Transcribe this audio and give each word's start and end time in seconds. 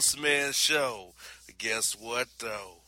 Boss 0.00 0.16
Man 0.16 0.52
show. 0.52 1.12
Guess 1.58 1.94
what 2.00 2.26
though? 2.38 2.78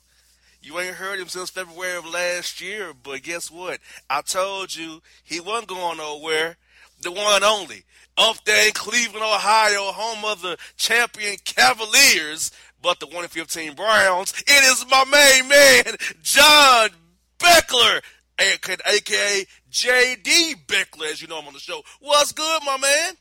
You 0.62 0.80
ain't 0.80 0.94
heard 0.94 1.18
him 1.20 1.28
since 1.28 1.50
February 1.50 1.98
of 1.98 2.06
last 2.06 2.58
year, 2.58 2.94
but 2.94 3.22
guess 3.22 3.50
what? 3.50 3.80
I 4.08 4.22
told 4.22 4.74
you 4.74 5.02
he 5.22 5.38
wasn't 5.38 5.68
going 5.68 5.98
nowhere. 5.98 6.56
The 7.02 7.12
one 7.12 7.44
only. 7.44 7.84
Up 8.16 8.42
there 8.46 8.66
in 8.66 8.72
Cleveland, 8.72 9.22
Ohio, 9.22 9.92
home 9.92 10.24
of 10.24 10.40
the 10.40 10.56
champion 10.78 11.36
Cavaliers, 11.44 12.50
but 12.80 12.98
the 12.98 13.06
1 13.08 13.28
15 13.28 13.74
Browns. 13.74 14.32
It 14.46 14.64
is 14.72 14.86
my 14.90 15.04
main 15.04 15.48
man, 15.48 15.96
John 16.22 16.88
Beckler, 17.38 18.00
aka 18.40 19.46
JD 19.70 20.66
Beckler, 20.66 21.12
as 21.12 21.20
you 21.20 21.28
know 21.28 21.40
him 21.40 21.48
on 21.48 21.52
the 21.52 21.60
show. 21.60 21.82
What's 22.00 22.32
good, 22.32 22.62
my 22.64 22.78
man? 22.78 23.16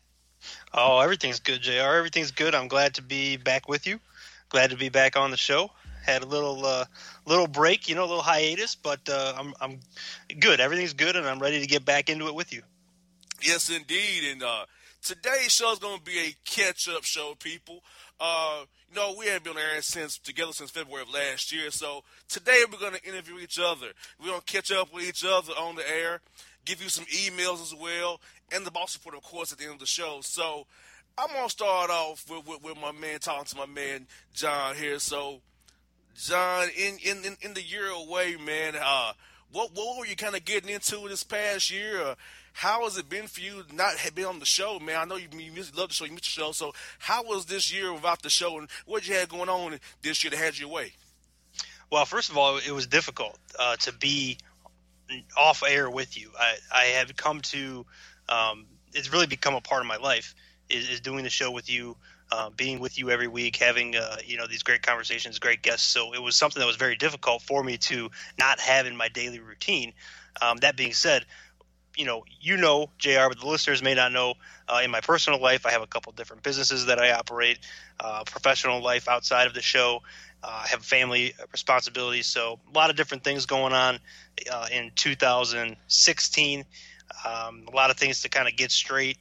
Oh, 0.74 1.00
everything's 1.00 1.40
good, 1.40 1.62
JR. 1.62 1.96
Everything's 1.98 2.32
good. 2.32 2.56
I'm 2.56 2.68
glad 2.68 2.96
to 2.96 3.02
be 3.02 3.38
back 3.38 3.68
with 3.68 3.88
you. 3.88 4.00
Glad 4.50 4.72
to 4.72 4.78
be 4.78 4.90
back 4.90 5.16
on 5.18 5.32
the 5.32 5.38
show 5.38 5.72
had 6.02 6.24
a 6.24 6.26
little 6.26 6.66
uh, 6.66 6.86
little 7.26 7.48
break, 7.48 7.88
you 7.88 7.96
know, 7.96 8.04
a 8.04 8.10
little 8.10 8.22
hiatus, 8.22 8.76
but 8.76 9.08
uh, 9.10 9.34
I'm 9.38 9.54
I'm 9.62 9.80
good. 10.40 10.60
Everything's 10.60 10.94
good, 10.94 11.16
and 11.16 11.28
I'm 11.28 11.40
ready 11.40 11.62
to 11.62 11.68
get 11.68 11.86
back 11.86 12.10
into 12.10 12.28
it 12.28 12.36
with 12.36 12.54
you. 12.54 12.64
Yes, 13.42 13.70
indeed. 13.70 14.32
And 14.32 14.44
uh, 14.44 14.66
today's 15.02 15.52
show 15.52 15.72
is 15.72 15.80
going 15.80 15.98
to 15.98 16.04
be 16.04 16.20
a 16.20 16.36
catch 16.46 16.90
up 16.90 17.04
show, 17.04 17.36
people. 17.40 17.84
Uh, 18.20 18.66
you 18.90 18.96
know, 18.96 19.16
we 19.18 19.28
haven't 19.28 19.46
been 19.46 19.54
on 19.54 19.60
air 19.60 19.82
since 19.82 20.18
together 20.18 20.52
since 20.52 20.70
February 20.70 21.04
of 21.04 21.14
last 21.14 21.52
year. 21.52 21.72
So 21.72 22.04
today 22.28 22.64
we're 22.72 22.80
going 22.80 22.94
to 22.94 23.08
interview 23.08 23.40
each 23.40 23.60
other. 23.60 23.88
We're 24.20 24.28
going 24.28 24.42
to 24.42 24.54
catch 24.54 24.72
up 24.72 24.94
with 24.94 25.06
each 25.06 25.26
other 25.26 25.54
on 25.54 25.76
the 25.76 25.90
air, 25.90 26.22
give 26.66 26.84
you 26.84 26.90
some 26.90 27.06
emails 27.06 27.62
as 27.62 27.74
well, 27.74 28.20
and 28.52 28.66
the 28.66 28.72
boss 28.72 28.98
report, 28.98 29.16
of 29.16 29.24
course, 29.24 29.52
at 29.52 29.58
the 29.58 29.66
end 29.66 29.74
of 29.74 29.80
the 29.80 29.86
show. 29.86 30.20
So 30.22 30.66
I'm 31.18 31.30
to 31.30 31.50
start 31.50 31.90
off 31.90 32.30
with, 32.30 32.48
with, 32.48 32.64
with 32.64 32.78
my 32.82 32.92
man, 32.92 33.20
talking 33.20 33.46
to 33.46 33.58
my 33.58 33.66
man 33.66 34.08
John 34.34 34.76
here. 34.76 35.00
So 35.00 35.42
John, 36.16 36.70
in 36.78 36.98
in 37.04 37.26
in, 37.26 37.38
in 37.42 37.54
the 37.54 37.62
year 37.64 37.88
away, 37.88 38.36
man, 38.36 38.76
uh, 38.82 39.14
what 39.52 39.72
what 39.74 39.98
were 39.98 40.06
you 40.06 40.16
kind 40.16 40.36
of 40.36 40.46
getting 40.46 40.70
into 40.70 41.08
this 41.08 41.24
past 41.24 41.72
year? 41.72 42.02
Uh, 42.02 42.16
how 42.54 42.84
has 42.84 42.98
it 42.98 43.08
been 43.10 43.28
for 43.28 43.40
you 43.40 43.64
not 43.74 43.96
have 43.96 44.14
been 44.14 44.26
on 44.26 44.40
the 44.40 44.46
show, 44.46 44.78
man? 44.80 44.98
I 44.98 45.06
know 45.06 45.16
you, 45.16 45.30
you 45.38 45.64
love 45.76 45.88
the 45.88 45.94
show, 45.94 46.06
you 46.06 46.12
miss 46.12 46.22
the 46.22 46.28
show. 46.28 46.52
So 46.52 46.74
how 47.00 47.24
was 47.24 47.46
this 47.46 47.74
year 47.74 47.94
without 47.94 48.22
the 48.22 48.30
show, 48.30 48.60
and 48.60 48.68
what 48.86 49.08
you 49.08 49.16
had 49.16 49.30
going 49.30 49.50
on 49.50 49.80
this 50.02 50.24
year 50.24 50.32
that 50.32 50.38
had 50.38 50.58
you 50.58 50.68
away? 50.68 50.94
Well, 51.90 52.06
first 52.06 52.30
of 52.30 52.38
all, 52.38 52.58
it 52.58 52.72
was 52.72 52.88
difficult 52.88 53.38
uh, 53.60 53.76
to 53.78 53.94
be 53.94 54.38
off 55.38 55.64
air 55.68 55.90
with 55.90 56.18
you. 56.18 56.32
I, 56.40 56.56
I 56.74 56.84
had 56.86 57.16
come 57.18 57.42
to, 57.42 57.86
um, 58.32 58.68
it's 58.94 59.12
really 59.14 59.28
become 59.28 59.56
a 59.56 59.62
part 59.62 59.82
of 59.82 59.88
my 59.88 59.98
life 59.98 60.36
is, 60.70 60.90
is 60.90 61.02
doing 61.02 61.24
the 61.24 61.30
show 61.30 61.52
with 61.52 61.70
you 61.70 61.98
uh, 62.32 62.50
being 62.52 62.80
with 62.80 62.98
you 62.98 63.10
every 63.10 63.28
week, 63.28 63.58
having 63.58 63.96
uh, 63.96 64.18
you 64.26 64.38
know 64.38 64.48
these 64.48 64.64
great 64.64 64.82
conversations, 64.82 65.40
great 65.40 65.62
guests. 65.62 65.88
So 65.88 66.14
it 66.14 66.22
was 66.24 66.36
something 66.36 66.62
that 66.62 66.66
was 66.68 66.78
very 66.78 66.96
difficult 66.96 67.42
for 67.42 67.64
me 67.64 67.78
to 67.80 68.10
not 68.40 68.60
have 68.62 68.86
in 68.86 68.96
my 68.96 69.10
daily 69.10 69.40
routine. 69.40 69.94
Um, 70.42 70.58
that 70.60 70.78
being 70.78 70.94
said, 70.94 71.26
you 71.98 72.06
know, 72.06 72.24
you 72.40 72.58
know, 72.58 72.90
Jr., 72.98 73.30
but 73.30 73.40
the 73.40 73.48
listeners 73.48 73.84
may 73.84 73.96
not 73.96 74.12
know. 74.12 74.36
Uh, 74.68 74.82
in 74.84 74.92
my 74.92 75.02
personal 75.02 75.42
life, 75.42 75.66
I 75.66 75.72
have 75.72 75.82
a 75.82 75.88
couple 75.88 76.14
different 76.14 76.44
businesses 76.44 76.86
that 76.86 77.00
I 77.00 77.12
operate. 77.12 77.60
Uh, 78.00 78.24
professional 78.26 78.82
life 78.82 79.10
outside 79.10 79.48
of 79.48 79.54
the 79.54 79.62
show, 79.62 80.02
uh, 80.44 80.62
I 80.64 80.68
have 80.70 80.86
family 80.86 81.34
responsibilities. 81.52 82.28
So 82.28 82.60
a 82.74 82.78
lot 82.78 82.90
of 82.90 82.96
different 82.96 83.24
things 83.24 83.46
going 83.46 83.74
on 83.74 84.00
uh, 84.52 84.68
in 84.72 84.92
2016. 84.96 86.66
Um, 87.26 87.66
a 87.72 87.76
lot 87.76 87.90
of 87.90 87.98
things 87.98 88.22
to 88.22 88.30
kind 88.30 88.48
of 88.48 88.56
get 88.56 88.72
straight 88.72 89.18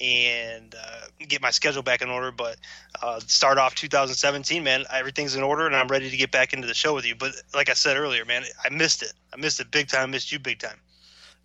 and 0.00 0.74
uh, 0.74 1.06
get 1.26 1.40
my 1.40 1.50
schedule 1.50 1.82
back 1.82 2.02
in 2.02 2.10
order. 2.10 2.30
But 2.30 2.56
uh, 3.02 3.20
start 3.20 3.58
off 3.58 3.74
2017, 3.74 4.62
man, 4.62 4.84
everything's 4.92 5.36
in 5.36 5.42
order, 5.42 5.66
and 5.66 5.74
I'm 5.74 5.88
ready 5.88 6.10
to 6.10 6.16
get 6.16 6.30
back 6.30 6.52
into 6.52 6.66
the 6.66 6.74
show 6.74 6.94
with 6.94 7.06
you. 7.06 7.14
But 7.14 7.32
like 7.54 7.70
I 7.70 7.74
said 7.74 7.96
earlier, 7.96 8.24
man, 8.24 8.44
I 8.64 8.68
missed 8.68 9.02
it. 9.02 9.12
I 9.32 9.36
missed 9.36 9.60
it 9.60 9.70
big 9.70 9.88
time. 9.88 10.10
Missed 10.10 10.32
you 10.32 10.38
big 10.38 10.58
time. 10.58 10.78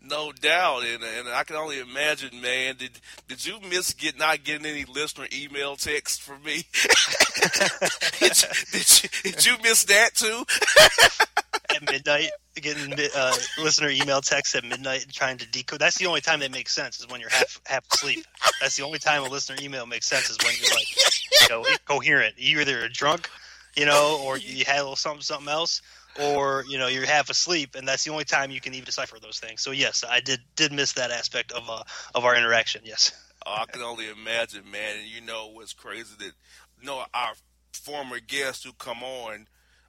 No 0.03 0.31
doubt, 0.31 0.83
and, 0.83 1.03
and 1.03 1.29
I 1.29 1.43
can 1.43 1.55
only 1.55 1.79
imagine, 1.79 2.41
man. 2.41 2.75
Did 2.77 2.99
did 3.27 3.45
you 3.45 3.59
miss 3.69 3.93
get 3.93 4.17
not 4.17 4.43
getting 4.43 4.65
any 4.65 4.83
listener 4.85 5.27
email 5.31 5.75
text 5.75 6.23
from 6.23 6.41
me? 6.43 6.63
did, 8.19 8.41
you, 8.41 8.49
did, 8.71 9.03
you, 9.03 9.09
did 9.23 9.45
you 9.45 9.57
miss 9.61 9.83
that 9.85 10.15
too? 10.15 10.43
at 11.75 11.91
midnight, 11.91 12.29
getting 12.55 12.93
uh, 13.15 13.33
listener 13.59 13.89
email 13.89 14.21
texts 14.21 14.55
at 14.55 14.63
midnight, 14.63 15.03
and 15.03 15.13
trying 15.13 15.37
to 15.37 15.49
decode. 15.49 15.79
That's 15.79 15.97
the 15.97 16.07
only 16.07 16.21
time 16.21 16.39
that 16.39 16.51
makes 16.51 16.73
sense 16.73 16.99
is 16.99 17.07
when 17.07 17.21
you're 17.21 17.29
half 17.29 17.61
half 17.65 17.85
asleep. 17.93 18.25
That's 18.59 18.75
the 18.75 18.83
only 18.83 18.99
time 18.99 19.23
a 19.23 19.29
listener 19.29 19.57
email 19.61 19.85
makes 19.85 20.07
sense 20.07 20.29
is 20.29 20.37
when 20.43 20.53
you're 20.59 20.73
like, 20.73 20.87
you 21.41 21.49
know, 21.49 21.77
coherent. 21.85 22.35
You 22.37 22.59
either 22.61 22.87
drunk, 22.89 23.29
you 23.75 23.85
know, 23.85 24.21
or 24.23 24.37
you 24.37 24.65
had 24.65 24.77
a 24.77 24.83
little 24.83 24.95
something 24.95 25.21
something 25.21 25.49
else, 25.49 25.81
or 26.19 26.65
you 26.67 26.77
know 26.77 26.87
you're 26.87 27.05
half 27.05 27.29
asleep, 27.29 27.75
and 27.75 27.87
that's 27.87 28.03
the 28.03 28.11
only 28.11 28.25
time 28.25 28.51
you 28.51 28.61
can 28.61 28.73
even 28.73 28.85
decipher 28.85 29.17
those 29.19 29.39
things. 29.39 29.61
So 29.61 29.71
yes, 29.71 30.03
I 30.07 30.19
did 30.19 30.39
did 30.55 30.71
miss 30.71 30.93
that 30.93 31.11
aspect 31.11 31.51
of 31.51 31.69
uh, 31.69 31.83
of 32.15 32.25
our 32.25 32.35
interaction. 32.35 32.81
Yes. 32.83 33.11
Oh, 33.45 33.55
I 33.61 33.65
can 33.65 33.81
only 33.81 34.09
imagine, 34.09 34.69
man. 34.69 34.97
And 34.99 35.07
you 35.07 35.21
know 35.21 35.47
what's 35.47 35.73
crazy 35.73 36.15
that 36.19 36.31
you 36.79 36.85
know 36.85 37.03
our 37.13 37.33
former 37.73 38.19
guests 38.19 38.63
who 38.63 38.73
come 38.73 39.03
on 39.03 39.47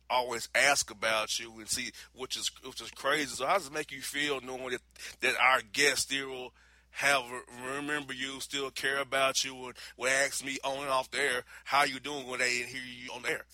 always 0.09 0.49
ask 0.55 0.91
about 0.91 1.39
you 1.39 1.59
and 1.59 1.69
see 1.69 1.91
which 2.15 2.37
is 2.37 2.51
which 2.65 2.81
is 2.81 2.91
crazy. 2.91 3.35
So 3.35 3.47
how 3.47 3.55
does 3.55 3.67
it 3.67 3.73
make 3.73 3.93
you 3.93 4.01
feel 4.01 4.41
knowing 4.41 4.71
that 4.71 4.83
that 5.21 5.35
our 5.41 5.61
guests 5.73 6.03
still 6.03 6.53
have 6.93 7.23
remember 7.67 8.13
you, 8.13 8.41
still 8.41 8.71
care 8.71 9.01
about 9.01 9.45
you, 9.45 9.67
and 9.67 9.75
will 9.97 10.09
ask 10.09 10.45
me 10.45 10.59
on 10.63 10.83
and 10.83 10.91
off 10.91 11.11
the 11.11 11.21
air 11.21 11.45
how 11.65 11.85
you 11.85 11.99
doing 11.99 12.27
when 12.27 12.41
they 12.41 12.51
hear 12.51 12.83
you 12.83 13.11
on 13.13 13.23
the 13.23 13.31
air? 13.31 13.45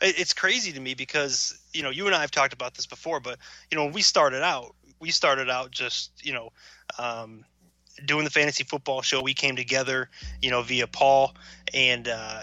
It's 0.00 0.32
crazy 0.32 0.72
to 0.72 0.80
me 0.80 0.94
because 0.94 1.58
you 1.72 1.82
know 1.82 1.90
you 1.90 2.06
and 2.06 2.14
I 2.14 2.20
have 2.20 2.30
talked 2.30 2.52
about 2.52 2.74
this 2.74 2.86
before, 2.86 3.20
but 3.20 3.38
you 3.70 3.76
know 3.76 3.84
when 3.84 3.92
we 3.92 4.02
started 4.02 4.42
out, 4.42 4.74
we 5.00 5.10
started 5.10 5.50
out 5.50 5.70
just 5.70 6.12
you 6.24 6.32
know. 6.32 6.52
Um, 6.98 7.44
doing 8.06 8.24
the 8.24 8.30
fantasy 8.30 8.64
football 8.64 9.02
show, 9.02 9.20
we 9.20 9.34
came 9.34 9.56
together, 9.56 10.08
you 10.40 10.50
know, 10.50 10.62
via 10.62 10.86
Paul, 10.86 11.34
and 11.74 12.08
uh, 12.08 12.42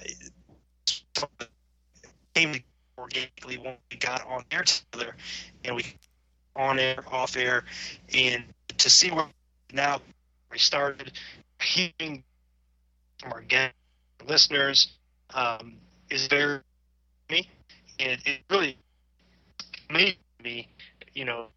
came 2.35 2.63
organically 2.97 3.57
when 3.57 3.75
we 3.91 3.97
got 3.97 4.25
on 4.27 4.43
air 4.51 4.63
together, 4.63 5.15
and 5.63 5.75
we 5.75 5.85
on 6.55 6.79
air, 6.79 7.03
off 7.11 7.37
air, 7.37 7.63
and 8.13 8.43
to 8.77 8.89
see 8.89 9.11
where 9.11 9.27
now 9.73 10.01
we 10.51 10.57
started 10.57 11.11
hearing 11.61 12.23
from 13.19 13.31
our 13.31 13.41
guest 13.41 13.73
listeners 14.27 14.89
um, 15.33 15.75
is 16.09 16.27
very 16.27 16.59
me, 17.29 17.49
and 17.99 18.19
it 18.25 18.41
really 18.49 18.77
made 19.89 20.17
me, 20.43 20.67
you 21.13 21.25
know, 21.25 21.47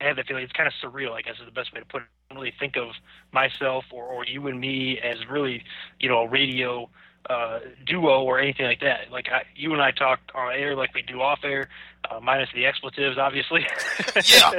I 0.00 0.04
have 0.04 0.16
that 0.16 0.26
feeling. 0.26 0.44
It's 0.44 0.52
kind 0.52 0.68
of 0.68 0.74
surreal, 0.82 1.12
I 1.12 1.22
guess, 1.22 1.34
is 1.40 1.46
the 1.46 1.52
best 1.52 1.72
way 1.72 1.80
to 1.80 1.86
put 1.86 2.02
it. 2.02 2.08
I 2.30 2.34
don't 2.34 2.42
really 2.42 2.54
think 2.58 2.76
of 2.76 2.88
myself 3.32 3.84
or, 3.90 4.04
or 4.04 4.24
you 4.26 4.46
and 4.48 4.60
me 4.60 4.98
as 5.00 5.16
really, 5.30 5.64
you 5.98 6.08
know, 6.08 6.18
a 6.20 6.28
radio 6.28 6.90
uh, 7.28 7.60
duo 7.86 8.22
or 8.22 8.38
anything 8.38 8.66
like 8.66 8.80
that. 8.80 9.10
Like 9.10 9.28
I, 9.32 9.42
you 9.56 9.72
and 9.72 9.80
I 9.82 9.90
talk 9.90 10.20
on 10.34 10.52
air 10.52 10.76
like 10.76 10.94
we 10.94 11.02
do 11.02 11.20
off 11.20 11.40
air, 11.42 11.68
uh, 12.10 12.20
minus 12.20 12.50
the 12.54 12.66
expletives, 12.66 13.18
obviously. 13.18 13.66
yeah. 14.24 14.52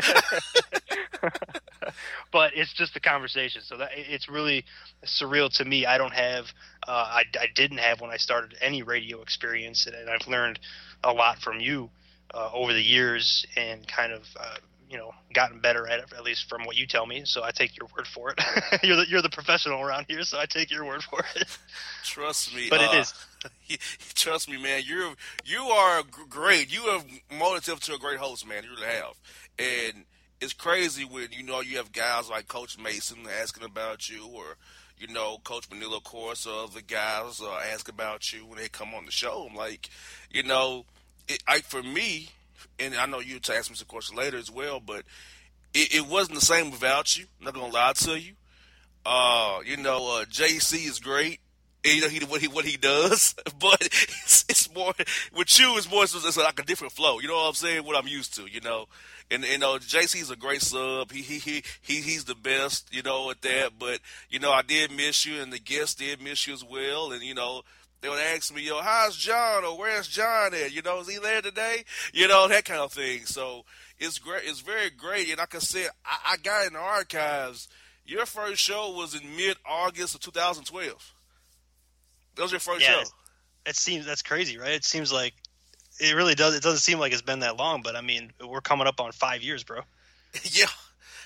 but 2.31 2.51
it's 2.55 2.73
just 2.73 2.95
a 2.95 2.99
conversation, 2.99 3.61
so 3.63 3.77
that 3.77 3.91
it's 3.93 4.29
really 4.29 4.65
surreal 5.05 5.55
to 5.57 5.65
me. 5.65 5.85
I 5.85 5.97
don't 5.97 6.13
have, 6.13 6.45
uh, 6.87 6.91
I, 6.91 7.23
I 7.39 7.47
didn't 7.53 7.79
have 7.79 8.01
when 8.01 8.11
I 8.11 8.17
started 8.17 8.57
any 8.61 8.83
radio 8.83 9.21
experience, 9.21 9.85
and, 9.85 9.95
and 9.95 10.09
I've 10.09 10.27
learned 10.27 10.59
a 11.03 11.13
lot 11.13 11.39
from 11.39 11.59
you 11.59 11.89
uh, 12.33 12.49
over 12.53 12.73
the 12.73 12.83
years, 12.83 13.45
and 13.55 13.87
kind 13.87 14.11
of 14.11 14.23
uh, 14.39 14.55
you 14.89 14.97
know 14.97 15.13
gotten 15.33 15.59
better 15.59 15.87
at 15.87 15.99
it 15.99 16.05
at 16.17 16.23
least 16.23 16.49
from 16.49 16.63
what 16.63 16.75
you 16.75 16.87
tell 16.87 17.05
me. 17.05 17.21
So 17.25 17.43
i 17.43 17.51
take 17.51 17.77
your 17.77 17.87
word 17.95 18.07
for 18.07 18.31
it. 18.31 18.83
You're 18.83 18.97
the 18.97 19.05
you're 19.07 19.21
the 19.21 19.29
professional 19.29 19.81
around 19.81 20.05
here 20.09 20.23
so 20.23 20.39
i 20.39 20.45
take 20.45 20.71
your 20.71 20.83
word 20.83 21.03
for 21.03 21.23
it. 21.35 21.57
Trust 22.03 22.55
me 22.55 22.67
but 22.69 22.81
uh, 22.81 22.89
it 22.91 22.99
is. 22.99 23.13
trust 24.15 24.49
me 24.49 24.61
man 24.61 24.81
you're 24.85 25.13
you 25.45 25.61
are 25.61 26.01
great. 26.29 26.73
You 26.73 26.81
have 26.89 27.05
motive 27.37 27.79
to 27.81 27.93
a 27.93 27.99
great 27.99 28.17
host 28.17 28.47
man. 28.47 28.63
You 28.63 28.71
really 28.71 28.87
have. 28.87 29.13
And 29.59 30.05
it's 30.41 30.53
crazy 30.53 31.03
when 31.03 31.27
you 31.31 31.43
know 31.43 31.61
you 31.61 31.77
have 31.77 31.91
guys 31.91 32.29
like 32.29 32.47
coach 32.47 32.77
mason 32.77 33.19
asking 33.41 33.63
about 33.63 34.09
you 34.09 34.27
or 34.33 34.57
you 34.99 35.07
know, 35.07 35.37
Coach 35.43 35.69
Manila, 35.71 35.97
of 35.97 36.03
course, 36.03 36.45
or 36.45 36.65
other 36.65 36.81
guys 36.81 37.41
uh, 37.41 37.59
ask 37.71 37.87
about 37.87 38.33
you 38.33 38.45
when 38.45 38.57
they 38.57 38.67
come 38.67 38.93
on 38.93 39.05
the 39.05 39.11
show. 39.11 39.47
I'm 39.49 39.55
like, 39.55 39.89
you 40.29 40.43
know, 40.43 40.85
it, 41.27 41.41
I, 41.47 41.59
for 41.61 41.81
me, 41.81 42.29
and 42.77 42.93
I 42.95 43.05
know 43.05 43.19
you 43.19 43.39
to 43.39 43.55
ask 43.55 43.69
me 43.69 43.77
some 43.77 43.87
questions 43.87 44.17
later 44.17 44.37
as 44.37 44.51
well, 44.51 44.81
but 44.81 45.03
it, 45.73 45.95
it, 45.95 46.07
wasn't 46.07 46.39
the 46.39 46.45
same 46.45 46.69
without 46.69 47.17
you. 47.17 47.25
I'm 47.39 47.45
not 47.45 47.53
gonna 47.53 47.73
lie 47.73 47.93
to 47.93 48.19
you. 48.19 48.33
Uh, 49.05 49.59
you 49.65 49.77
know, 49.77 50.19
uh, 50.19 50.25
JC 50.25 50.85
is 50.87 50.99
great. 50.99 51.39
And, 51.85 51.95
you 51.95 52.01
know 52.01 52.09
he 52.09 52.25
what 52.25 52.41
he 52.41 52.47
what 52.49 52.65
he 52.65 52.75
does, 52.75 53.35
but 53.59 53.81
it's, 53.81 54.43
it's 54.49 54.75
more 54.75 54.91
with 55.33 55.57
you. 55.57 55.77
It's 55.77 55.89
more 55.89 56.03
it's 56.03 56.37
like 56.37 56.59
a 56.59 56.63
different 56.63 56.91
flow. 56.91 57.21
You 57.21 57.29
know 57.29 57.35
what 57.35 57.47
I'm 57.47 57.53
saying? 57.53 57.85
What 57.85 57.95
I'm 57.95 58.07
used 58.09 58.35
to. 58.35 58.47
You 58.47 58.59
know, 58.59 58.87
and 59.31 59.43
you 59.43 59.57
know 59.57 59.77
JC's 59.77 60.29
a 60.31 60.35
great 60.35 60.61
sub. 60.61 61.11
He 61.11 61.21
he 61.21 61.39
he 61.39 61.63
he 61.81 62.01
he's 62.01 62.25
the 62.25 62.35
best. 62.35 62.93
You 62.93 63.01
know 63.03 63.29
at 63.29 63.41
that. 63.41 63.71
But 63.79 63.99
you 64.29 64.39
know 64.39 64.51
I 64.51 64.61
did 64.61 64.91
miss 64.91 65.25
you, 65.25 65.41
and 65.41 65.51
the 65.53 65.59
guests 65.59 65.95
did 65.95 66.21
miss 66.21 66.45
you 66.47 66.53
as 66.53 66.63
well. 66.63 67.11
And 67.11 67.21
you 67.21 67.33
know 67.35 67.63
they 68.01 68.09
would 68.09 68.19
ask 68.19 68.53
me, 68.53 68.61
"Yo, 68.65 68.81
how's 68.81 69.15
John? 69.17 69.65
Or 69.65 69.77
where's 69.77 70.07
John 70.07 70.53
at? 70.53 70.71
You 70.73 70.81
know, 70.81 70.99
is 71.01 71.09
he 71.09 71.19
there 71.19 71.41
today? 71.41 71.83
You 72.13 72.27
know, 72.27 72.47
that 72.47 72.65
kind 72.65 72.79
of 72.81 72.91
thing." 72.93 73.25
So 73.25 73.65
it's 73.99 74.17
great. 74.19 74.43
It's 74.45 74.61
very 74.61 74.89
great. 74.89 75.29
And 75.29 75.37
like 75.37 75.53
I 75.55 75.59
said, 75.59 75.89
I, 76.05 76.33
I 76.33 76.37
got 76.37 76.67
in 76.67 76.73
the 76.73 76.79
archives. 76.79 77.67
Your 78.05 78.25
first 78.25 78.59
show 78.61 78.91
was 78.95 79.13
in 79.13 79.35
mid 79.35 79.57
August 79.65 80.15
of 80.15 80.21
2012. 80.21 81.13
That 82.35 82.41
was 82.41 82.51
your 82.51 82.59
first 82.59 82.81
Yeah. 82.81 83.03
show. 83.03 83.09
It 83.65 83.75
seems 83.75 84.05
that's 84.05 84.21
crazy, 84.23 84.57
right? 84.57 84.71
It 84.71 84.85
seems 84.85 85.11
like 85.11 85.33
it 85.99 86.15
really 86.15 86.35
does. 86.35 86.55
It 86.55 86.63
doesn't 86.63 86.79
seem 86.79 86.99
like 86.99 87.11
it's 87.11 87.21
been 87.21 87.39
that 87.39 87.57
long, 87.57 87.81
but 87.81 87.95
I 87.95 88.01
mean, 88.01 88.31
we're 88.45 88.61
coming 88.61 88.87
up 88.87 88.99
on 88.99 89.11
five 89.11 89.41
years, 89.41 89.63
bro. 89.63 89.81
yeah, 90.43 90.67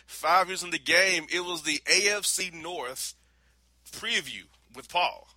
five 0.06 0.48
years 0.48 0.64
in 0.64 0.70
the 0.72 0.80
game. 0.80 1.28
It 1.32 1.44
was 1.46 1.64
the 1.64 1.80
AFC 1.86 2.54
North 2.54 3.14
preview 3.92 4.44
with 4.76 4.90
Paul. 4.90 5.28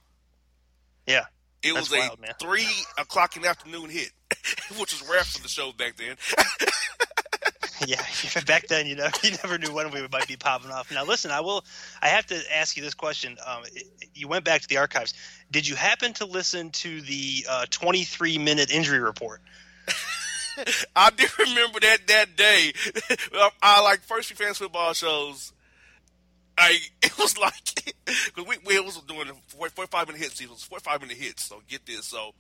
Yeah, 1.07 1.25
It 1.63 1.73
was 1.73 1.93
a 1.93 1.99
wild, 1.99 2.19
three 2.41 2.67
o'clock 2.99 3.37
in 3.37 3.43
the 3.43 3.49
afternoon 3.49 3.91
hit, 3.91 4.11
which 4.79 4.93
was 4.93 5.05
rare 5.09 5.23
for 5.23 5.41
the 5.41 5.49
show 5.49 5.73
back 5.73 5.97
then. 5.97 6.17
yeah. 7.87 8.03
Back 8.47 8.69
then, 8.69 8.87
you 8.87 8.97
know, 8.97 9.09
you 9.23 9.31
never 9.43 9.59
knew 9.59 9.73
when 9.73 9.91
we 9.91 10.07
might 10.11 10.27
be 10.27 10.37
popping 10.37 10.71
off. 10.71 10.91
Now, 10.93 11.05
listen, 11.05 11.31
I 11.31 11.41
will. 11.41 11.65
I 12.01 12.09
have 12.09 12.27
to 12.27 12.41
ask 12.55 12.77
you 12.77 12.83
this 12.83 12.95
question. 12.95 13.37
Um, 13.45 13.63
you 14.15 14.29
went 14.29 14.45
back 14.45 14.63
to 14.63 14.69
the 14.69 14.79
archives. 14.79 15.15
Did 15.51 15.67
you 15.67 15.75
happen 15.75 16.13
to 16.15 16.27
listen 16.27 16.71
to 16.71 17.01
the 17.03 17.47
uh, 17.49 17.67
23 17.71 18.39
minute 18.39 18.71
injury 18.71 19.01
report? 19.01 19.41
I 20.97 21.11
do 21.11 21.27
remember 21.39 21.81
that 21.81 21.99
that 22.07 22.37
day. 22.37 22.73
I, 23.35 23.51
I 23.63 23.83
like 23.83 24.01
first 24.01 24.29
few 24.29 24.37
fans 24.37 24.59
football 24.59 24.95
shows. 24.95 25.53
I 26.57 26.79
it 27.03 27.19
was 27.19 27.37
like 27.37 27.95
because 28.07 28.47
we, 28.47 28.57
we 28.65 28.81
was 28.81 28.99
doing 29.03 29.29
a 29.29 29.35
45 29.49 30.07
minute 30.07 30.23
hits. 30.23 30.41
It 30.41 30.49
was 30.49 30.63
45 30.63 31.03
minute 31.03 31.17
hits. 31.19 31.45
So 31.45 31.61
get 31.69 31.85
this. 31.85 32.07
So 32.07 32.33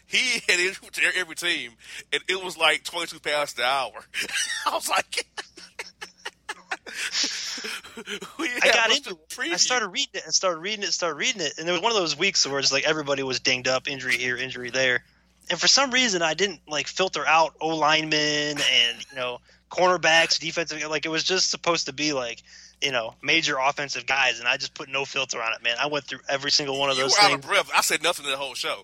he 0.06 0.40
had 0.48 0.60
it 0.60 0.74
to 0.74 1.02
every 1.16 1.34
team, 1.34 1.72
and 2.12 2.22
it 2.28 2.42
was 2.42 2.56
like 2.56 2.84
22 2.84 3.20
past 3.20 3.56
the 3.56 3.64
hour. 3.64 3.92
I 4.66 4.74
was 4.74 4.88
like, 4.88 5.26
I 8.62 8.70
got 8.72 8.96
into 8.96 9.10
it. 9.10 9.52
I 9.52 9.56
started 9.56 9.88
reading 9.88 10.14
it 10.14 10.24
and 10.24 10.34
started 10.34 10.60
reading 10.60 10.82
it, 10.84 10.92
started 10.92 11.16
reading 11.16 11.42
it, 11.42 11.54
and 11.58 11.66
there 11.66 11.72
was 11.72 11.82
one 11.82 11.92
of 11.92 11.98
those 11.98 12.18
weeks 12.18 12.46
where 12.46 12.58
it's 12.58 12.72
like 12.72 12.84
everybody 12.84 13.22
was 13.22 13.40
dinged 13.40 13.68
up, 13.68 13.88
injury 13.88 14.16
here, 14.16 14.36
injury 14.36 14.70
there, 14.70 15.04
and 15.50 15.60
for 15.60 15.68
some 15.68 15.90
reason 15.90 16.22
I 16.22 16.34
didn't 16.34 16.60
like 16.68 16.86
filter 16.86 17.26
out 17.26 17.54
O 17.60 17.76
linemen 17.76 18.58
and 18.58 19.06
you 19.10 19.16
know 19.16 19.40
cornerbacks, 19.70 20.38
defensive. 20.38 20.82
Like 20.88 21.06
it 21.06 21.10
was 21.10 21.24
just 21.24 21.50
supposed 21.50 21.86
to 21.86 21.92
be 21.92 22.12
like 22.12 22.42
you 22.82 22.92
know 22.92 23.14
major 23.22 23.56
offensive 23.58 24.06
guys, 24.06 24.38
and 24.38 24.48
I 24.48 24.56
just 24.56 24.74
put 24.74 24.88
no 24.88 25.04
filter 25.04 25.40
on 25.42 25.52
it, 25.52 25.62
man. 25.62 25.76
I 25.80 25.86
went 25.86 26.04
through 26.06 26.20
every 26.28 26.50
single 26.50 26.78
one 26.78 26.90
of 26.90 26.96
You 26.96 27.02
those 27.04 27.12
were 27.12 27.20
out 27.24 27.32
of 27.32 27.40
things. 27.42 27.46
breath. 27.46 27.70
I 27.74 27.80
said 27.82 28.02
nothing 28.02 28.26
the 28.26 28.36
whole 28.36 28.54
show. 28.54 28.82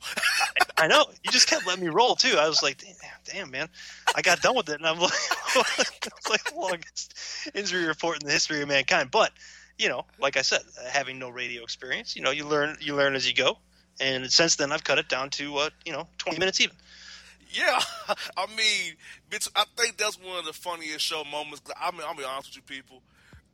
I 0.77 0.87
know 0.87 1.07
you 1.25 1.31
just 1.33 1.49
kept 1.49 1.67
letting 1.67 1.85
me 1.85 1.91
roll 1.91 2.15
too. 2.17 2.37
I 2.39 2.49
was 2.49 2.63
like, 2.63 2.79
damn, 2.79 2.95
damn 3.25 3.51
man, 3.51 3.69
I 4.15 4.23
got 4.23 4.41
done 4.43 4.57
with 4.57 4.69
it, 4.69 4.75
and 4.77 4.87
I'm 4.87 4.99
like, 5.01 5.11
it's 5.55 6.29
like 6.31 6.45
the 6.45 6.55
longest 6.57 7.15
injury 7.55 7.87
report 7.87 8.21
in 8.23 8.27
the 8.27 8.33
history 8.33 8.61
of 8.63 8.69
mankind. 8.69 9.11
But 9.11 9.33
you 9.79 9.89
know, 9.89 10.05
like 10.21 10.37
I 10.37 10.43
said, 10.43 10.61
having 10.91 11.19
no 11.19 11.29
radio 11.29 11.63
experience, 11.63 12.17
you 12.17 12.23
know, 12.23 12.31
you 12.31 12.47
learn 12.47 12.77
you 12.81 12.95
learn 12.95 13.15
as 13.15 13.27
you 13.29 13.35
go. 13.35 13.59
And 13.99 14.31
since 14.31 14.57
then, 14.57 14.73
I've 14.73 14.85
cut 14.85 14.99
it 14.99 15.09
down 15.09 15.31
to 15.31 15.57
uh, 15.57 15.71
you 15.87 15.93
know, 15.93 16.07
20 16.19 16.39
minutes 16.39 16.61
even. 16.61 16.77
Yeah, 17.51 17.81
I 18.37 18.47
mean, 18.55 18.95
bitch, 19.31 19.49
I 19.57 19.65
think 19.77 19.97
that's 19.97 20.21
one 20.23 20.39
of 20.39 20.45
the 20.45 20.53
funniest 20.53 21.01
show 21.05 21.25
moments. 21.25 21.63
I 21.81 21.91
mean, 21.93 22.03
I'll 22.07 22.15
be 22.15 22.25
honest 22.25 22.49
with 22.51 22.57
you, 22.57 22.63
people. 22.63 23.01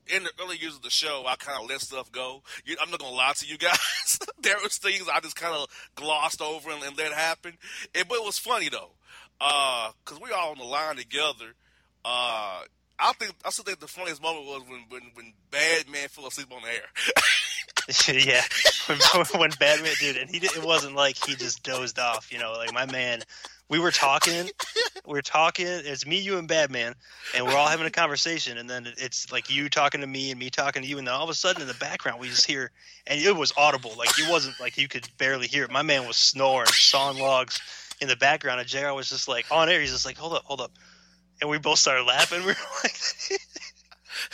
In 0.08 0.25
the 0.25 0.31
early 0.43 0.56
years 0.58 0.75
of 0.75 0.82
the 0.82 0.90
show, 0.90 1.25
I 1.26 1.37
kind 1.37 1.62
of 1.62 1.69
let 1.69 1.81
stuff 1.81 2.10
go. 2.10 2.43
You, 2.64 2.76
I'm 2.82 2.90
not 2.90 3.00
gonna 3.00 3.14
lie 3.14 3.32
to 3.37 3.46
you 3.46 3.56
guys. 3.56 4.19
there 4.43 4.56
was 4.62 4.76
things 4.76 5.08
I 5.12 5.20
just 5.20 5.37
kind 5.37 5.54
of 5.54 5.69
glossed 5.94 6.43
over 6.43 6.70
and, 6.70 6.82
and 6.82 6.99
let 6.99 7.12
happen. 7.12 7.52
It, 7.94 8.08
but 8.08 8.16
it 8.16 8.25
was 8.25 8.38
funny 8.38 8.69
though, 8.69 8.90
because 9.38 10.20
we 10.20 10.32
all 10.32 10.50
on 10.50 10.58
the 10.58 10.64
line 10.64 10.96
together. 10.96 11.54
Uh, 12.04 12.62
I 12.99 13.12
think 13.14 13.34
I 13.44 13.50
still 13.50 13.64
think 13.64 13.81
the 13.81 13.88
funniest 13.88 14.22
moment 14.22 14.46
was 14.46 14.62
when 14.69 14.84
when, 14.88 15.02
when 15.14 15.32
Bad 15.50 15.88
Man 15.88 16.08
fell 16.08 16.26
asleep 16.26 16.52
on 16.52 16.62
the 16.62 16.69
air. 16.69 16.88
yeah, 18.26 18.43
when, 19.14 19.26
when 19.40 19.50
Batman 19.58 19.94
did, 19.98 20.16
and 20.16 20.31
he 20.31 20.38
did, 20.38 20.52
it 20.56 20.64
wasn't 20.64 20.94
like 20.94 21.16
he 21.25 21.34
just 21.34 21.62
dozed 21.62 21.98
off. 21.98 22.32
You 22.32 22.38
know, 22.38 22.52
like 22.52 22.72
my 22.72 22.87
man, 22.87 23.22
we 23.72 23.78
were 23.78 23.90
talking, 23.90 24.50
we 25.06 25.14
were 25.14 25.22
talking. 25.22 25.66
It's 25.66 26.04
me, 26.06 26.19
you, 26.19 26.36
and 26.36 26.46
Batman, 26.46 26.94
and 27.34 27.46
we're 27.46 27.56
all 27.56 27.69
having 27.69 27.86
a 27.86 27.90
conversation. 27.90 28.58
And 28.58 28.69
then 28.69 28.86
it's 28.98 29.32
like 29.32 29.48
you 29.48 29.70
talking 29.70 30.02
to 30.02 30.06
me 30.06 30.30
and 30.30 30.38
me 30.38 30.50
talking 30.50 30.82
to 30.82 30.88
you, 30.88 30.98
and 30.98 31.06
then 31.06 31.14
all 31.14 31.24
of 31.24 31.30
a 31.30 31.34
sudden 31.34 31.62
in 31.62 31.69
the 31.69 31.74
background 31.74 32.20
we 32.20 32.28
just 32.28 32.44
hear, 32.44 32.70
and 33.06 33.19
it 33.19 33.34
was 33.34 33.50
audible. 33.56 33.94
Like 33.96 34.10
it 34.19 34.30
wasn't 34.30 34.60
like 34.60 34.76
you 34.76 34.88
could 34.88 35.08
barely 35.16 35.46
hear 35.46 35.64
it. 35.64 35.70
My 35.70 35.80
man 35.80 36.06
was 36.06 36.19
snoring, 36.19 36.66
sawing 36.66 37.19
logs 37.19 37.62
in 38.02 38.08
the 38.08 38.16
background, 38.16 38.60
and 38.60 38.69
Jr. 38.69 38.92
was 38.92 39.08
just 39.08 39.26
like 39.26 39.46
on 39.50 39.70
air. 39.70 39.80
He's 39.80 39.92
just 39.92 40.04
like, 40.04 40.19
hold 40.19 40.34
up, 40.34 40.44
hold 40.44 40.60
up. 40.60 40.72
And 41.40 41.48
we 41.48 41.56
both 41.56 41.78
started 41.78 42.04
laughing. 42.04 42.40
We 42.46 42.48
were 42.48 42.56
like, 42.84 43.00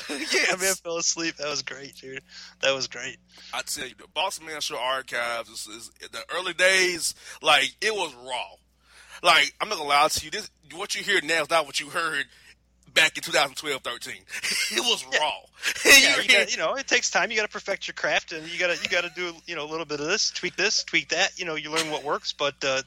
yeah, 0.32 0.56
man 0.56 0.74
fell 0.74 0.96
asleep. 0.96 1.36
That 1.36 1.48
was 1.48 1.62
great, 1.62 1.94
dude. 1.94 2.22
That 2.62 2.74
was 2.74 2.88
great. 2.88 3.18
I 3.54 3.62
tell 3.62 3.86
you, 3.86 3.94
the 3.96 4.08
Boss 4.12 4.40
Man 4.40 4.60
Show 4.60 4.76
archives 4.76 5.48
is, 5.48 5.68
is 5.68 5.90
the 6.10 6.24
early 6.34 6.54
days. 6.54 7.14
Like 7.40 7.76
it 7.80 7.94
was 7.94 8.12
raw. 8.26 8.56
Like 9.22 9.54
I'm 9.60 9.68
not 9.68 9.78
gonna 9.78 9.88
lie 9.88 10.08
to 10.08 10.24
you. 10.24 10.30
This 10.30 10.50
what 10.74 10.94
you 10.94 11.02
hear 11.02 11.20
now 11.22 11.42
is 11.42 11.50
not 11.50 11.66
what 11.66 11.80
you 11.80 11.88
heard 11.88 12.26
back 12.94 13.16
in 13.16 13.22
2012, 13.22 13.82
13. 13.82 14.14
it 14.72 14.80
was 14.80 15.04
raw. 15.18 15.30
yeah, 15.84 15.92
You 15.92 16.22
you, 16.22 16.22
hear- 16.28 16.38
got, 16.40 16.50
you 16.52 16.58
know, 16.58 16.74
it 16.74 16.86
takes 16.86 17.10
time. 17.10 17.30
You 17.30 17.36
got 17.36 17.44
to 17.44 17.48
perfect 17.52 17.86
your 17.86 17.94
craft, 17.94 18.32
and 18.32 18.46
you 18.48 18.58
got 18.58 18.74
to 18.74 18.82
you 18.82 18.88
got 18.88 19.04
to 19.04 19.10
do 19.14 19.32
you 19.46 19.56
know 19.56 19.64
a 19.64 19.70
little 19.70 19.86
bit 19.86 20.00
of 20.00 20.06
this, 20.06 20.30
tweak 20.30 20.56
this, 20.56 20.84
tweak 20.84 21.08
that. 21.10 21.38
You 21.38 21.44
know, 21.44 21.54
you 21.54 21.70
learn 21.70 21.90
what 21.90 22.04
works. 22.04 22.32
But 22.32 22.54
uh, 22.64 22.82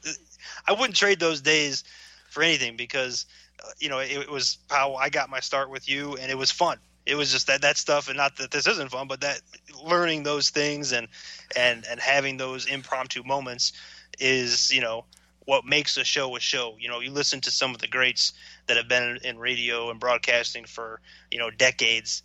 I 0.66 0.72
wouldn't 0.72 0.96
trade 0.96 1.20
those 1.20 1.40
days 1.40 1.84
for 2.30 2.42
anything 2.42 2.76
because 2.76 3.26
uh, 3.62 3.68
you 3.78 3.88
know 3.88 3.98
it, 3.98 4.10
it 4.12 4.30
was 4.30 4.58
how 4.70 4.94
I 4.94 5.08
got 5.10 5.28
my 5.30 5.40
start 5.40 5.70
with 5.70 5.88
you, 5.88 6.16
and 6.16 6.30
it 6.30 6.38
was 6.38 6.50
fun. 6.50 6.78
It 7.04 7.16
was 7.16 7.32
just 7.32 7.48
that 7.48 7.62
that 7.62 7.76
stuff, 7.76 8.08
and 8.08 8.16
not 8.16 8.36
that 8.36 8.50
this 8.52 8.66
isn't 8.66 8.90
fun, 8.90 9.08
but 9.08 9.20
that 9.22 9.40
learning 9.84 10.22
those 10.22 10.50
things 10.50 10.92
and 10.92 11.08
and 11.56 11.84
and 11.90 11.98
having 12.00 12.36
those 12.36 12.66
impromptu 12.66 13.22
moments 13.24 13.72
is 14.20 14.72
you 14.72 14.80
know 14.80 15.04
what 15.44 15.64
makes 15.64 15.96
a 15.96 16.04
show 16.04 16.36
a 16.36 16.40
show. 16.40 16.76
You 16.78 16.88
know, 16.88 17.00
you 17.00 17.10
listen 17.10 17.40
to 17.42 17.50
some 17.50 17.74
of 17.74 17.80
the 17.80 17.88
greats 17.88 18.32
that 18.66 18.76
have 18.76 18.88
been 18.88 19.18
in 19.24 19.38
radio 19.38 19.90
and 19.90 19.98
broadcasting 20.00 20.64
for 20.64 21.00
you 21.30 21.38
know 21.38 21.50
decades. 21.50 22.22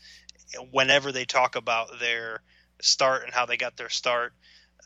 Whenever 0.71 1.12
they 1.12 1.25
talk 1.25 1.55
about 1.55 2.00
their 2.00 2.41
start 2.81 3.24
and 3.24 3.33
how 3.33 3.45
they 3.45 3.57
got 3.57 3.75
their 3.75 3.89
start, 3.89 4.33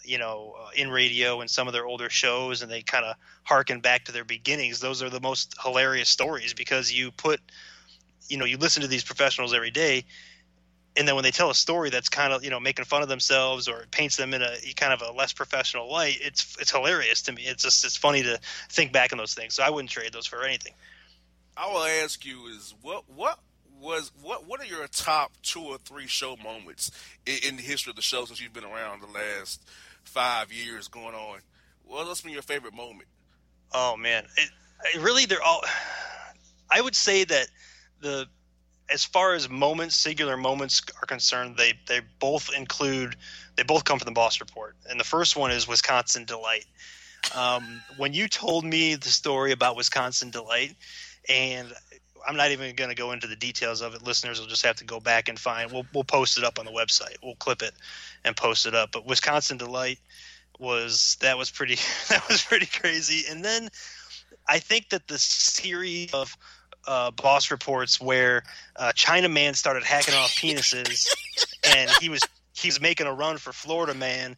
you 0.04 0.18
know, 0.18 0.56
uh, 0.60 0.70
in 0.76 0.90
radio 0.90 1.42
and 1.42 1.50
some 1.50 1.68
of 1.68 1.74
their 1.74 1.86
older 1.86 2.10
shows, 2.10 2.62
and 2.62 2.72
they 2.72 2.82
kind 2.82 3.06
of 3.06 3.16
harken 3.44 3.80
back 3.80 4.06
to 4.06 4.12
their 4.12 4.24
beginnings. 4.24 4.80
Those 4.80 5.04
are 5.04 5.10
the 5.10 5.22
most 5.22 5.54
hilarious 5.62 6.10
stories 6.10 6.54
because 6.54 6.92
you 6.92 7.12
put, 7.12 7.40
you 8.28 8.38
know, 8.38 8.46
you 8.46 8.58
listen 8.58 8.82
to 8.82 8.88
these 8.88 9.04
professionals 9.04 9.54
every 9.54 9.72
day, 9.72 10.06
and 10.98 11.08
then 11.08 11.16
when 11.16 11.24
they 11.24 11.32
tell 11.32 11.50
a 11.50 11.56
story 11.56 11.90
that's 11.90 12.10
kind 12.10 12.34
of 12.34 12.44
you 12.44 12.50
know 12.50 12.60
making 12.60 12.86
fun 12.86 13.02
of 13.02 13.10
themselves 13.10 13.68
or 13.68 13.86
paints 13.92 14.18
them 14.18 14.34
in 14.34 14.42
a 14.42 14.56
kind 14.76 14.94
of 14.94 15.02
a 15.02 15.12
less 15.12 15.34
professional 15.34 15.90
light, 15.90 16.18
it's 16.22 16.58
it's 16.60 16.72
hilarious 16.72 17.22
to 17.24 17.32
me. 17.32 17.44
It's 17.44 17.64
just 17.64 17.86
it's 17.86 17.96
funny 17.96 18.24
to 18.24 18.40
think 18.70 18.92
back 18.92 19.12
on 19.12 19.18
those 19.18 19.34
things. 19.34 19.54
So 19.54 19.64
I 19.64 19.70
wouldn't 19.70 19.90
trade 19.90 20.14
those 20.14 20.28
for 20.28 20.44
anything. 20.44 20.74
I 21.56 21.72
will 21.72 21.84
ask 21.84 22.26
you 22.26 22.48
is 22.48 22.74
what 22.82 23.04
what 23.10 23.40
was 23.80 24.12
what 24.22 24.48
what 24.48 24.60
are 24.60 24.66
your 24.66 24.88
top 24.88 25.32
two 25.42 25.62
or 25.62 25.78
three 25.78 26.08
show 26.08 26.36
moments 26.38 26.92
in, 27.26 27.38
in 27.50 27.56
the 27.58 27.64
history 27.64 27.92
of 27.92 27.96
the 27.96 28.02
show 28.02 28.26
since 28.26 28.42
you've 28.42 28.54
been 28.54 28.66
around 28.66 29.02
the 29.02 29.08
last 29.08 29.62
five 30.04 30.52
years 30.52 30.88
going 30.88 31.16
on? 31.16 31.40
Well, 31.86 32.06
what's 32.06 32.22
been 32.22 32.32
your 32.32 32.42
favorite 32.42 32.74
moment? 32.74 33.08
Oh 33.74 33.96
man, 33.98 34.26
it, 34.38 34.50
it 34.96 35.02
really 35.02 35.26
they're 35.26 35.42
all. 35.42 35.62
I 36.70 36.80
would 36.80 36.96
say 36.96 37.24
that 37.26 37.48
the 38.00 38.28
as 38.92 39.04
far 39.04 39.34
as 39.34 39.50
moments, 39.50 39.96
singular 39.96 40.38
moments 40.38 40.82
are 41.02 41.06
concerned, 41.06 41.58
they 41.58 41.74
they 41.88 42.02
both 42.20 42.54
include 42.56 43.16
they 43.56 43.64
both 43.64 43.84
come 43.84 44.00
from 44.00 44.06
the 44.06 44.12
Boss 44.12 44.40
Report, 44.40 44.76
and 44.90 45.00
the 45.00 45.04
first 45.06 45.36
one 45.36 45.52
is 45.52 45.68
Wisconsin 45.68 46.26
Delight. 46.26 46.66
Um, 47.36 47.82
when 47.98 48.14
you 48.14 48.28
told 48.28 48.66
me 48.66 48.96
the 48.96 49.10
story 49.10 49.52
about 49.52 49.76
Wisconsin 49.76 50.32
Delight, 50.32 50.76
and 51.30 51.72
I'm 52.28 52.36
not 52.36 52.52
even 52.52 52.76
going 52.76 52.90
to 52.90 52.96
go 52.96 53.12
into 53.12 53.28
the 53.28 53.36
details 53.36 53.82
of 53.82 53.94
it. 53.94 54.04
Listeners 54.04 54.40
will 54.40 54.48
just 54.48 54.66
have 54.66 54.78
to 54.78 54.86
go 54.86 55.00
back 55.00 55.30
and 55.30 55.40
find. 55.40 55.72
We'll 55.72 55.86
we'll 55.94 56.04
post 56.04 56.38
it 56.38 56.44
up 56.44 56.60
on 56.60 56.66
the 56.66 56.72
website. 56.72 57.16
We'll 57.24 57.36
clip 57.36 57.62
it 57.62 57.74
and 58.24 58.36
post 58.36 58.66
it 58.66 58.76
up. 58.76 58.92
But 58.92 59.06
Wisconsin 59.06 59.58
Delight 59.58 60.00
was 60.60 61.18
that 61.22 61.38
was 61.38 61.50
pretty 61.50 61.76
that 62.10 62.28
was 62.28 62.44
pretty 62.44 62.68
crazy. 62.68 63.26
And 63.30 63.44
then 63.44 63.70
I 64.48 64.60
think 64.60 64.90
that 64.90 65.08
the 65.08 65.18
series 65.18 66.14
of 66.14 66.36
uh, 66.88 67.12
boss 67.12 67.52
reports 67.52 68.00
where 68.00 68.44
uh, 68.76 68.92
China 68.94 69.30
Man 69.30 69.54
started 69.54 69.84
hacking 69.84 70.14
off 70.14 70.30
penises, 70.36 71.08
and 71.64 71.90
he 72.00 72.10
was 72.10 72.22
he 72.54 72.68
was 72.68 72.82
making 72.82 73.08
a 73.08 73.14
run 73.14 73.38
for 73.38 73.52
Florida 73.52 73.94
Man. 73.94 74.36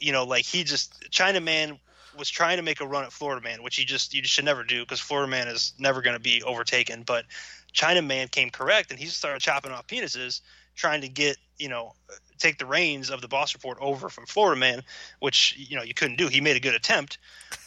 You 0.00 0.12
know, 0.12 0.24
like 0.24 0.44
he 0.44 0.64
just 0.64 1.10
China 1.10 1.40
Man 1.40 1.78
was 2.16 2.30
trying 2.30 2.58
to 2.58 2.62
make 2.62 2.80
a 2.80 2.86
run 2.86 3.04
at 3.04 3.12
Florida 3.12 3.42
Man, 3.42 3.62
which 3.62 3.78
you 3.78 3.84
just 3.84 4.14
you 4.14 4.22
should 4.24 4.44
never 4.44 4.64
do 4.64 4.80
because 4.80 5.00
Florida 5.00 5.30
Man 5.30 5.48
is 5.48 5.72
never 5.78 6.02
going 6.02 6.14
to 6.14 6.22
be 6.22 6.42
overtaken. 6.42 7.02
But 7.04 7.24
China 7.72 8.02
Man 8.02 8.28
came 8.28 8.50
correct, 8.50 8.90
and 8.90 8.98
he 8.98 9.06
started 9.06 9.40
chopping 9.40 9.72
off 9.72 9.86
penises. 9.86 10.40
trying 10.74 11.00
to 11.02 11.08
get 11.08 11.36
you 11.58 11.68
know 11.68 11.92
take 12.38 12.58
the 12.58 12.66
reins 12.66 13.10
of 13.10 13.20
the 13.20 13.28
Boss 13.28 13.54
Report 13.54 13.78
over 13.80 14.08
from 14.08 14.26
Florida 14.26 14.58
Man, 14.58 14.82
which 15.20 15.54
you 15.56 15.76
know 15.76 15.82
you 15.82 15.94
couldn't 15.94 16.16
do. 16.16 16.28
He 16.28 16.40
made 16.40 16.56
a 16.56 16.60
good 16.60 16.74
attempt, 16.74 17.18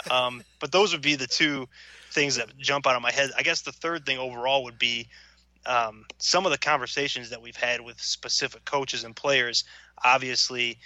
um, 0.10 0.44
but 0.60 0.72
those 0.72 0.94
would 0.94 1.02
be 1.02 1.16
the 1.16 1.28
two 1.28 1.68
things 2.18 2.38
that 2.38 2.58
jump 2.58 2.88
out 2.88 2.96
of 2.96 3.04
my 3.04 3.12
head. 3.12 3.30
I 3.38 3.44
guess 3.44 3.62
the 3.62 3.72
third 3.72 4.04
thing 4.04 4.18
overall 4.18 4.64
would 4.64 4.80
be 4.80 5.08
um, 5.68 6.06
some 6.18 6.48
of 6.48 6.52
the 6.52 6.58
conversations 6.58 7.30
that 7.30 7.44
we've 7.44 7.56
had 7.56 7.80
with 7.82 8.02
specific 8.02 8.66
coaches 8.66 9.04
and 9.04 9.16
players. 9.16 9.66
Obviously, 10.04 10.80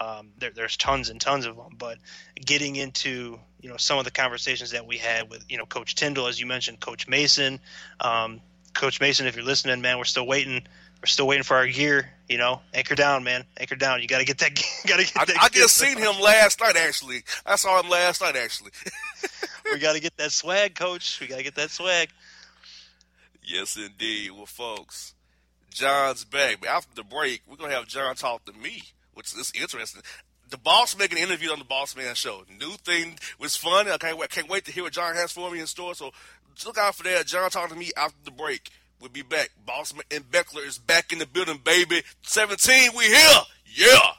um, 0.00 0.30
there, 0.38 0.52
there's 0.54 0.78
tons 0.78 1.10
and 1.10 1.20
tons 1.20 1.44
of 1.44 1.56
them, 1.56 1.74
but 1.76 1.98
getting 2.34 2.76
into 2.76 3.38
you 3.60 3.68
know 3.68 3.76
some 3.76 3.98
of 3.98 4.06
the 4.06 4.10
conversations 4.10 4.70
that 4.70 4.86
we 4.86 4.96
had 4.96 5.28
with 5.28 5.44
you 5.50 5.58
know 5.58 5.66
Coach 5.66 5.96
Tyndall, 5.96 6.28
as 6.28 6.40
you 6.40 6.46
mentioned, 6.46 6.80
Coach 6.80 7.06
Mason, 7.06 7.60
um, 8.00 8.40
Coach 8.72 9.02
Mason, 9.02 9.26
if 9.26 9.36
you're 9.36 9.44
listening, 9.44 9.82
man, 9.82 9.98
we're 9.98 10.04
still 10.04 10.26
waiting. 10.26 10.62
We're 11.02 11.06
still 11.06 11.26
waiting 11.26 11.44
for 11.44 11.56
our 11.56 11.66
gear. 11.66 12.10
You 12.28 12.38
know, 12.38 12.60
anchor 12.72 12.94
down, 12.94 13.24
man, 13.24 13.44
anchor 13.58 13.76
down. 13.76 14.00
You 14.00 14.08
got 14.08 14.20
to 14.20 14.24
get 14.24 14.38
that. 14.38 14.54
Got 14.86 15.00
to 15.00 15.04
get 15.04 15.16
I, 15.16 15.24
that. 15.26 15.36
I 15.42 15.48
just 15.48 15.76
seen 15.76 15.98
him 15.98 16.20
last 16.20 16.60
night. 16.60 16.76
Actually, 16.76 17.22
I 17.44 17.56
saw 17.56 17.80
him 17.80 17.90
last 17.90 18.22
night. 18.22 18.36
Actually, 18.36 18.70
we 19.72 19.78
got 19.78 19.94
to 19.94 20.00
get 20.00 20.16
that 20.16 20.32
swag, 20.32 20.74
Coach. 20.74 21.20
We 21.20 21.26
got 21.26 21.38
to 21.38 21.42
get 21.42 21.54
that 21.56 21.70
swag. 21.70 22.10
Yes, 23.42 23.76
indeed. 23.76 24.30
Well, 24.32 24.46
folks, 24.46 25.14
John's 25.70 26.24
back. 26.24 26.64
After 26.66 26.94
the 26.94 27.04
break, 27.04 27.42
we're 27.48 27.56
gonna 27.56 27.74
have 27.74 27.86
John 27.86 28.14
talk 28.14 28.44
to 28.44 28.52
me, 28.52 28.82
which 29.14 29.34
is 29.34 29.52
interesting. 29.58 30.02
The 30.50 30.58
boss 30.58 30.96
making 30.98 31.18
an 31.18 31.24
interview 31.24 31.50
on 31.50 31.58
the 31.58 31.64
Boss 31.64 31.96
Man 31.96 32.14
Show. 32.14 32.42
New 32.58 32.72
thing 32.72 33.18
was 33.38 33.56
fun. 33.56 33.88
I 33.88 33.98
can't 33.98 34.18
wait, 34.18 34.30
can't 34.30 34.48
wait 34.48 34.64
to 34.66 34.72
hear 34.72 34.82
what 34.82 34.92
John 34.92 35.14
has 35.14 35.32
for 35.32 35.50
me 35.50 35.60
in 35.60 35.66
store. 35.66 35.94
So 35.94 36.10
look 36.66 36.76
out 36.76 36.96
for 36.96 37.04
that. 37.04 37.26
John 37.26 37.50
talking 37.50 37.74
to 37.74 37.78
me 37.78 37.92
after 37.96 38.18
the 38.24 38.32
break. 38.32 38.70
We'll 39.00 39.10
be 39.10 39.22
back. 39.22 39.50
Bossman 39.66 40.02
and 40.10 40.30
Beckler 40.30 40.66
is 40.66 40.78
back 40.78 41.12
in 41.12 41.18
the 41.18 41.26
building, 41.26 41.60
baby. 41.64 42.02
17, 42.22 42.90
we 42.96 43.04
here. 43.04 43.40
Yeah. 43.64 44.10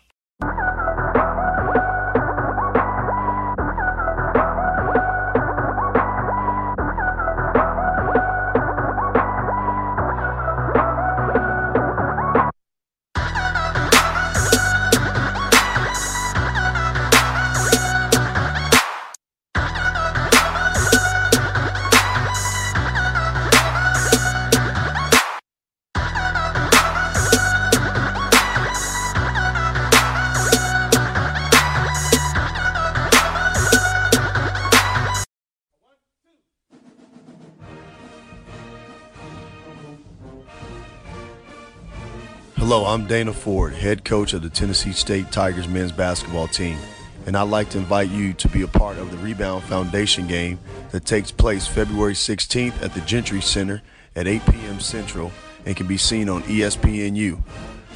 I'm 42.85 43.05
Dana 43.05 43.33
Ford, 43.33 43.73
head 43.73 44.03
coach 44.03 44.33
of 44.33 44.41
the 44.41 44.49
Tennessee 44.49 44.91
State 44.91 45.31
Tigers 45.31 45.67
men's 45.67 45.91
basketball 45.91 46.47
team, 46.47 46.77
and 47.25 47.35
I'd 47.35 47.43
like 47.43 47.69
to 47.71 47.77
invite 47.77 48.09
you 48.09 48.33
to 48.33 48.47
be 48.47 48.61
a 48.61 48.67
part 48.67 48.97
of 48.97 49.11
the 49.11 49.17
Rebound 49.17 49.63
Foundation 49.65 50.25
game 50.25 50.57
that 50.91 51.05
takes 51.05 51.31
place 51.31 51.67
February 51.67 52.13
16th 52.13 52.81
at 52.81 52.93
the 52.93 53.01
Gentry 53.01 53.41
Center 53.41 53.81
at 54.15 54.27
8 54.27 54.41
p.m. 54.45 54.79
Central 54.79 55.31
and 55.65 55.75
can 55.75 55.85
be 55.85 55.97
seen 55.97 56.29
on 56.29 56.43
ESPNU. 56.43 57.41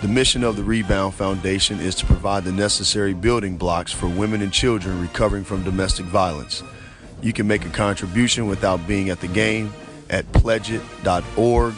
The 0.01 0.07
mission 0.07 0.43
of 0.43 0.55
the 0.55 0.63
Rebound 0.63 1.13
Foundation 1.15 1.79
is 1.79 1.95
to 1.95 2.05
provide 2.05 2.43
the 2.43 2.51
necessary 2.51 3.13
building 3.13 3.57
blocks 3.57 3.91
for 3.91 4.07
women 4.07 4.41
and 4.41 4.51
children 4.51 5.01
recovering 5.01 5.43
from 5.43 5.63
domestic 5.63 6.05
violence. 6.05 6.63
You 7.21 7.33
can 7.33 7.47
make 7.47 7.65
a 7.65 7.69
contribution 7.69 8.47
without 8.47 8.85
being 8.87 9.09
at 9.09 9.21
the 9.21 9.27
game 9.27 9.73
at 10.09 10.31
pledgeit.org, 10.31 11.73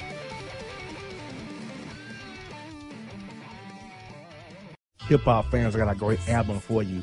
hip 5.06 5.22
hop 5.22 5.50
fans, 5.50 5.74
I 5.74 5.78
got 5.78 5.94
a 5.94 5.98
great 5.98 6.28
album 6.28 6.60
for 6.60 6.82
you. 6.82 7.02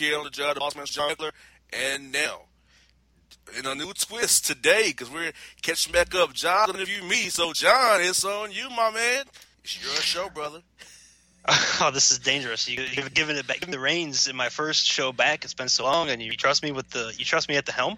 Job, 0.00 0.54
the 0.54 0.60
boss 0.60 0.74
man 0.74 0.86
John 0.86 1.10
Beckler, 1.10 1.32
and 1.72 2.10
now 2.10 2.42
in 3.58 3.66
a 3.66 3.74
new 3.74 3.92
twist 3.92 4.46
today 4.46 4.84
because 4.86 5.10
we're 5.10 5.32
catching 5.60 5.92
back 5.92 6.14
up. 6.14 6.32
John 6.32 6.70
interview 6.70 7.02
me, 7.04 7.28
so 7.28 7.52
John, 7.52 8.00
it's 8.00 8.24
on 8.24 8.50
you, 8.50 8.70
my 8.70 8.90
man. 8.90 9.24
It's 9.62 9.82
your 9.82 9.94
show, 9.96 10.30
brother. 10.30 10.62
Oh, 11.82 11.90
this 11.90 12.12
is 12.12 12.18
dangerous. 12.18 12.68
You, 12.68 12.82
you've 12.82 13.14
given 13.14 13.34
it 13.36 13.46
back, 13.46 13.60
given 13.60 13.72
the 13.72 13.80
reins 13.80 14.28
in 14.28 14.36
my 14.36 14.50
first 14.50 14.84
show 14.86 15.10
back. 15.10 15.44
It's 15.44 15.54
been 15.54 15.70
so 15.70 15.84
long, 15.84 16.10
and 16.10 16.20
you 16.20 16.32
trust 16.32 16.62
me 16.62 16.70
with 16.70 16.90
the 16.90 17.14
you 17.16 17.24
trust 17.24 17.48
me 17.48 17.56
at 17.56 17.64
the 17.64 17.72
helm. 17.72 17.96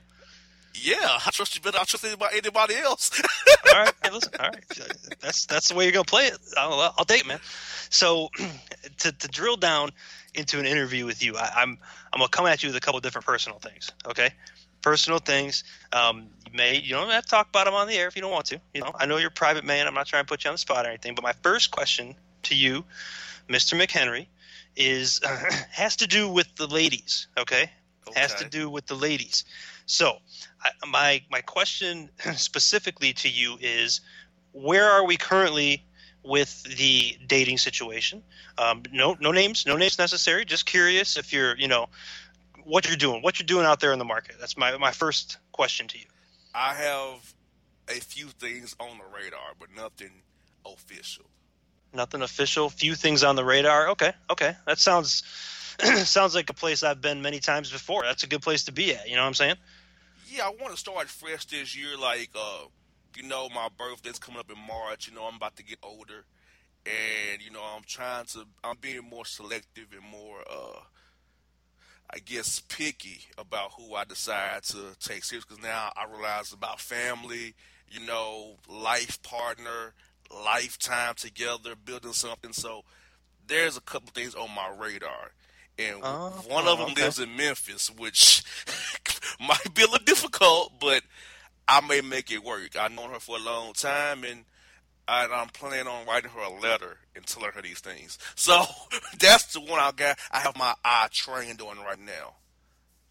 Yeah, 0.74 1.18
I 1.26 1.30
trust 1.30 1.54
you 1.54 1.60
better. 1.60 1.78
I 1.78 1.84
trust 1.84 2.04
anybody, 2.04 2.38
anybody 2.38 2.76
else. 2.76 3.10
all 3.72 3.80
right, 3.80 3.92
hey, 4.02 4.10
listen. 4.10 4.32
All 4.40 4.48
right, 4.48 4.64
that's 5.20 5.46
that's 5.46 5.68
the 5.68 5.74
way 5.74 5.84
you're 5.84 5.92
gonna 5.92 6.04
play 6.04 6.26
it. 6.26 6.38
I'll, 6.56 6.94
I'll 6.98 7.06
it, 7.08 7.26
man. 7.26 7.40
So, 7.90 8.30
to, 8.98 9.12
to 9.12 9.28
drill 9.28 9.56
down 9.56 9.90
into 10.34 10.58
an 10.58 10.66
interview 10.66 11.04
with 11.04 11.22
you, 11.22 11.36
I, 11.36 11.50
I'm 11.56 11.78
I'm 12.12 12.18
gonna 12.18 12.28
come 12.28 12.46
at 12.46 12.62
you 12.62 12.68
with 12.68 12.76
a 12.76 12.80
couple 12.80 13.00
different 13.00 13.26
personal 13.26 13.58
things. 13.58 13.90
Okay, 14.06 14.30
personal 14.80 15.18
things. 15.18 15.64
Um, 15.92 16.28
you 16.46 16.56
may 16.56 16.78
you 16.78 16.94
don't 16.94 17.10
have 17.10 17.24
to 17.24 17.30
talk 17.30 17.48
about 17.48 17.66
them 17.66 17.74
on 17.74 17.86
the 17.86 17.94
air 17.94 18.08
if 18.08 18.16
you 18.16 18.22
don't 18.22 18.32
want 18.32 18.46
to. 18.46 18.60
You 18.74 18.82
know, 18.82 18.92
I 18.94 19.06
know 19.06 19.18
you're 19.18 19.28
a 19.28 19.32
private 19.32 19.64
man. 19.64 19.86
I'm 19.86 19.94
not 19.94 20.06
trying 20.06 20.24
to 20.24 20.28
put 20.28 20.44
you 20.44 20.48
on 20.48 20.54
the 20.54 20.58
spot 20.58 20.86
or 20.86 20.88
anything. 20.88 21.14
But 21.14 21.22
my 21.22 21.34
first 21.42 21.70
question 21.70 22.14
to 22.44 22.56
you 22.56 22.84
Mr. 23.48 23.80
McHenry, 23.80 24.26
is 24.76 25.20
uh, 25.24 25.36
has 25.70 25.96
to 25.96 26.06
do 26.06 26.28
with 26.28 26.54
the 26.56 26.66
ladies. 26.66 27.28
Okay? 27.38 27.70
okay? 28.08 28.20
has 28.20 28.34
to 28.36 28.48
do 28.48 28.68
with 28.70 28.86
the 28.86 28.94
ladies. 28.94 29.44
So, 29.86 30.18
I, 30.62 30.70
my 30.86 31.22
my 31.30 31.40
question 31.40 32.10
specifically 32.36 33.12
to 33.14 33.28
you 33.28 33.58
is, 33.60 34.00
where 34.52 34.90
are 34.90 35.04
we 35.04 35.16
currently 35.16 35.84
with 36.24 36.62
the 36.76 37.16
dating 37.26 37.58
situation? 37.58 38.22
Um, 38.58 38.82
no 38.92 39.16
no 39.20 39.32
names, 39.32 39.66
no 39.66 39.76
names 39.76 39.98
necessary. 39.98 40.44
Just 40.44 40.66
curious 40.66 41.16
if 41.16 41.32
you're 41.32 41.56
you 41.58 41.68
know 41.68 41.88
what 42.64 42.86
you're 42.86 42.96
doing, 42.96 43.22
what 43.22 43.38
you're 43.38 43.46
doing 43.46 43.66
out 43.66 43.80
there 43.80 43.92
in 43.92 43.98
the 43.98 44.04
market. 44.04 44.36
That's 44.38 44.56
my 44.56 44.76
my 44.78 44.92
first 44.92 45.38
question 45.52 45.88
to 45.88 45.98
you. 45.98 46.06
I 46.54 46.74
have 46.74 47.34
a 47.88 48.00
few 48.00 48.26
things 48.26 48.76
on 48.78 48.98
the 48.98 49.04
radar, 49.16 49.54
but 49.58 49.68
nothing 49.74 50.22
official. 50.64 51.24
Nothing 51.94 52.22
official. 52.22 52.70
Few 52.70 52.94
things 52.94 53.22
on 53.22 53.36
the 53.36 53.44
radar. 53.44 53.88
Okay, 53.90 54.12
okay. 54.30 54.56
That 54.66 54.78
sounds 54.78 55.22
sounds 56.04 56.34
like 56.34 56.50
a 56.50 56.54
place 56.54 56.82
I've 56.82 57.00
been 57.00 57.22
many 57.22 57.38
times 57.38 57.70
before. 57.70 58.02
That's 58.02 58.22
a 58.22 58.26
good 58.26 58.42
place 58.42 58.64
to 58.64 58.72
be 58.72 58.94
at. 58.94 59.08
You 59.08 59.16
know 59.16 59.22
what 59.22 59.28
I'm 59.28 59.34
saying? 59.34 59.56
Yeah, 60.28 60.46
I 60.46 60.50
want 60.50 60.72
to 60.72 60.76
start 60.76 61.08
fresh 61.08 61.44
this 61.46 61.76
year. 61.76 61.96
Like, 61.98 62.30
uh, 62.34 62.64
you 63.16 63.24
know, 63.24 63.48
my 63.54 63.68
birthday's 63.76 64.18
coming 64.18 64.40
up 64.40 64.50
in 64.50 64.58
March. 64.58 65.08
You 65.08 65.14
know, 65.14 65.24
I'm 65.24 65.36
about 65.36 65.56
to 65.56 65.64
get 65.64 65.78
older, 65.82 66.24
and 66.86 67.42
you 67.42 67.50
know, 67.50 67.62
I'm 67.62 67.82
trying 67.86 68.26
to. 68.26 68.44
I'm 68.64 68.76
being 68.80 69.02
more 69.08 69.26
selective 69.26 69.88
and 69.92 70.10
more, 70.10 70.40
uh, 70.50 70.80
I 72.10 72.18
guess, 72.18 72.60
picky 72.60 73.26
about 73.36 73.72
who 73.76 73.94
I 73.94 74.04
decide 74.04 74.62
to 74.64 74.96
take 75.00 75.24
serious. 75.24 75.44
Because 75.44 75.62
now 75.62 75.90
I 75.96 76.06
realize 76.10 76.52
about 76.52 76.80
family. 76.80 77.54
You 77.90 78.06
know, 78.06 78.54
life 78.70 79.22
partner 79.22 79.92
lifetime 80.32 81.14
together, 81.14 81.74
building 81.76 82.12
something. 82.12 82.52
So 82.52 82.82
there's 83.46 83.76
a 83.76 83.80
couple 83.80 84.10
things 84.12 84.34
on 84.34 84.50
my 84.54 84.68
radar. 84.76 85.32
And 85.78 86.00
oh, 86.02 86.30
one 86.48 86.66
of 86.66 86.78
them 86.78 86.90
okay. 86.90 87.02
lives 87.02 87.18
in 87.18 87.34
Memphis, 87.36 87.90
which 87.90 88.42
might 89.40 89.74
be 89.74 89.82
a 89.82 89.86
little 89.86 90.04
difficult, 90.04 90.74
but 90.80 91.02
I 91.66 91.80
may 91.80 92.00
make 92.00 92.30
it 92.30 92.44
work. 92.44 92.76
I've 92.78 92.92
known 92.92 93.10
her 93.10 93.20
for 93.20 93.36
a 93.36 93.40
long 93.40 93.72
time, 93.72 94.24
and 94.24 94.44
I, 95.08 95.24
am 95.24 95.48
planning 95.48 95.86
on 95.86 96.06
writing 96.06 96.30
her 96.30 96.40
a 96.40 96.60
letter 96.60 96.98
and 97.16 97.26
telling 97.26 97.52
her 97.52 97.62
these 97.62 97.80
things. 97.80 98.18
So 98.34 98.64
that's 99.18 99.52
the 99.52 99.60
one 99.60 99.80
I 99.80 99.92
got. 99.92 100.18
I 100.30 100.40
have 100.40 100.56
my 100.56 100.74
eye 100.84 101.08
trained 101.10 101.60
on 101.62 101.78
right 101.78 102.00
now. 102.00 102.34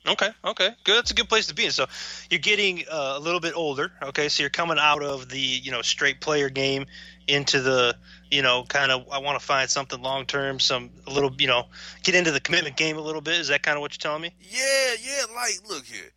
Okay, 0.08 0.30
okay, 0.44 0.70
good. 0.84 0.98
That's 0.98 1.12
a 1.12 1.14
good 1.14 1.30
place 1.30 1.46
to 1.48 1.54
be. 1.54 1.70
So 1.70 1.86
you're 2.32 2.40
getting 2.40 2.84
uh, 2.92 3.14
a 3.18 3.20
little 3.20 3.40
bit 3.40 3.56
older. 3.56 3.92
Okay, 4.02 4.30
so 4.30 4.42
you're 4.42 4.50
coming 4.50 4.80
out 4.80 5.04
of 5.04 5.30
the 5.30 5.40
you 5.40 5.72
know 5.72 5.84
straight 5.84 6.22
player 6.22 6.50
game 6.50 6.88
into 7.32 7.62
the 7.62 7.96
you 8.30 8.42
know 8.42 8.66
kind 8.68 8.92
of 8.92 9.08
I 9.10 9.20
want 9.20 9.40
to 9.40 9.46
find 9.46 9.70
something 9.70 10.02
long 10.02 10.26
term, 10.26 10.60
some 10.60 10.90
a 11.08 11.12
little 11.12 11.32
you 11.38 11.48
know 11.48 11.68
get 12.04 12.16
into 12.16 12.32
the 12.32 12.40
commitment 12.40 12.76
game 12.76 12.98
a 12.98 13.02
little 13.02 13.22
bit. 13.22 13.40
Is 13.40 13.48
that 13.48 13.64
kind 13.64 13.78
of 13.78 13.82
what 13.82 13.94
you're 13.94 14.00
telling 14.00 14.22
me? 14.22 14.32
Yeah, 14.40 14.96
yeah. 15.02 15.24
Like, 15.34 15.54
look 15.70 15.86
here, 15.86 16.12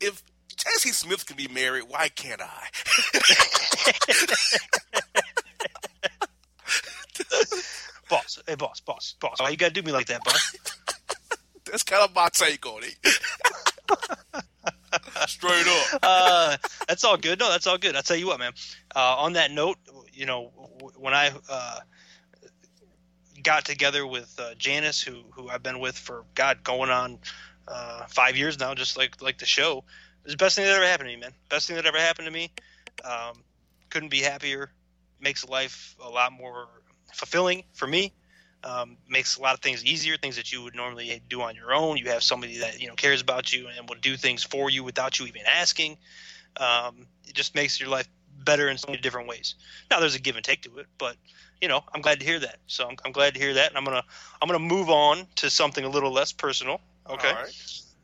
if 0.00 0.22
Jesse 0.54 0.90
Smith 0.90 1.26
can 1.26 1.36
be 1.36 1.48
married, 1.48 1.84
why 1.88 2.08
can't 2.08 2.42
I? 2.42 2.48
boss, 8.08 8.42
hey, 8.46 8.54
boss, 8.56 8.80
boss, 8.80 9.14
boss. 9.20 9.40
Why 9.40 9.50
you 9.50 9.56
gotta 9.56 9.72
do 9.72 9.82
me 9.82 9.92
like 9.92 10.06
that, 10.06 10.24
boss? 10.24 10.56
That's 11.64 11.82
kind 11.84 12.02
of 12.02 12.14
my 12.14 12.28
take 12.32 12.66
on 12.66 12.82
it. 12.82 12.96
Straight 15.28 15.66
up. 15.66 16.00
Uh, 16.02 16.56
that's 16.88 17.04
all 17.04 17.16
good. 17.16 17.38
No, 17.38 17.48
that's 17.48 17.68
all 17.68 17.78
good. 17.78 17.94
I'll 17.94 18.02
tell 18.02 18.16
you 18.16 18.26
what, 18.26 18.40
man. 18.40 18.52
Uh, 18.94 19.16
on 19.18 19.34
that 19.34 19.52
note, 19.52 19.76
you 20.20 20.26
know, 20.26 20.52
when 20.96 21.14
I 21.14 21.32
uh, 21.48 21.80
got 23.42 23.64
together 23.64 24.06
with 24.06 24.38
uh, 24.38 24.54
Janice, 24.58 25.00
who 25.00 25.22
who 25.30 25.48
I've 25.48 25.62
been 25.62 25.80
with 25.80 25.96
for 25.96 26.24
God 26.34 26.62
going 26.62 26.90
on 26.90 27.18
uh, 27.66 28.04
five 28.06 28.36
years 28.36 28.60
now, 28.60 28.74
just 28.74 28.98
like 28.98 29.22
like 29.22 29.38
the 29.38 29.46
show, 29.46 29.78
it 29.78 30.24
was 30.24 30.32
the 30.34 30.36
best 30.36 30.56
thing 30.56 30.66
that 30.66 30.76
ever 30.76 30.84
happened 30.84 31.08
to 31.08 31.16
me, 31.16 31.20
man. 31.22 31.32
Best 31.48 31.66
thing 31.66 31.76
that 31.76 31.86
ever 31.86 31.98
happened 31.98 32.26
to 32.26 32.32
me. 32.32 32.52
Um, 33.02 33.42
couldn't 33.88 34.10
be 34.10 34.20
happier. 34.20 34.70
Makes 35.22 35.48
life 35.48 35.96
a 36.04 36.08
lot 36.10 36.32
more 36.32 36.68
fulfilling 37.14 37.64
for 37.72 37.86
me 37.86 38.12
um, 38.64 38.96
makes 39.08 39.36
a 39.36 39.42
lot 39.42 39.54
of 39.54 39.60
things 39.60 39.84
easier, 39.84 40.16
things 40.16 40.36
that 40.36 40.52
you 40.52 40.62
would 40.62 40.74
normally 40.74 41.22
do 41.28 41.40
on 41.42 41.54
your 41.54 41.72
own. 41.72 41.96
You 41.96 42.10
have 42.10 42.22
somebody 42.22 42.58
that 42.58 42.80
you 42.80 42.88
know 42.88 42.94
cares 42.94 43.22
about 43.22 43.52
you 43.52 43.68
and 43.68 43.88
will 43.88 43.96
do 44.00 44.16
things 44.16 44.42
for 44.42 44.70
you 44.70 44.84
without 44.84 45.18
you 45.18 45.26
even 45.26 45.42
asking. 45.46 45.96
Um, 46.56 47.06
it 47.26 47.34
just 47.34 47.54
makes 47.54 47.80
your 47.80 47.88
life 47.88 48.08
better 48.44 48.68
in 48.68 48.78
so 48.78 48.88
many 48.88 49.00
different 49.00 49.28
ways. 49.28 49.54
Now 49.90 50.00
there's 50.00 50.14
a 50.14 50.20
give 50.20 50.36
and 50.36 50.44
take 50.44 50.62
to 50.62 50.78
it, 50.78 50.86
but 50.98 51.16
you 51.60 51.68
know 51.68 51.84
I'm 51.94 52.00
glad 52.00 52.20
to 52.20 52.26
hear 52.26 52.38
that. 52.40 52.56
So 52.66 52.88
I'm, 52.88 52.96
I'm 53.04 53.12
glad 53.12 53.34
to 53.34 53.40
hear 53.40 53.54
that, 53.54 53.68
and 53.68 53.78
I'm 53.78 53.84
gonna 53.84 54.04
I'm 54.40 54.48
gonna 54.48 54.58
move 54.58 54.90
on 54.90 55.26
to 55.36 55.50
something 55.50 55.84
a 55.84 55.88
little 55.88 56.12
less 56.12 56.32
personal. 56.32 56.80
Okay. 57.08 57.34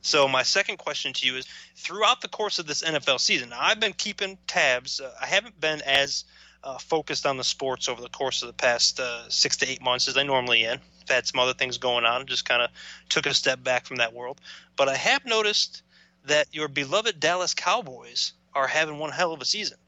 So 0.03 0.29
my 0.29 0.45
second 0.45 0.79
question 0.79 1.13
to 1.15 1.27
you 1.27 1.37
is: 1.37 1.47
throughout 1.75 2.21
the 2.21 2.29
course 2.29 2.59
of 2.59 2.67
this 2.67 2.83
NFL 2.83 3.21
season, 3.21 3.53
I've 3.53 3.81
been 3.81 3.93
keeping 3.93 4.39
tabs. 4.47 5.01
Uh, 5.01 5.13
I 5.21 5.27
haven't 5.27 5.61
been 5.61 5.83
as 5.83 6.25
uh, 6.63 6.79
focused 6.79 7.27
on 7.27 7.37
the 7.37 7.45
sports 7.45 7.89
over 7.89 8.01
the 8.01 8.09
course 8.09 8.43
of 8.43 8.49
the 8.49 8.55
past 8.55 9.01
uh, 9.01 9.29
six 9.29 9.57
to 9.59 9.69
eight 9.69 9.83
months 9.83 10.09
as 10.09 10.17
I 10.17 10.23
normally 10.23 10.65
am. 10.65 10.79
I've 11.03 11.09
had 11.09 11.27
some 11.27 11.41
other 11.41 11.55
things 11.55 11.79
going 11.79 12.05
on, 12.05 12.21
and 12.21 12.29
just 12.29 12.49
kind 12.49 12.63
of 12.63 12.71
took 13.09 13.27
a 13.27 13.35
step 13.35 13.63
back 13.63 13.87
from 13.87 13.97
that 13.97 14.13
world. 14.13 14.41
But 14.77 14.89
I 14.89 14.97
have 14.97 15.25
noticed 15.25 15.83
that 16.25 16.49
your 16.53 16.69
beloved 16.69 17.21
Dallas 17.21 17.55
Cowboys 17.55 18.33
are 18.55 18.67
having 18.67 18.99
one 18.99 19.13
hell 19.13 19.33
of 19.33 19.41
a 19.41 19.45
season. 19.45 19.79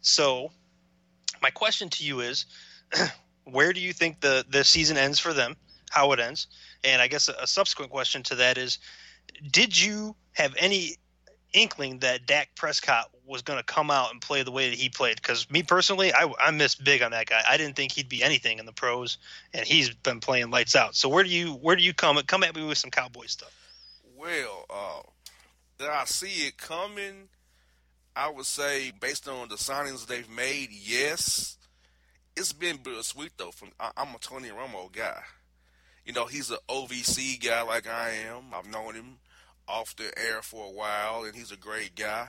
So, 0.00 0.50
my 1.42 1.50
question 1.50 1.88
to 1.90 2.04
you 2.04 2.20
is 2.20 2.46
where 3.44 3.72
do 3.72 3.80
you 3.80 3.92
think 3.92 4.20
the, 4.20 4.44
the 4.48 4.64
season 4.64 4.96
ends 4.96 5.18
for 5.18 5.32
them? 5.32 5.56
How 5.90 6.12
it 6.12 6.20
ends? 6.20 6.46
And 6.84 7.02
I 7.02 7.08
guess 7.08 7.28
a, 7.28 7.34
a 7.42 7.46
subsequent 7.46 7.90
question 7.90 8.22
to 8.24 8.36
that 8.36 8.58
is 8.58 8.78
did 9.50 9.80
you 9.80 10.16
have 10.32 10.54
any 10.58 10.96
inkling 11.52 11.98
that 12.00 12.26
Dak 12.26 12.54
Prescott 12.54 13.10
was 13.26 13.42
going 13.42 13.58
to 13.58 13.64
come 13.64 13.90
out 13.90 14.10
and 14.12 14.20
play 14.20 14.42
the 14.42 14.50
way 14.50 14.70
that 14.70 14.78
he 14.78 14.88
played. 14.88 15.16
Because 15.16 15.50
me 15.50 15.62
personally, 15.62 16.12
I, 16.12 16.32
I 16.40 16.50
miss 16.50 16.74
big 16.74 17.02
on 17.02 17.12
that 17.12 17.26
guy. 17.26 17.42
I 17.48 17.56
didn't 17.56 17.76
think 17.76 17.92
he'd 17.92 18.08
be 18.08 18.22
anything 18.22 18.58
in 18.58 18.66
the 18.66 18.72
pros, 18.72 19.18
and 19.54 19.66
he's 19.66 19.90
been 19.90 20.20
playing 20.20 20.50
lights 20.50 20.76
out. 20.76 20.94
So 20.94 21.08
where 21.08 21.24
do 21.24 21.30
you 21.30 21.52
where 21.52 21.76
do 21.76 21.82
you 21.82 21.94
come 21.94 22.20
come 22.26 22.42
at 22.42 22.54
me 22.54 22.64
with 22.64 22.78
some 22.78 22.90
Cowboy 22.90 23.26
stuff? 23.26 23.54
Well, 24.16 24.66
uh, 24.68 25.02
did 25.78 25.88
I 25.88 26.04
see 26.04 26.46
it 26.46 26.58
coming? 26.58 27.28
I 28.20 28.28
would 28.28 28.44
say 28.44 28.92
based 29.00 29.26
on 29.28 29.48
the 29.48 29.54
signings 29.54 30.06
they've 30.06 30.28
made, 30.28 30.68
yes. 30.70 31.56
It's 32.36 32.52
been 32.52 32.76
bittersweet 32.76 33.32
though. 33.38 33.50
From 33.50 33.70
I, 33.80 33.92
I'm 33.96 34.14
a 34.14 34.18
Tony 34.18 34.50
Romo 34.50 34.92
guy. 34.92 35.22
You 36.04 36.12
know, 36.12 36.26
he's 36.26 36.50
an 36.50 36.58
OVC 36.68 37.42
guy 37.42 37.62
like 37.62 37.88
I 37.88 38.10
am. 38.28 38.52
I've 38.54 38.70
known 38.70 38.94
him 38.94 39.16
off 39.66 39.96
the 39.96 40.12
air 40.18 40.42
for 40.42 40.66
a 40.66 40.70
while, 40.70 41.24
and 41.24 41.34
he's 41.34 41.50
a 41.50 41.56
great 41.56 41.94
guy 41.94 42.28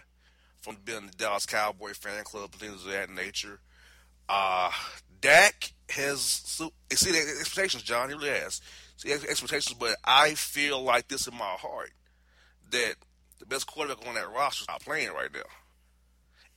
from 0.62 0.78
being 0.86 1.08
the 1.08 1.12
Dallas 1.12 1.46
Cowboy 1.46 1.92
fan 1.92 2.24
club, 2.24 2.54
things 2.54 2.86
of 2.86 2.92
that 2.94 3.10
nature. 3.10 3.60
Uh, 4.30 4.72
Dak 5.20 5.74
has 5.90 6.58
the 6.58 6.72
expectations, 6.90 7.84
John. 7.84 8.08
He 8.08 8.16
really 8.16 8.30
has 8.30 8.62
see 8.96 9.12
expectations, 9.12 9.76
but 9.78 9.98
I 10.06 10.36
feel 10.36 10.82
like 10.82 11.10
this 11.10 11.28
in 11.28 11.36
my 11.36 11.58
heart 11.60 11.92
that 12.70 12.96
the 13.40 13.46
best 13.46 13.68
quarterback 13.68 14.08
on 14.08 14.16
that 14.16 14.32
roster 14.32 14.64
is 14.64 14.68
not 14.70 14.86
playing 14.86 15.12
right 15.12 15.34
now. 15.34 15.42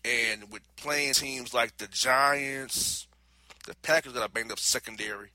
And 0.04 0.52
with 0.52 0.62
playing 0.76 1.14
teams 1.14 1.54
like 1.54 1.76
the 1.78 1.86
Giants, 1.86 3.06
the 3.66 3.74
Packers 3.76 4.12
that 4.12 4.22
are 4.22 4.28
banged 4.28 4.52
up 4.52 4.58
secondary, 4.58 5.30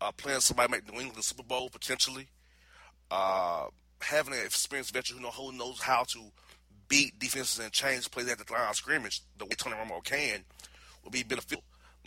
uh, 0.00 0.10
playing 0.12 0.40
somebody 0.40 0.72
like 0.72 0.92
New 0.92 1.00
England 1.00 1.24
Super 1.24 1.44
Bowl 1.44 1.68
potentially, 1.70 2.28
uh, 3.10 3.66
having 4.00 4.34
an 4.34 4.44
experienced 4.44 4.92
veteran 4.92 5.18
who, 5.18 5.24
know, 5.24 5.30
who 5.30 5.52
knows 5.52 5.80
how 5.80 6.04
to 6.04 6.20
beat 6.88 7.18
defenses 7.18 7.58
and 7.58 7.72
change 7.72 8.10
plays 8.10 8.28
at 8.28 8.38
the 8.38 8.52
line 8.52 8.68
of 8.68 8.76
scrimmage 8.76 9.20
the 9.36 9.44
way 9.44 9.50
Tony 9.56 9.76
Romo 9.76 10.02
can 10.02 10.44
would 11.04 11.12
be 11.12 11.22
beneficial. 11.22 11.62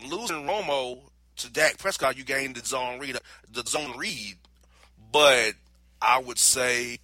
Losing 0.09 0.47
Romo 0.47 0.99
to 1.37 1.51
Dak 1.51 1.77
Prescott, 1.77 2.17
you 2.17 2.23
gain 2.23 2.53
the 2.53 2.61
zone 2.61 2.99
read, 2.99 3.17
the 3.51 3.63
zone 3.63 3.97
read, 3.97 4.37
but 5.11 5.53
I 6.01 6.19
would 6.19 6.39
say 6.39 6.99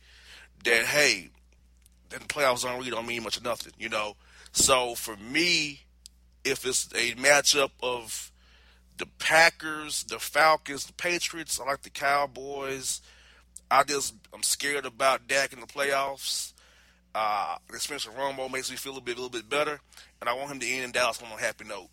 that 0.63 0.85
hey, 0.85 1.29
the 2.09 2.17
playoffs 2.17 2.63
don't 2.63 2.77
really 2.77 2.91
don't 2.91 3.07
mean 3.07 3.23
much 3.23 3.37
of 3.37 3.43
nothing, 3.43 3.73
you 3.77 3.89
know. 3.89 4.15
So 4.51 4.95
for 4.95 5.15
me, 5.17 5.81
if 6.43 6.65
it's 6.65 6.87
a 6.93 7.13
matchup 7.15 7.71
of 7.81 8.31
the 8.97 9.05
Packers, 9.19 10.03
the 10.03 10.19
Falcons, 10.19 10.85
the 10.85 10.93
Patriots, 10.93 11.59
I 11.59 11.65
like 11.65 11.83
the 11.83 11.89
Cowboys. 11.89 13.01
I 13.69 13.83
just 13.83 14.15
I'm 14.33 14.43
scared 14.43 14.85
about 14.85 15.27
Dak 15.27 15.53
in 15.53 15.59
the 15.59 15.67
playoffs. 15.67 16.53
Uh, 17.13 17.57
Spencer 17.77 18.11
Romo 18.11 18.51
makes 18.51 18.69
me 18.69 18.77
feel 18.77 18.97
a 18.97 19.01
bit, 19.01 19.17
a 19.17 19.21
little 19.21 19.29
bit 19.29 19.49
better, 19.49 19.79
and 20.21 20.29
I 20.29 20.33
want 20.33 20.51
him 20.51 20.59
to 20.59 20.67
end 20.67 20.85
in 20.85 20.91
Dallas 20.91 21.21
on 21.21 21.31
a 21.31 21.41
happy 21.41 21.65
note. 21.65 21.89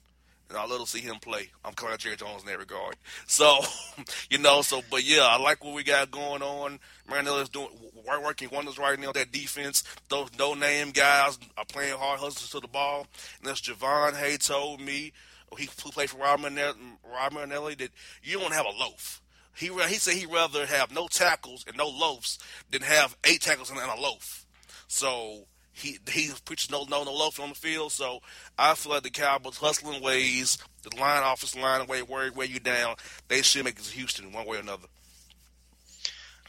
And 0.49 0.59
I 0.59 0.67
love 0.67 0.81
to 0.81 0.87
see 0.87 1.01
him 1.01 1.17
play. 1.21 1.51
I'm 1.65 1.73
of 1.93 1.99
Jerry 1.99 2.17
Jones 2.17 2.43
in 2.43 2.49
that 2.49 2.59
regard. 2.59 2.97
So, 3.27 3.61
you 4.31 4.39
know, 4.39 4.63
so 4.63 4.83
but 4.91 5.05
yeah, 5.05 5.27
I 5.27 5.39
like 5.39 5.65
what 5.65 5.75
we 5.75 5.83
got 5.83 6.11
going 6.11 6.43
on. 6.43 6.79
Marinelli's 7.09 7.49
doing 7.49 7.69
working 8.07 8.51
wonders 8.53 8.79
right 8.79 8.99
now. 8.99 9.13
That 9.13 9.33
defense, 9.33 9.83
those 10.09 10.29
no 10.39 10.55
name 10.55 10.91
guys 10.91 11.39
are 11.57 11.65
playing 11.65 11.97
hard 11.97 12.21
hustles 12.21 12.51
to 12.51 12.61
the 12.61 12.69
ball. 12.69 13.07
And 13.41 13.51
as 13.51 13.61
Javon 13.61 14.15
Hay 14.15 14.37
told 14.37 14.81
me, 14.81 15.13
he 15.59 15.67
played 15.67 16.11
for 16.11 16.19
Rod 16.19 16.41
Marinelli, 16.41 17.75
that 17.77 17.91
you 18.23 18.39
don't 18.39 18.53
have 18.53 18.67
a 18.67 18.79
loaf. 18.79 19.23
He 19.57 19.69
he 19.69 19.95
said 19.95 20.15
he'd 20.15 20.33
rather 20.33 20.67
have 20.67 20.93
no 20.93 21.07
tackles 21.07 21.65
and 21.67 21.77
no 21.77 21.89
loafs 21.89 22.39
than 22.71 22.83
have 22.83 23.17
eight 23.25 23.41
tackles 23.41 23.71
and 23.71 23.79
a 23.79 24.01
loaf. 24.01 24.47
So 24.89 25.47
he 25.75 25.99
he 26.09 26.31
preaches 26.45 26.71
no 26.71 26.85
no 26.85 27.03
no 27.03 27.13
loaf 27.13 27.41
on 27.41 27.51
the 27.51 27.55
field. 27.55 27.93
So 27.93 28.21
I 28.57 28.75
feel 28.75 28.93
like 28.93 29.03
the 29.03 29.11
Cowboys 29.11 29.59
hustling 29.59 30.03
ways, 30.03 30.57
the 30.83 30.97
line 30.97 31.23
office 31.23 31.57
line 31.57 31.87
way 31.89 32.01
wear 32.03 32.47
you 32.47 32.61
down. 32.61 32.95
They 33.29 33.43
should 33.43 33.65
make 33.65 33.79
it 33.79 33.85
to 33.85 33.93
Houston 33.93 34.33
one 34.33 34.47
way 34.47 34.57
or 34.57 34.61
another. 34.61 34.87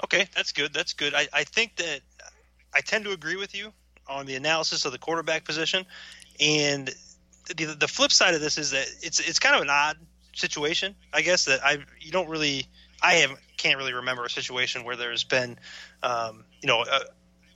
Okay, 0.04 0.28
that's 0.36 0.52
good. 0.52 0.74
That's 0.74 0.94
good. 0.94 1.16
I, 1.16 1.28
I 1.34 1.44
think 1.44 1.78
that 1.78 2.02
I 2.74 2.82
tend 2.82 3.06
to 3.06 3.12
agree 3.12 3.36
with 3.36 3.56
you 3.56 3.74
on 4.08 4.28
the 4.28 4.36
analysis 4.36 4.86
of 4.86 4.92
the 4.92 5.00
quarterback 5.00 5.44
position, 5.44 5.86
and 6.40 6.94
the 7.48 7.76
the 7.80 7.88
flip 7.88 8.12
side 8.12 8.36
of 8.36 8.42
this 8.42 8.60
is 8.60 8.72
that 8.72 8.88
it's 9.02 9.20
it's 9.20 9.40
kind 9.40 9.56
of 9.56 9.64
an 9.64 9.70
odd 9.72 9.98
situation. 10.36 10.94
I 11.12 11.24
guess 11.24 11.46
that 11.46 11.66
I 11.66 11.80
you 12.00 12.12
don't 12.12 12.30
really 12.30 12.68
I 13.02 13.16
have 13.16 13.32
can't 13.58 13.78
really 13.78 13.94
remember 13.94 14.24
a 14.24 14.30
situation 14.30 14.84
where 14.84 14.96
there's 14.96 15.24
been 15.24 15.58
um, 16.04 16.46
you 16.62 16.68
know. 16.68 16.86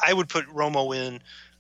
I 0.02 0.14
would 0.14 0.30
put 0.30 0.48
Romo 0.48 0.96
in 0.96 1.20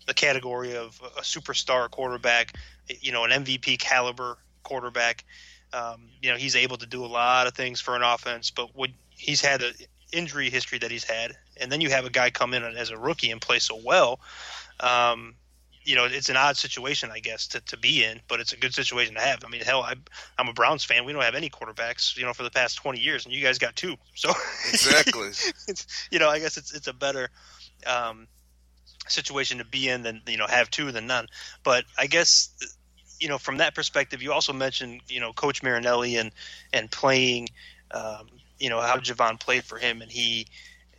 the 0.09 0.13
category 0.15 0.75
of 0.75 0.99
a 1.17 1.21
superstar 1.21 1.89
quarterback, 1.89 2.55
you 2.99 3.11
know, 3.11 3.23
an 3.25 3.29
MVP 3.29 3.77
caliber 3.77 4.39
quarterback. 4.63 5.23
Um, 5.71 6.09
you 6.19 6.31
know, 6.31 6.35
he's 6.35 6.55
able 6.55 6.77
to 6.77 6.87
do 6.87 7.05
a 7.05 7.07
lot 7.07 7.45
of 7.45 7.53
things 7.53 7.79
for 7.79 7.95
an 7.95 8.01
offense, 8.01 8.49
but 8.49 8.75
would 8.75 8.91
he's 9.11 9.39
had 9.39 9.61
an 9.61 9.73
injury 10.11 10.49
history 10.49 10.79
that 10.79 10.89
he's 10.89 11.03
had, 11.03 11.37
and 11.61 11.71
then 11.71 11.79
you 11.79 11.91
have 11.91 12.05
a 12.05 12.09
guy 12.09 12.31
come 12.31 12.55
in 12.55 12.63
as 12.63 12.89
a 12.89 12.97
rookie 12.97 13.29
and 13.29 13.39
play 13.39 13.59
so 13.59 13.79
well. 13.85 14.19
Um, 14.79 15.35
you 15.83 15.95
know, 15.95 16.05
it's 16.05 16.29
an 16.29 16.37
odd 16.37 16.57
situation, 16.57 17.11
I 17.11 17.19
guess, 17.19 17.45
to, 17.49 17.61
to 17.61 17.77
be 17.77 18.03
in, 18.03 18.19
but 18.27 18.39
it's 18.39 18.51
a 18.51 18.57
good 18.57 18.73
situation 18.73 19.13
to 19.13 19.21
have. 19.21 19.43
I 19.45 19.49
mean, 19.49 19.61
hell, 19.61 19.83
I, 19.83 19.93
I'm 20.39 20.47
a 20.47 20.53
Browns 20.53 20.83
fan. 20.83 21.05
We 21.05 21.13
don't 21.13 21.21
have 21.21 21.35
any 21.35 21.51
quarterbacks, 21.51 22.17
you 22.17 22.25
know, 22.25 22.33
for 22.33 22.43
the 22.43 22.49
past 22.49 22.77
20 22.77 22.99
years, 22.99 23.25
and 23.25 23.33
you 23.33 23.43
guys 23.43 23.59
got 23.59 23.75
two. 23.75 23.95
So 24.15 24.29
exactly, 24.69 25.29
you 26.11 26.17
know, 26.17 26.29
I 26.29 26.39
guess 26.39 26.57
it's 26.57 26.73
it's 26.73 26.87
a 26.87 26.93
better 26.93 27.29
um, 27.85 28.27
situation 29.11 29.57
to 29.59 29.65
be 29.65 29.89
in 29.89 30.03
than 30.03 30.21
you 30.27 30.37
know 30.37 30.47
have 30.47 30.69
two 30.69 30.91
than 30.91 31.07
none. 31.07 31.27
But 31.63 31.85
I 31.97 32.07
guess 32.07 32.49
you 33.19 33.27
know 33.27 33.37
from 33.37 33.57
that 33.57 33.75
perspective, 33.75 34.21
you 34.21 34.31
also 34.31 34.53
mentioned 34.53 35.01
you 35.07 35.19
know 35.19 35.33
Coach 35.33 35.63
Marinelli 35.63 36.17
and 36.17 36.31
and 36.73 36.89
playing, 36.89 37.49
um, 37.91 38.27
you 38.59 38.69
know 38.69 38.81
how 38.81 38.97
Javon 38.97 39.39
played 39.39 39.63
for 39.63 39.77
him, 39.77 40.01
and 40.01 40.11
he 40.11 40.47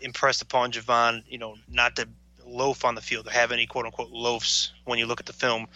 impressed 0.00 0.42
upon 0.42 0.72
Javon, 0.72 1.22
you 1.28 1.38
know, 1.38 1.56
not 1.68 1.96
to 1.96 2.08
loaf 2.46 2.84
on 2.84 2.94
the 2.94 3.00
field 3.00 3.26
or 3.26 3.30
have 3.30 3.52
any 3.52 3.66
quote 3.66 3.86
unquote 3.86 4.10
loafs 4.10 4.72
when 4.84 4.98
you 4.98 5.06
look 5.06 5.20
at 5.20 5.26
the 5.26 5.32
film. 5.32 5.66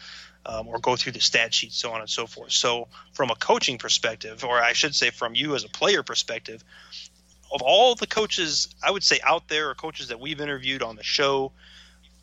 Um, 0.46 0.68
or 0.68 0.78
go 0.78 0.94
through 0.94 1.12
the 1.12 1.20
stat 1.20 1.54
sheet, 1.54 1.72
so 1.72 1.90
on 1.92 2.02
and 2.02 2.10
so 2.10 2.26
forth. 2.26 2.52
So, 2.52 2.88
from 3.14 3.30
a 3.30 3.34
coaching 3.34 3.78
perspective, 3.78 4.44
or 4.44 4.60
I 4.60 4.74
should 4.74 4.94
say, 4.94 5.08
from 5.08 5.34
you 5.34 5.54
as 5.54 5.64
a 5.64 5.70
player 5.70 6.02
perspective, 6.02 6.62
of 7.54 7.62
all 7.62 7.94
the 7.94 8.06
coaches 8.06 8.68
I 8.82 8.90
would 8.90 9.02
say 9.02 9.20
out 9.22 9.48
there 9.48 9.70
or 9.70 9.74
coaches 9.74 10.08
that 10.08 10.20
we've 10.20 10.40
interviewed 10.40 10.82
on 10.82 10.96
the 10.96 11.02
show, 11.02 11.52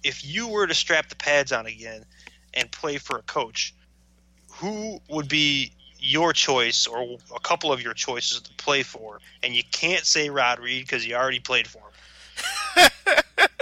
if 0.03 0.25
you 0.25 0.47
were 0.47 0.67
to 0.67 0.73
strap 0.73 1.09
the 1.09 1.15
pads 1.15 1.51
on 1.51 1.65
again 1.65 2.05
and 2.53 2.71
play 2.71 2.97
for 2.97 3.17
a 3.17 3.21
coach, 3.21 3.73
who 4.53 4.99
would 5.09 5.27
be 5.27 5.71
your 5.99 6.33
choice 6.33 6.87
or 6.87 7.17
a 7.35 7.39
couple 7.39 7.71
of 7.71 7.81
your 7.81 7.93
choices 7.93 8.41
to 8.41 8.53
play 8.55 8.83
for? 8.83 9.19
And 9.43 9.55
you 9.55 9.63
can't 9.71 10.05
say 10.05 10.29
Rod 10.29 10.59
Reed 10.59 10.83
because 10.83 11.05
you 11.05 11.15
already 11.15 11.39
played 11.39 11.67
for 11.67 11.79
him. 11.79 12.89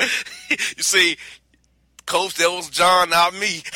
you 0.50 0.84
see, 0.84 1.18
coach, 2.06 2.36
that 2.36 2.50
was 2.50 2.70
John, 2.70 3.10
not 3.10 3.34
me. 3.34 3.64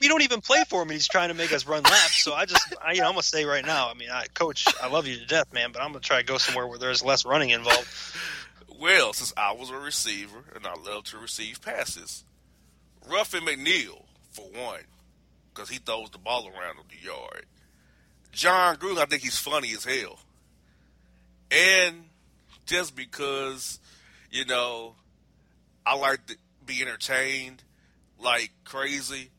we 0.00 0.08
don't 0.08 0.22
even 0.22 0.40
play 0.40 0.64
for 0.68 0.82
him, 0.82 0.88
and 0.88 0.92
he's 0.92 1.08
trying 1.08 1.28
to 1.28 1.34
make 1.34 1.52
us 1.52 1.66
run 1.66 1.82
laps. 1.84 2.22
So 2.24 2.34
I 2.34 2.44
just, 2.44 2.74
I, 2.84 2.92
you 2.92 3.00
know, 3.00 3.06
I'm 3.06 3.12
gonna 3.12 3.22
say 3.22 3.44
right 3.44 3.64
now. 3.64 3.88
I 3.88 3.94
mean, 3.94 4.10
I, 4.10 4.24
coach, 4.34 4.66
I 4.82 4.88
love 4.88 5.06
you 5.06 5.16
to 5.16 5.26
death, 5.26 5.52
man, 5.52 5.70
but 5.72 5.80
I'm 5.80 5.88
gonna 5.88 6.00
try 6.00 6.18
to 6.18 6.24
go 6.24 6.38
somewhere 6.38 6.66
where 6.66 6.78
there's 6.78 7.04
less 7.04 7.24
running 7.24 7.50
involved. 7.50 7.88
Well, 8.82 9.12
since 9.12 9.32
I 9.36 9.52
was 9.52 9.70
a 9.70 9.76
receiver 9.76 10.42
and 10.56 10.66
I 10.66 10.74
love 10.74 11.04
to 11.04 11.18
receive 11.18 11.62
passes, 11.62 12.24
Ruffin 13.08 13.44
McNeill, 13.44 14.02
for 14.32 14.44
one, 14.46 14.80
because 15.54 15.68
he 15.68 15.78
throws 15.78 16.10
the 16.10 16.18
ball 16.18 16.48
around 16.48 16.78
the 16.90 17.06
yard. 17.06 17.46
Jon 18.32 18.74
Gruden, 18.78 18.98
I 18.98 19.04
think 19.04 19.22
he's 19.22 19.38
funny 19.38 19.70
as 19.70 19.84
hell, 19.84 20.18
and 21.52 22.06
just 22.66 22.96
because, 22.96 23.78
you 24.32 24.46
know, 24.46 24.96
I 25.86 25.94
like 25.94 26.26
to 26.26 26.36
be 26.66 26.82
entertained 26.82 27.62
like 28.18 28.50
crazy. 28.64 29.30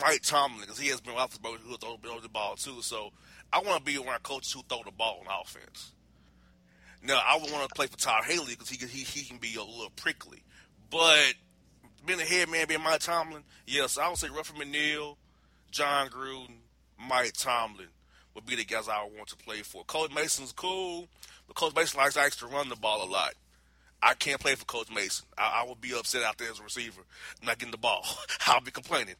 Mike 0.00 0.22
Tomlin, 0.22 0.60
because 0.60 0.78
he 0.78 0.90
has 0.90 1.00
been 1.00 1.16
off 1.16 1.32
the 1.32 1.40
boat 1.40 1.58
who 1.64 1.76
throw 1.76 2.20
the 2.20 2.28
ball 2.28 2.54
too. 2.54 2.82
So 2.82 3.10
I 3.52 3.62
want 3.62 3.84
to 3.84 3.92
be 3.92 3.98
around 3.98 4.22
coaches 4.22 4.52
who 4.52 4.62
throw 4.68 4.84
the 4.84 4.92
ball 4.92 5.24
on 5.26 5.40
offense. 5.42 5.90
Now 7.02 7.20
I 7.24 7.38
would 7.40 7.50
want 7.50 7.68
to 7.68 7.74
play 7.74 7.86
for 7.86 7.96
Todd 7.96 8.24
Haley 8.24 8.52
because 8.52 8.68
he, 8.68 8.84
he 8.86 9.04
he 9.04 9.24
can 9.26 9.38
be 9.38 9.54
a 9.56 9.62
little 9.62 9.92
prickly, 9.96 10.42
but 10.90 11.34
being 12.04 12.20
a 12.20 12.24
head 12.24 12.48
man, 12.48 12.68
being 12.68 12.82
Mike 12.82 13.00
Tomlin, 13.00 13.42
yes, 13.66 13.98
I 13.98 14.08
would 14.08 14.18
say 14.18 14.28
Ruffin 14.28 14.56
McNeill, 14.56 15.16
Jon 15.70 16.08
Gruden, 16.08 16.58
Mike 16.98 17.32
Tomlin 17.32 17.88
would 18.34 18.46
be 18.46 18.54
the 18.54 18.64
guys 18.64 18.88
I 18.88 19.02
would 19.02 19.16
want 19.16 19.28
to 19.28 19.36
play 19.36 19.62
for. 19.62 19.84
Coach 19.84 20.14
Mason's 20.14 20.52
cool, 20.52 21.08
but 21.46 21.56
Coach 21.56 21.74
Mason 21.74 21.98
likes, 21.98 22.16
likes 22.16 22.36
to 22.36 22.46
run 22.46 22.68
the 22.68 22.76
ball 22.76 23.04
a 23.04 23.10
lot. 23.10 23.34
I 24.02 24.14
can't 24.14 24.40
play 24.40 24.54
for 24.54 24.64
Coach 24.66 24.90
Mason. 24.90 25.26
I, 25.38 25.62
I 25.62 25.66
will 25.66 25.74
be 25.74 25.92
upset 25.94 26.22
out 26.22 26.38
there 26.38 26.50
as 26.50 26.60
a 26.60 26.62
receiver, 26.62 27.02
I'm 27.40 27.46
not 27.46 27.58
getting 27.58 27.72
the 27.72 27.78
ball. 27.78 28.04
I'll 28.46 28.60
be 28.60 28.70
complaining. 28.70 29.14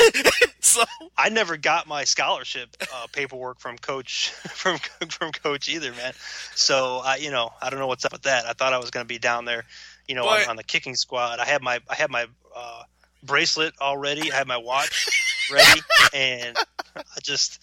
so 0.60 0.82
I 1.16 1.28
never 1.28 1.56
got 1.56 1.86
my 1.86 2.04
scholarship 2.04 2.76
uh, 2.94 3.06
paperwork 3.12 3.58
from 3.60 3.76
Coach 3.78 4.30
from 4.48 4.78
from 5.08 5.32
Coach 5.32 5.68
either, 5.68 5.92
man. 5.92 6.12
So 6.54 7.00
I, 7.04 7.16
you 7.16 7.30
know, 7.30 7.50
I 7.60 7.70
don't 7.70 7.80
know 7.80 7.86
what's 7.86 8.04
up 8.04 8.12
with 8.12 8.22
that. 8.22 8.46
I 8.46 8.52
thought 8.52 8.72
I 8.72 8.78
was 8.78 8.90
going 8.90 9.04
to 9.04 9.08
be 9.08 9.18
down 9.18 9.44
there, 9.44 9.64
you 10.06 10.14
know, 10.14 10.24
but, 10.24 10.44
on, 10.44 10.50
on, 10.50 10.56
the 10.56 10.64
kicking 10.64 10.94
squad. 10.94 11.38
I 11.38 11.44
had 11.44 11.62
my 11.62 11.80
I 11.88 11.94
had 11.94 12.10
my 12.10 12.26
uh, 12.54 12.82
bracelet 13.22 13.74
already. 13.80 14.30
I 14.32 14.36
had 14.36 14.46
my 14.46 14.58
watch 14.58 15.08
ready, 15.52 15.80
and 16.14 16.56
I 16.96 17.20
just. 17.22 17.62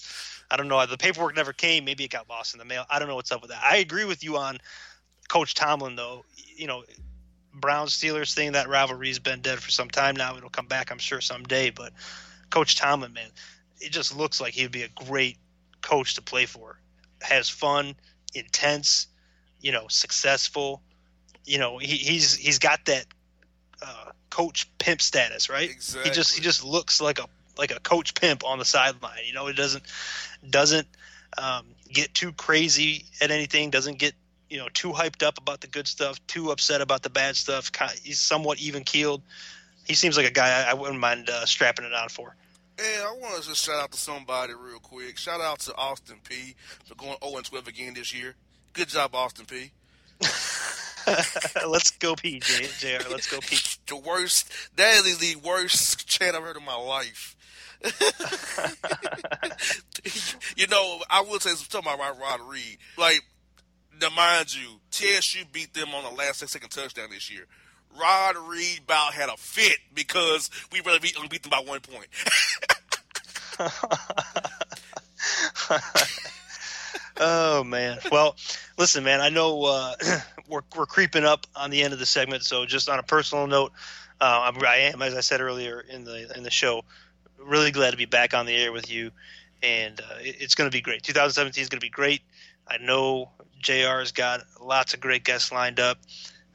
I 0.49 0.55
don't 0.55 0.69
know. 0.69 0.85
The 0.85 0.97
paperwork 0.97 1.35
never 1.35 1.51
came. 1.51 1.83
Maybe 1.83 2.05
it 2.05 2.09
got 2.09 2.29
lost 2.29 2.53
in 2.55 2.59
the 2.59 2.63
mail. 2.63 2.85
I 2.89 2.99
don't 2.99 3.09
know 3.09 3.15
what's 3.15 3.33
up 3.33 3.41
with 3.41 3.51
that. 3.51 3.61
I 3.61 3.79
agree 3.79 4.05
with 4.05 4.23
you 4.23 4.37
on 4.37 4.59
Coach 5.27 5.53
Tomlin, 5.53 5.95
though 5.95 6.23
you 6.57 6.67
know, 6.67 6.83
Browns 7.53 7.97
Steelers 7.97 8.33
thing 8.33 8.51
that 8.53 8.67
rivalry's 8.67 9.19
been 9.19 9.41
dead 9.41 9.59
for 9.59 9.71
some 9.71 9.89
time 9.89 10.15
now. 10.15 10.35
It'll 10.35 10.49
come 10.49 10.67
back, 10.67 10.91
I'm 10.91 10.97
sure, 10.97 11.21
someday. 11.21 11.69
But 11.69 11.93
Coach 12.49 12.75
Tomlin, 12.77 13.13
man, 13.13 13.29
it 13.79 13.91
just 13.91 14.15
looks 14.15 14.41
like 14.41 14.53
he'd 14.53 14.71
be 14.71 14.83
a 14.83 14.89
great 14.89 15.37
coach 15.81 16.15
to 16.15 16.21
play 16.21 16.45
for. 16.45 16.79
Has 17.21 17.49
fun, 17.49 17.95
intense, 18.35 19.07
you 19.61 19.71
know, 19.71 19.87
successful. 19.87 20.81
You 21.45 21.59
know, 21.59 21.77
he, 21.77 21.95
he's 21.95 22.35
he's 22.35 22.59
got 22.59 22.85
that 22.85 23.05
uh, 23.81 24.11
coach 24.29 24.69
pimp 24.77 25.01
status, 25.01 25.49
right? 25.49 25.69
Exactly. 25.69 26.09
He 26.09 26.15
just 26.15 26.35
he 26.35 26.41
just 26.41 26.63
looks 26.63 26.99
like 26.99 27.19
a 27.19 27.27
like 27.57 27.71
a 27.71 27.79
coach 27.79 28.13
pimp 28.13 28.43
on 28.43 28.59
the 28.59 28.65
sideline. 28.65 29.19
You 29.25 29.33
know, 29.33 29.47
it 29.47 29.55
doesn't 29.55 29.83
doesn't 30.47 30.87
um, 31.37 31.65
get 31.91 32.13
too 32.13 32.33
crazy 32.33 33.05
at 33.21 33.31
anything. 33.31 33.71
Doesn't 33.71 33.97
get 33.97 34.13
you 34.49 34.57
know 34.57 34.67
too 34.73 34.91
hyped 34.91 35.23
up 35.23 35.37
about 35.37 35.61
the 35.61 35.67
good 35.67 35.87
stuff, 35.87 36.25
too 36.27 36.51
upset 36.51 36.81
about 36.81 37.03
the 37.03 37.09
bad 37.09 37.35
stuff. 37.35 37.71
He's 38.03 38.19
somewhat 38.19 38.59
even 38.59 38.83
keeled. 38.83 39.21
He 39.85 39.93
seems 39.93 40.17
like 40.17 40.25
a 40.25 40.31
guy 40.31 40.69
I, 40.69 40.73
wouldn't 40.73 40.99
mind 40.99 41.29
uh, 41.29 41.45
strapping 41.45 41.85
it 41.85 41.93
on 41.93 42.09
for. 42.09 42.35
And 42.77 43.03
I 43.03 43.11
want 43.21 43.41
to 43.41 43.47
just 43.47 43.63
shout 43.63 43.81
out 43.81 43.91
to 43.93 43.97
somebody 43.97 44.53
real 44.53 44.79
quick. 44.79 45.17
Shout 45.17 45.39
out 45.39 45.59
to 45.61 45.75
Austin 45.75 46.17
Peay 46.23 46.55
for 46.83 46.95
going 46.95 47.15
0 47.23 47.41
12 47.41 47.67
again 47.67 47.93
this 47.93 48.13
year. 48.13 48.35
Good 48.73 48.89
job, 48.89 49.15
Austin 49.15 49.45
Peay. 49.45 49.71
Let's 51.67 51.91
go 51.91 52.15
Peay, 52.15 52.41
JR. 52.41 53.09
Let's 53.09 53.31
go 53.31 53.39
Peay. 53.39 53.77
The 53.87 53.95
worst. 53.95 54.51
That 54.75 55.05
is 55.05 55.19
the 55.19 55.37
worst 55.37 56.09
chant 56.09 56.35
I've 56.35 56.43
heard 56.43 56.57
in 56.57 56.65
my 56.65 56.75
life. 56.75 57.37
you 60.57 60.67
know, 60.67 60.99
I 61.09 61.21
will 61.21 61.39
say 61.39 61.51
something 61.51 61.79
about 61.79 62.19
Rod 62.19 62.41
Reed. 62.41 62.77
Like 62.97 63.21
now, 64.01 64.09
mind 64.09 64.55
you, 64.55 64.79
TSU 64.91 65.45
beat 65.51 65.73
them 65.73 65.93
on 65.93 66.03
the 66.03 66.09
last 66.09 66.47
second 66.47 66.69
touchdown 66.69 67.09
this 67.11 67.31
year. 67.31 67.45
Rod 67.99 68.35
Reed 68.47 68.81
about 68.83 69.13
had 69.13 69.29
a 69.29 69.37
fit 69.37 69.77
because 69.93 70.49
we 70.71 70.81
really 70.81 70.99
beat, 70.99 71.17
beat 71.29 71.43
them 71.43 71.49
by 71.49 71.63
one 71.65 71.79
point. 71.79 72.07
oh 77.17 77.63
man. 77.63 77.97
Well, 78.11 78.35
listen, 78.77 79.03
man. 79.03 79.21
I 79.21 79.29
know 79.29 79.63
uh, 79.63 79.95
we're 80.47 80.61
we're 80.75 80.85
creeping 80.85 81.23
up 81.23 81.47
on 81.55 81.71
the 81.71 81.81
end 81.81 81.93
of 81.93 81.99
the 81.99 82.05
segment, 82.05 82.43
so 82.43 82.65
just 82.65 82.89
on 82.89 82.99
a 82.99 83.03
personal 83.03 83.47
note, 83.47 83.71
uh, 84.21 84.51
I'm, 84.53 84.63
I 84.65 84.91
am, 84.91 85.01
as 85.01 85.15
I 85.15 85.21
said 85.21 85.41
earlier 85.41 85.79
in 85.79 86.03
the 86.03 86.31
in 86.35 86.43
the 86.43 86.51
show, 86.51 86.83
really 87.39 87.71
glad 87.71 87.91
to 87.91 87.97
be 87.97 88.05
back 88.05 88.33
on 88.33 88.45
the 88.45 88.55
air 88.55 88.71
with 88.71 88.91
you, 88.91 89.11
and 89.63 89.99
uh, 89.99 90.17
it, 90.19 90.37
it's 90.39 90.55
going 90.55 90.69
to 90.69 90.75
be 90.75 90.81
great. 90.81 91.03
2017 91.03 91.61
is 91.61 91.69
going 91.69 91.79
to 91.79 91.85
be 91.85 91.89
great. 91.89 92.21
I 92.69 92.77
know 92.77 93.31
Jr. 93.59 93.99
has 93.99 94.11
got 94.11 94.41
lots 94.61 94.93
of 94.93 94.99
great 94.99 95.23
guests 95.23 95.51
lined 95.51 95.79
up. 95.79 95.97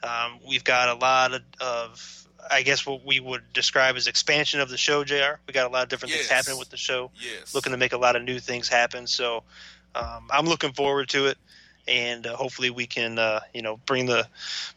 Um, 0.02 0.38
we've 0.48 0.64
got 0.64 0.88
a 0.88 0.94
lot 0.94 1.32
of, 1.34 1.42
of, 1.60 2.26
I 2.50 2.62
guess, 2.62 2.84
what 2.86 3.04
we 3.04 3.20
would 3.20 3.42
describe 3.52 3.96
as 3.96 4.06
expansion 4.08 4.60
of 4.60 4.68
the 4.68 4.76
show. 4.76 5.04
Jr. 5.04 5.38
We 5.46 5.52
got 5.52 5.66
a 5.66 5.72
lot 5.72 5.84
of 5.84 5.88
different 5.88 6.10
Yes. 6.10 6.22
things 6.22 6.30
happening 6.30 6.58
with 6.58 6.70
the 6.70 6.76
show. 6.76 7.10
Yes. 7.20 7.54
Looking 7.54 7.72
to 7.72 7.78
make 7.78 7.92
a 7.92 7.98
lot 7.98 8.16
of 8.16 8.22
new 8.22 8.38
things 8.40 8.68
happen. 8.68 9.06
So 9.06 9.44
um, 9.94 10.28
I'm 10.30 10.46
looking 10.46 10.72
forward 10.72 11.08
to 11.10 11.26
it, 11.26 11.38
and 11.86 12.26
uh, 12.26 12.34
hopefully 12.36 12.70
we 12.70 12.86
can, 12.86 13.18
uh, 13.18 13.40
you 13.54 13.62
know, 13.62 13.76
bring 13.86 14.06
the 14.06 14.26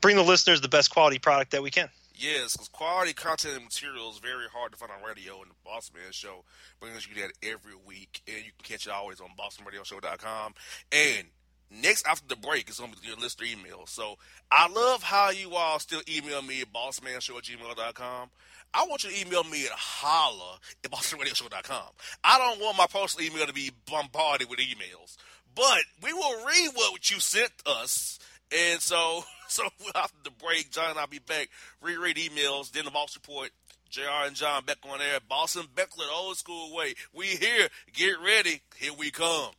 bring 0.02 0.16
the 0.16 0.24
listeners 0.24 0.62
the 0.62 0.68
best 0.68 0.92
quality 0.92 1.20
product 1.20 1.52
that 1.52 1.64
we 1.64 1.72
can. 1.72 1.90
Yes, 2.18 2.54
because 2.54 2.70
quality 2.70 3.14
content 3.14 3.56
and 3.56 3.64
material 3.66 4.10
is 4.10 4.20
very 4.20 4.48
hard 4.52 4.72
to 4.72 4.78
find 4.78 4.92
on 4.92 5.08
radio, 5.08 5.42
and 5.42 5.52
the 5.52 5.56
Boss 5.66 5.92
Man 5.94 6.12
Show 6.12 6.44
brings 6.80 7.08
you 7.08 7.22
that 7.22 7.34
every 7.44 7.74
week, 7.86 8.22
and 8.28 8.38
you 8.38 8.52
can 8.58 8.64
catch 8.64 8.88
it 8.88 8.92
always 8.92 9.20
on 9.20 9.30
BossmanRadioShow.com. 9.38 10.54
And 10.92 11.28
next 11.70 12.08
after 12.08 12.28
the 12.28 12.36
break 12.36 12.70
is 12.70 12.80
going 12.80 12.94
to 12.94 13.02
be 13.02 13.08
your 13.08 13.18
list 13.18 13.42
listener 13.42 13.60
email. 13.60 13.86
So 13.86 14.16
I 14.52 14.70
love 14.70 15.04
how 15.04 15.32
you 15.32 15.56
all 15.56 15.80
still 15.80 16.02
email 16.08 16.42
me 16.42 16.62
at 16.62 16.72
BossManShow 16.72 17.38
at 17.38 17.44
gmail.com. 17.44 18.30
I 18.74 18.86
want 18.88 19.04
you 19.04 19.10
to 19.10 19.22
email 19.22 19.44
me 19.44 19.66
at 19.66 19.72
holla 19.72 20.60
at 20.84 20.92
BossmanRadioShow.com. 20.92 21.88
I 22.24 22.38
don't 22.38 22.62
want 22.62 22.78
my 22.78 22.88
personal 22.88 23.30
email 23.30 23.46
to 23.46 23.54
be 23.54 23.72
bombarded 23.90 24.50
with 24.50 24.60
emails, 24.60 25.18
but 25.54 25.84
we 26.02 26.14
will 26.14 26.46
read 26.46 26.70
what 26.76 27.10
you 27.10 27.20
sent 27.20 27.52
us. 27.66 28.20
And 28.56 28.82
so, 28.82 29.24
so 29.48 29.64
after 29.96 30.18
the 30.24 30.32
break, 30.32 30.72
John 30.72 30.92
and 30.92 31.00
I'll 31.00 31.08
be 31.08 31.20
back, 31.20 31.50
reread 31.82 32.18
emails, 32.18 32.72
then 32.72 32.86
the 32.86 32.92
boss 32.92 33.16
report. 33.16 33.52
JR 33.90 34.26
and 34.26 34.36
John 34.36 34.66
back 34.66 34.78
on 34.84 35.00
air. 35.02 35.20
Bossman 35.30 35.68
Beckler, 35.74 36.12
old 36.14 36.38
school 36.38 36.76
way. 36.76 36.96
We 37.14 37.28
here. 37.28 37.70
Get 37.94 38.20
ready. 38.20 38.62
Here 38.76 38.92
we 38.98 39.12
come. 39.12 39.52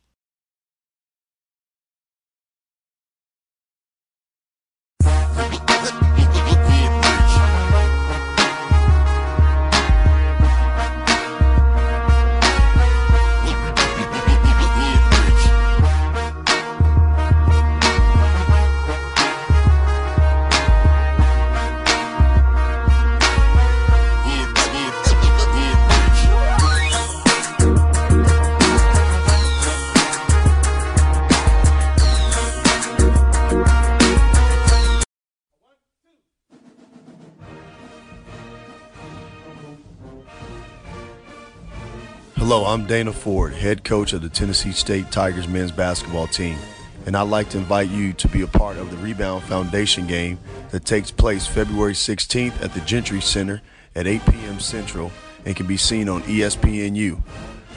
I'm 42.65 42.85
Dana 42.85 43.11
Ford, 43.11 43.53
head 43.53 43.83
coach 43.83 44.13
of 44.13 44.21
the 44.21 44.29
Tennessee 44.29 44.71
State 44.71 45.11
Tigers 45.11 45.47
men's 45.47 45.71
basketball 45.71 46.27
team, 46.27 46.57
and 47.05 47.15
I'd 47.15 47.23
like 47.23 47.49
to 47.49 47.57
invite 47.57 47.89
you 47.89 48.13
to 48.13 48.27
be 48.27 48.41
a 48.41 48.47
part 48.47 48.77
of 48.77 48.89
the 48.89 48.97
Rebound 48.97 49.43
Foundation 49.43 50.07
game 50.07 50.39
that 50.71 50.85
takes 50.85 51.11
place 51.11 51.45
February 51.45 51.93
16th 51.93 52.61
at 52.63 52.73
the 52.73 52.79
Gentry 52.81 53.21
Center 53.21 53.61
at 53.95 54.07
8 54.07 54.25
p.m. 54.25 54.59
Central 54.59 55.11
and 55.45 55.55
can 55.55 55.67
be 55.67 55.77
seen 55.77 56.07
on 56.07 56.21
ESPNU. 56.23 57.21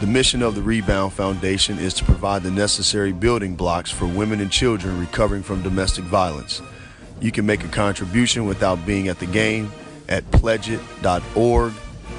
The 0.01 0.07
mission 0.07 0.43
of 0.43 0.55
the 0.55 0.63
Rebound 0.63 1.13
Foundation 1.13 1.79
is 1.79 1.93
to 1.95 2.05
provide 2.05 2.43
the 2.43 2.51
necessary 2.51 3.13
building 3.13 3.57
blocks 3.57 3.91
for 3.91 4.07
women 4.07 4.41
and 4.41 4.51
children 4.51 5.01
recovering 5.01 5.43
from 5.43 5.63
domestic 5.63 6.05
violence. 6.05 6.63
You 7.21 7.33
can 7.33 7.45
make 7.45 7.65
a 7.65 7.69
contribution 7.69 8.47
without 8.47 8.87
being 8.87 9.09
at 9.09 9.19
the 9.19 9.27
game 9.27 9.73
at 10.09 10.25
pledgeit.org, 10.31 11.73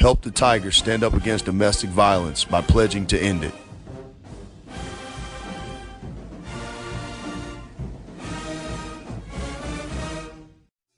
Help 0.00 0.22
the 0.22 0.32
Tigers 0.32 0.76
stand 0.76 1.04
up 1.04 1.14
against 1.14 1.44
domestic 1.44 1.90
violence 1.90 2.44
by 2.44 2.60
pledging 2.60 3.06
to 3.06 3.16
end 3.18 3.44
it. 3.44 3.54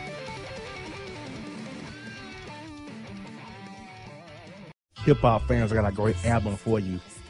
hip 5.07 5.19
hop 5.19 5.47
fans, 5.47 5.71
I 5.71 5.75
got 5.75 5.89
a 5.89 5.95
great 5.95 6.17
album 6.25 6.57
for 6.57 6.81
you. 6.81 6.99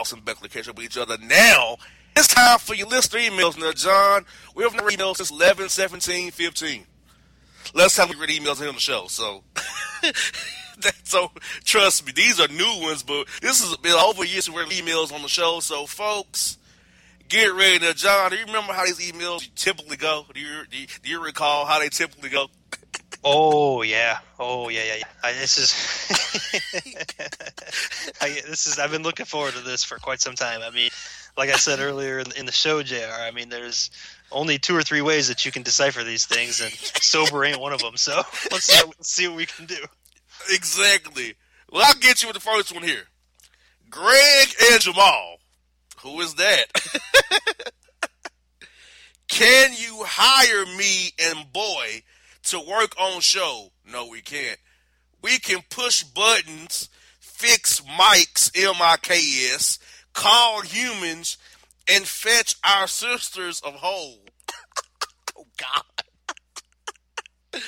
Up, 0.00 0.12
and 0.12 0.24
Beckler 0.24 0.50
catch 0.50 0.66
up 0.66 0.76
with 0.78 0.86
each 0.86 0.96
other 0.96 1.18
now. 1.18 1.76
It's 2.16 2.28
time 2.28 2.58
for 2.58 2.74
your 2.74 2.88
list 2.88 3.14
of 3.14 3.20
emails 3.20 3.58
now, 3.58 3.72
John. 3.72 4.24
We 4.54 4.64
have 4.64 4.74
never 4.74 4.88
emailed 4.88 5.16
since 5.16 5.30
11, 5.30 5.68
17, 5.68 6.30
15. 6.30 6.84
Last 7.74 7.96
time 7.96 8.08
we 8.08 8.16
read 8.16 8.30
emails 8.30 8.58
here 8.58 8.68
on 8.68 8.74
the 8.74 8.80
show, 8.80 9.08
so. 9.08 9.44
so 11.04 11.30
trust 11.64 12.06
me, 12.06 12.12
these 12.12 12.40
are 12.40 12.48
new 12.48 12.80
ones, 12.80 13.02
but 13.02 13.26
this 13.42 13.62
has 13.62 13.76
been 13.76 13.92
over 13.92 14.22
a 14.22 14.26
year 14.26 14.40
since 14.40 14.56
we 14.56 14.62
read 14.62 14.70
emails 14.70 15.12
on 15.12 15.20
the 15.20 15.28
show. 15.28 15.60
So, 15.60 15.84
folks, 15.84 16.56
get 17.28 17.52
ready 17.52 17.78
now, 17.78 17.92
John. 17.92 18.30
Do 18.30 18.38
you 18.38 18.46
remember 18.46 18.72
how 18.72 18.86
these 18.86 19.00
emails 19.00 19.54
typically 19.54 19.98
go? 19.98 20.24
Do 20.32 20.40
you, 20.40 20.62
do 20.70 20.78
you, 20.78 20.86
do 21.02 21.10
you 21.10 21.22
recall 21.22 21.66
how 21.66 21.78
they 21.78 21.90
typically 21.90 22.30
go? 22.30 22.46
Oh 23.22 23.82
yeah, 23.82 24.18
oh 24.38 24.70
yeah, 24.70 24.84
yeah. 24.84 24.94
yeah. 24.98 25.04
I, 25.22 25.32
this 25.34 25.58
is, 25.58 25.74
I, 28.20 28.40
this 28.48 28.66
is. 28.66 28.78
I've 28.78 28.90
been 28.90 29.02
looking 29.02 29.26
forward 29.26 29.54
to 29.54 29.60
this 29.60 29.84
for 29.84 29.98
quite 29.98 30.20
some 30.20 30.34
time. 30.34 30.60
I 30.62 30.70
mean, 30.70 30.90
like 31.36 31.50
I 31.50 31.56
said 31.56 31.80
earlier 31.80 32.18
in, 32.18 32.32
in 32.36 32.46
the 32.46 32.52
show, 32.52 32.82
Jr. 32.82 33.12
I 33.12 33.30
mean, 33.30 33.50
there's 33.50 33.90
only 34.32 34.58
two 34.58 34.74
or 34.74 34.82
three 34.82 35.02
ways 35.02 35.28
that 35.28 35.44
you 35.44 35.52
can 35.52 35.62
decipher 35.62 36.02
these 36.02 36.24
things, 36.24 36.62
and 36.62 36.72
sober 36.72 37.44
ain't 37.44 37.60
one 37.60 37.74
of 37.74 37.80
them. 37.80 37.96
So 37.96 38.22
let's 38.50 38.64
see, 38.64 38.82
let's 38.86 39.12
see 39.12 39.28
what 39.28 39.36
we 39.36 39.46
can 39.46 39.66
do. 39.66 39.84
Exactly. 40.50 41.34
Well, 41.70 41.82
I'll 41.84 41.94
get 41.94 42.22
you 42.22 42.28
with 42.28 42.34
the 42.34 42.40
first 42.40 42.72
one 42.72 42.82
here. 42.82 43.04
Greg 43.90 44.48
and 44.72 44.80
Jamal. 44.80 45.36
Who 46.02 46.20
is 46.20 46.36
that? 46.36 46.64
Can 49.28 49.72
you 49.76 50.02
hire 50.06 50.64
me 50.76 51.10
and 51.20 51.52
boy 51.52 52.02
to 52.50 52.60
work 52.60 52.94
on 52.98 53.20
show? 53.20 53.72
No, 53.90 54.06
we 54.06 54.20
can't. 54.20 54.58
We 55.22 55.38
can 55.38 55.62
push 55.70 56.02
buttons, 56.02 56.88
fix 57.20 57.80
mics, 57.80 58.50
M-I-K-S, 58.56 59.78
call 60.12 60.62
humans, 60.62 61.38
and 61.88 62.06
fetch 62.06 62.56
our 62.64 62.86
sisters 62.86 63.60
of 63.60 63.74
whole. 63.74 64.20
oh, 65.38 65.46
God. 65.56 65.84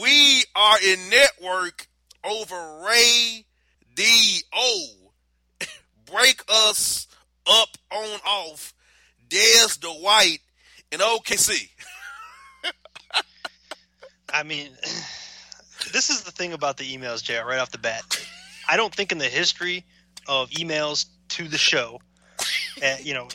we 0.00 0.44
are 0.54 0.78
in 0.84 1.10
network 1.10 1.88
over 2.24 2.84
Ray 2.86 3.44
D 3.94 4.42
O. 4.54 4.86
Break 6.10 6.42
us 6.48 7.06
up 7.46 7.76
on 7.92 8.20
off. 8.26 8.74
Des 9.28 9.68
the 9.80 9.90
White 9.90 10.40
in 10.90 11.00
OKC. 11.00 11.68
I 14.32 14.42
mean, 14.42 14.70
this 15.92 16.10
is 16.10 16.22
the 16.22 16.30
thing 16.30 16.52
about 16.52 16.76
the 16.76 16.96
emails, 16.96 17.22
JR, 17.22 17.46
right 17.46 17.58
off 17.58 17.70
the 17.70 17.78
bat. 17.78 18.02
I 18.68 18.76
don't 18.76 18.94
think 18.94 19.12
in 19.12 19.18
the 19.18 19.26
history 19.28 19.84
of 20.26 20.50
emails 20.50 21.06
to 21.30 21.48
the 21.48 21.58
show, 21.58 22.00
uh, 22.82 22.96
you 23.00 23.14
know, 23.14 23.28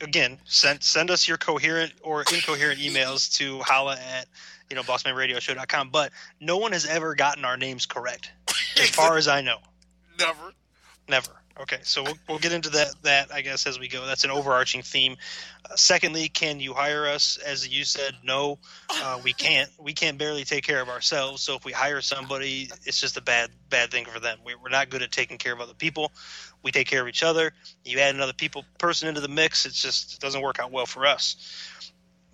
again, 0.00 0.38
send 0.44 0.82
send 0.82 1.10
us 1.10 1.26
your 1.28 1.38
coherent 1.38 1.92
or 2.02 2.20
incoherent 2.20 2.80
emails 2.80 3.32
to 3.38 3.60
holla 3.60 3.96
at 3.96 4.26
you 4.70 4.76
know 4.76 4.82
bossmanradioshow.com. 4.82 5.90
But 5.90 6.12
no 6.40 6.58
one 6.58 6.72
has 6.72 6.86
ever 6.86 7.14
gotten 7.14 7.44
our 7.44 7.56
names 7.56 7.86
correct, 7.86 8.30
as 8.76 8.90
far 8.90 9.16
as 9.16 9.28
I 9.28 9.40
know. 9.40 9.58
Never. 10.18 10.52
Never. 11.08 11.43
Okay, 11.60 11.78
so 11.82 12.02
we'll, 12.02 12.18
we'll 12.28 12.38
get 12.40 12.52
into 12.52 12.70
that 12.70 12.94
that 13.02 13.32
I 13.32 13.40
guess 13.40 13.66
as 13.66 13.78
we 13.78 13.86
go. 13.86 14.04
That's 14.06 14.24
an 14.24 14.30
overarching 14.30 14.82
theme. 14.82 15.16
Uh, 15.64 15.76
secondly, 15.76 16.28
can 16.28 16.58
you 16.58 16.74
hire 16.74 17.06
us? 17.06 17.36
As 17.36 17.68
you 17.68 17.84
said, 17.84 18.16
no, 18.24 18.58
uh, 18.90 19.20
we 19.22 19.32
can't. 19.32 19.70
We 19.78 19.92
can't 19.92 20.18
barely 20.18 20.44
take 20.44 20.64
care 20.64 20.80
of 20.80 20.88
ourselves. 20.88 21.42
So 21.42 21.54
if 21.54 21.64
we 21.64 21.70
hire 21.70 22.00
somebody, 22.00 22.70
it's 22.84 23.00
just 23.00 23.16
a 23.16 23.22
bad 23.22 23.50
bad 23.70 23.92
thing 23.92 24.04
for 24.04 24.18
them. 24.18 24.38
We, 24.44 24.56
we're 24.56 24.68
not 24.68 24.90
good 24.90 25.02
at 25.02 25.12
taking 25.12 25.38
care 25.38 25.52
of 25.52 25.60
other 25.60 25.74
people. 25.74 26.10
We 26.64 26.72
take 26.72 26.88
care 26.88 27.02
of 27.02 27.08
each 27.08 27.22
other. 27.22 27.52
You 27.84 28.00
add 28.00 28.16
another 28.16 28.32
people 28.32 28.64
person 28.78 29.08
into 29.08 29.20
the 29.20 29.28
mix, 29.28 29.64
it's 29.64 29.80
just 29.80 30.14
it 30.14 30.20
doesn't 30.20 30.42
work 30.42 30.58
out 30.58 30.72
well 30.72 30.86
for 30.86 31.06
us. 31.06 31.36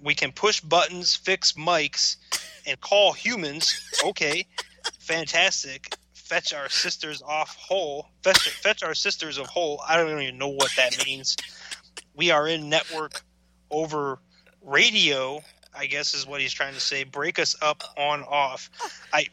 We 0.02 0.14
can 0.14 0.32
push 0.32 0.62
buttons, 0.62 1.14
fix 1.14 1.52
mics, 1.52 2.16
and 2.66 2.80
call 2.80 3.12
humans. 3.12 3.78
Okay, 4.02 4.46
fantastic 4.98 5.94
fetch 6.30 6.54
our 6.54 6.68
sisters 6.68 7.22
off 7.22 7.56
whole. 7.56 8.06
Fetch, 8.22 8.48
fetch 8.62 8.84
our 8.84 8.94
sisters 8.94 9.36
of 9.36 9.46
whole. 9.48 9.80
I 9.86 9.96
don't 9.96 10.22
even 10.22 10.38
know 10.38 10.48
what 10.48 10.70
that 10.76 11.04
means. 11.04 11.36
We 12.14 12.30
are 12.30 12.46
in 12.46 12.68
network 12.68 13.22
over 13.68 14.20
radio. 14.62 15.42
I 15.76 15.86
guess 15.86 16.14
is 16.14 16.26
what 16.26 16.40
he's 16.40 16.52
trying 16.52 16.74
to 16.74 16.80
say. 16.80 17.02
Break 17.02 17.40
us 17.40 17.56
up 17.60 17.82
on 17.98 18.22
off. 18.22 18.70
I 19.12 19.26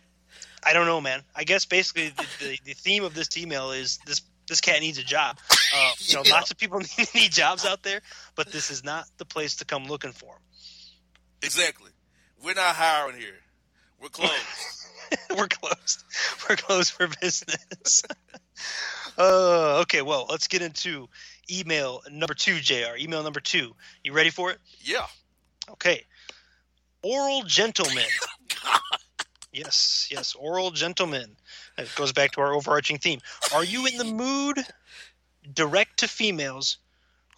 I 0.64 0.74
don't 0.74 0.88
know, 0.88 1.00
man. 1.00 1.22
I 1.36 1.44
guess 1.44 1.66
basically 1.66 2.10
the, 2.10 2.26
the, 2.40 2.60
the 2.66 2.74
theme 2.74 3.04
of 3.04 3.14
this 3.14 3.38
email 3.38 3.72
is 3.72 4.00
this 4.08 4.24
this 4.48 4.60
cat 4.62 4.80
needs 4.82 4.98
a 4.98 5.04
job. 5.04 5.38
Uh, 5.76 5.92
you 6.00 6.16
know, 6.16 6.24
Yeah. 6.26 6.34
lots 6.34 6.50
of 6.50 6.58
people 6.58 6.80
need, 6.98 7.08
need 7.14 7.32
jobs 7.32 7.64
out 7.64 7.84
there, 7.84 8.02
but 8.36 8.52
this 8.52 8.72
is 8.72 8.84
not 8.84 9.06
the 9.18 9.26
place 9.26 9.58
to 9.58 9.66
come 9.66 9.86
looking 9.86 10.14
for 10.14 10.34
them. 10.34 10.42
Exactly. 11.44 11.92
We're 12.44 12.56
not 12.56 12.76
hiring 12.76 13.18
here. 13.18 13.36
We're 14.02 14.10
closed. 14.10 14.32
We're 15.38 15.48
closed. 15.48 16.04
We're 16.50 16.56
closed 16.56 16.92
for 16.92 17.08
business. 17.22 18.04
uh, 19.18 19.80
okay, 19.82 20.02
well, 20.02 20.28
let's 20.30 20.48
get 20.48 20.62
into 20.62 21.08
email 21.50 22.02
number 22.12 22.34
two, 22.34 22.60
JR. 22.60 22.98
Email 22.98 23.24
number 23.24 23.40
two. 23.40 23.76
You 24.04 24.14
ready 24.14 24.30
for 24.30 24.52
it? 24.52 24.60
yeah. 24.82 25.06
Okay. 25.70 26.06
Oral 27.04 27.44
gentleman. 27.44 28.06
Yes, 29.54 30.08
yes, 30.12 30.36
oral 30.36 30.72
gentleman. 30.72 31.36
It 31.78 31.90
goes 31.96 32.12
back 32.12 32.32
to 32.34 32.42
our 32.42 32.54
overarching 32.54 32.98
theme. 33.00 33.20
Are 33.54 33.64
you 33.64 33.88
in 33.88 33.98
the 33.98 34.04
mood 34.04 34.60
direct 35.54 36.00
to 36.00 36.08
females 36.08 36.78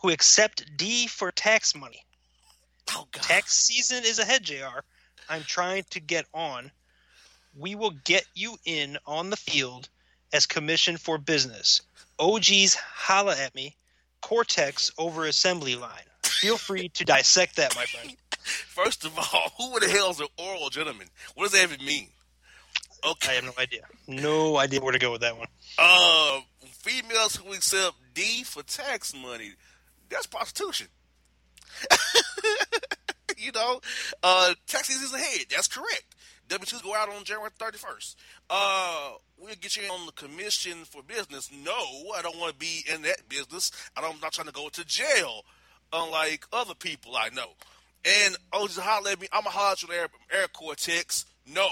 who 0.01 0.09
accept 0.09 0.65
D 0.75 1.07
for 1.07 1.31
tax 1.31 1.75
money? 1.75 2.03
Oh 2.91 3.07
God. 3.11 3.23
Tax 3.23 3.55
season 3.55 4.03
is 4.03 4.19
ahead, 4.19 4.43
JR. 4.43 4.79
I'm 5.29 5.43
trying 5.43 5.83
to 5.91 5.99
get 5.99 6.25
on. 6.33 6.71
We 7.59 7.75
will 7.75 7.91
get 8.05 8.25
you 8.33 8.55
in 8.65 8.97
on 9.05 9.29
the 9.29 9.35
field 9.35 9.89
as 10.31 10.45
commission 10.45 10.95
for 10.97 11.17
business. 11.17 11.81
OGs 12.17 12.75
holla 12.75 13.35
at 13.37 13.53
me. 13.53 13.75
Cortex 14.21 14.91
over 14.97 15.25
assembly 15.25 15.75
line. 15.75 15.91
Feel 16.23 16.57
free 16.57 16.89
to 16.89 17.03
dissect 17.03 17.57
that, 17.57 17.75
my 17.75 17.85
friend. 17.85 18.15
First 18.39 19.05
of 19.05 19.17
all, 19.17 19.51
who 19.57 19.79
the 19.79 19.89
hell 19.89 20.11
is 20.11 20.19
an 20.19 20.27
oral 20.37 20.69
gentleman? 20.69 21.07
What 21.35 21.45
does 21.45 21.53
that 21.53 21.71
even 21.71 21.85
mean? 21.85 22.07
Okay. 23.05 23.31
I 23.31 23.35
have 23.35 23.43
no 23.43 23.53
idea. 23.57 23.81
No 24.07 24.57
idea 24.57 24.81
where 24.81 24.93
to 24.93 24.99
go 24.99 25.11
with 25.11 25.21
that 25.21 25.37
one. 25.37 25.47
Uh, 25.77 26.39
females 26.65 27.35
who 27.35 27.53
accept 27.53 27.95
D 28.13 28.43
for 28.43 28.63
tax 28.63 29.13
money, 29.13 29.51
that's 30.09 30.27
prostitution. 30.27 30.87
you 33.37 33.51
know, 33.51 33.79
uh, 34.23 34.53
tax 34.67 34.87
season 34.87 35.05
is 35.05 35.13
ahead. 35.13 35.45
That's 35.49 35.67
correct. 35.67 36.15
W-2s 36.49 36.83
go 36.83 36.95
out 36.95 37.09
on 37.09 37.23
January 37.23 37.51
31st. 37.59 38.15
Uh, 38.49 39.11
we'll 39.37 39.53
get 39.61 39.77
you 39.77 39.83
on 39.89 40.05
the 40.07 40.11
commission 40.13 40.83
for 40.83 41.03
business. 41.03 41.49
No, 41.63 41.79
I 42.15 42.21
don't 42.23 42.37
want 42.39 42.53
to 42.53 42.59
be 42.59 42.83
in 42.91 43.03
that 43.03 43.29
business. 43.29 43.71
I 43.95 44.01
don't, 44.01 44.15
I'm 44.15 44.19
not 44.19 44.33
trying 44.33 44.47
to 44.47 44.53
go 44.53 44.67
to 44.69 44.85
jail, 44.85 45.43
unlike 45.93 46.45
other 46.51 46.73
people 46.73 47.15
I 47.15 47.29
know. 47.29 47.49
And 48.03 48.35
oh, 48.51 48.65
just 48.65 48.79
holler 48.79 49.11
at 49.11 49.21
me. 49.21 49.27
I'm 49.31 49.45
a 49.45 49.49
holler 49.49 49.73
at 49.73 49.95
Air, 49.95 50.07
Air 50.31 50.47
Cortex. 50.47 51.25
No, 51.47 51.67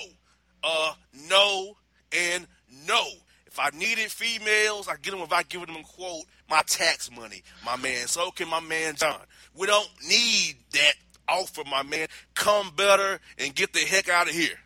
uh, 0.64 0.94
no, 1.28 1.76
and 2.12 2.46
no. 2.88 3.04
If 3.48 3.60
I 3.60 3.70
needed 3.76 4.12
females, 4.12 4.88
I 4.88 4.98
get 5.02 5.12
them 5.12 5.22
without 5.22 5.50
giving 5.50 5.68
them 5.68 5.78
a 5.78 5.84
quote 5.84 6.26
my 6.50 6.62
tax 6.68 7.10
money, 7.10 7.42
my 7.66 7.76
man. 7.78 8.08
So 8.08 8.30
can 8.32 8.50
my 8.50 8.60
man 8.60 8.96
John. 8.96 9.20
We 9.56 9.66
don't 9.66 9.90
need 10.08 10.58
that 10.74 10.94
offer, 11.28 11.64
my 11.70 11.84
man. 11.84 12.08
Come 12.36 12.72
better 12.76 13.20
and 13.40 13.56
get 13.56 13.74
the 13.74 13.80
heck 13.80 14.10
out 14.10 14.30
of 14.30 14.36
here. 14.36 14.60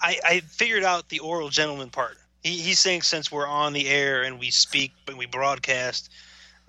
I, 0.00 0.18
I 0.24 0.40
figured 0.40 0.84
out 0.84 1.08
the 1.08 1.20
oral 1.20 1.48
gentleman 1.48 1.90
part. 1.90 2.16
He, 2.42 2.56
he's 2.56 2.78
saying 2.78 3.02
since 3.02 3.30
we're 3.30 3.46
on 3.46 3.72
the 3.72 3.88
air 3.88 4.22
and 4.22 4.38
we 4.38 4.50
speak 4.50 4.92
and 5.06 5.18
we 5.18 5.26
broadcast 5.26 6.10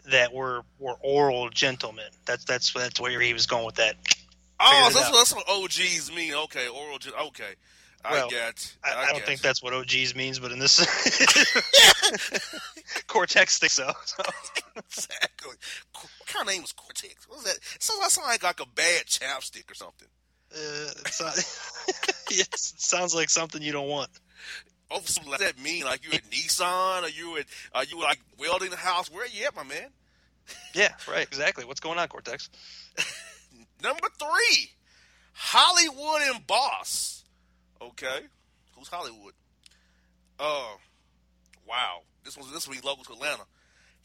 that 0.09 0.33
we're 0.33 0.61
we're 0.79 0.95
oral 1.01 1.49
gentlemen. 1.49 2.05
That's 2.25 2.43
that's 2.45 2.73
that's 2.73 2.99
where 2.99 3.19
he 3.19 3.33
was 3.33 3.45
going 3.45 3.65
with 3.65 3.75
that. 3.75 3.95
Oh, 4.59 4.89
that's 4.93 5.09
what, 5.09 5.17
that's 5.17 5.33
what 5.33 5.49
OGs 5.49 6.11
mean. 6.15 6.33
Okay, 6.33 6.67
oral. 6.67 6.97
Okay, 7.27 7.55
I 8.03 8.13
Well, 8.13 8.29
got. 8.29 8.75
I, 8.83 8.93
I, 8.93 9.05
don't 9.07 9.17
got 9.17 9.25
think 9.25 9.41
that's 9.41 9.61
what 9.61 9.73
OGs 9.73 10.15
means, 10.15 10.39
but 10.39 10.51
in 10.51 10.59
this 10.59 10.77
Cortex 13.07 13.59
thinks 13.59 13.73
so. 13.73 13.91
so. 14.05 14.23
exactly. 14.75 15.55
What 15.93 16.09
kind 16.27 16.47
of 16.47 16.53
name 16.53 16.63
is 16.63 16.73
Cortex? 16.73 17.27
What 17.27 17.39
is 17.39 17.43
that? 17.45 17.57
It 17.57 17.83
sounds 17.83 17.99
like, 18.01 18.09
sound 18.11 18.27
like, 18.27 18.43
like 18.43 18.59
a 18.59 18.65
bad 18.65 19.05
chapstick 19.05 19.69
or 19.69 19.75
something. 19.75 20.07
Uh, 20.53 20.91
it's 21.05 21.21
not, 21.21 21.35
yes, 22.29 22.73
it 22.75 22.81
sounds 22.81 23.15
like 23.15 23.29
something 23.29 23.61
you 23.61 23.71
don't 23.71 23.87
want. 23.87 24.09
Oh, 24.89 24.99
so 25.05 25.21
what 25.23 25.39
does 25.39 25.47
that 25.47 25.61
mean? 25.61 25.85
Like 25.85 26.03
you 26.05 26.11
at 26.11 26.29
Nissan, 26.29 27.03
or 27.03 27.09
you 27.09 27.37
at, 27.37 27.45
are 27.73 27.85
you 27.85 27.99
like 28.01 28.19
welding 28.37 28.69
the 28.69 28.75
house? 28.75 29.09
Where 29.09 29.23
are 29.23 29.27
you 29.27 29.45
at, 29.45 29.55
my 29.55 29.63
man? 29.63 29.87
Yeah, 30.73 30.89
right, 31.09 31.25
exactly. 31.25 31.63
What's 31.63 31.79
going 31.79 31.97
on, 31.97 32.07
Cortex? 32.09 32.49
Number 33.83 34.07
three, 34.19 34.69
Hollywood 35.31 36.21
and 36.23 36.45
Boss. 36.45 37.23
Okay, 37.81 38.21
who's 38.75 38.89
Hollywood? 38.89 39.33
Uh, 40.39 40.75
Wow, 41.71 42.01
this 42.25 42.35
was 42.37 42.51
this 42.51 42.67
will 42.67 42.75
be 42.75 42.81
local 42.81 43.05
to 43.05 43.13
Atlanta. 43.13 43.43